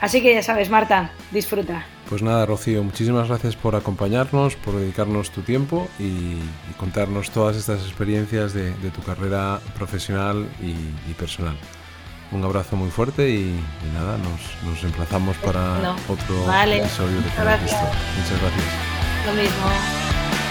Así 0.00 0.22
que 0.22 0.34
ya 0.34 0.42
sabes, 0.42 0.70
Marta, 0.70 1.10
disfruta. 1.30 1.84
Pues 2.08 2.22
nada, 2.22 2.46
Rocío, 2.46 2.84
muchísimas 2.84 3.28
gracias 3.28 3.56
por 3.56 3.74
acompañarnos, 3.74 4.54
por 4.56 4.76
dedicarnos 4.76 5.30
tu 5.30 5.42
tiempo 5.42 5.88
y, 5.98 6.36
contarnos 6.76 7.30
todas 7.30 7.56
estas 7.56 7.80
experiencias 7.80 8.52
de, 8.52 8.72
tu 8.94 9.02
carrera 9.02 9.60
profesional 9.76 10.46
y, 10.60 11.12
personal. 11.14 11.56
un 12.30 12.44
abrazo 12.44 12.76
muy 12.76 12.90
fuerte 12.90 13.30
y, 13.30 13.58
nada, 13.94 14.18
nos, 14.18 14.84
emplazamos 14.84 15.36
para 15.38 15.96
otro 16.08 16.36
episodio 16.64 17.16
de 17.16 17.22
Muchas 17.22 17.44
gracias. 17.44 17.80
Muchas 18.18 18.40
gracias. 18.40 19.26
Lo 19.26 19.32
mismo. 19.32 20.45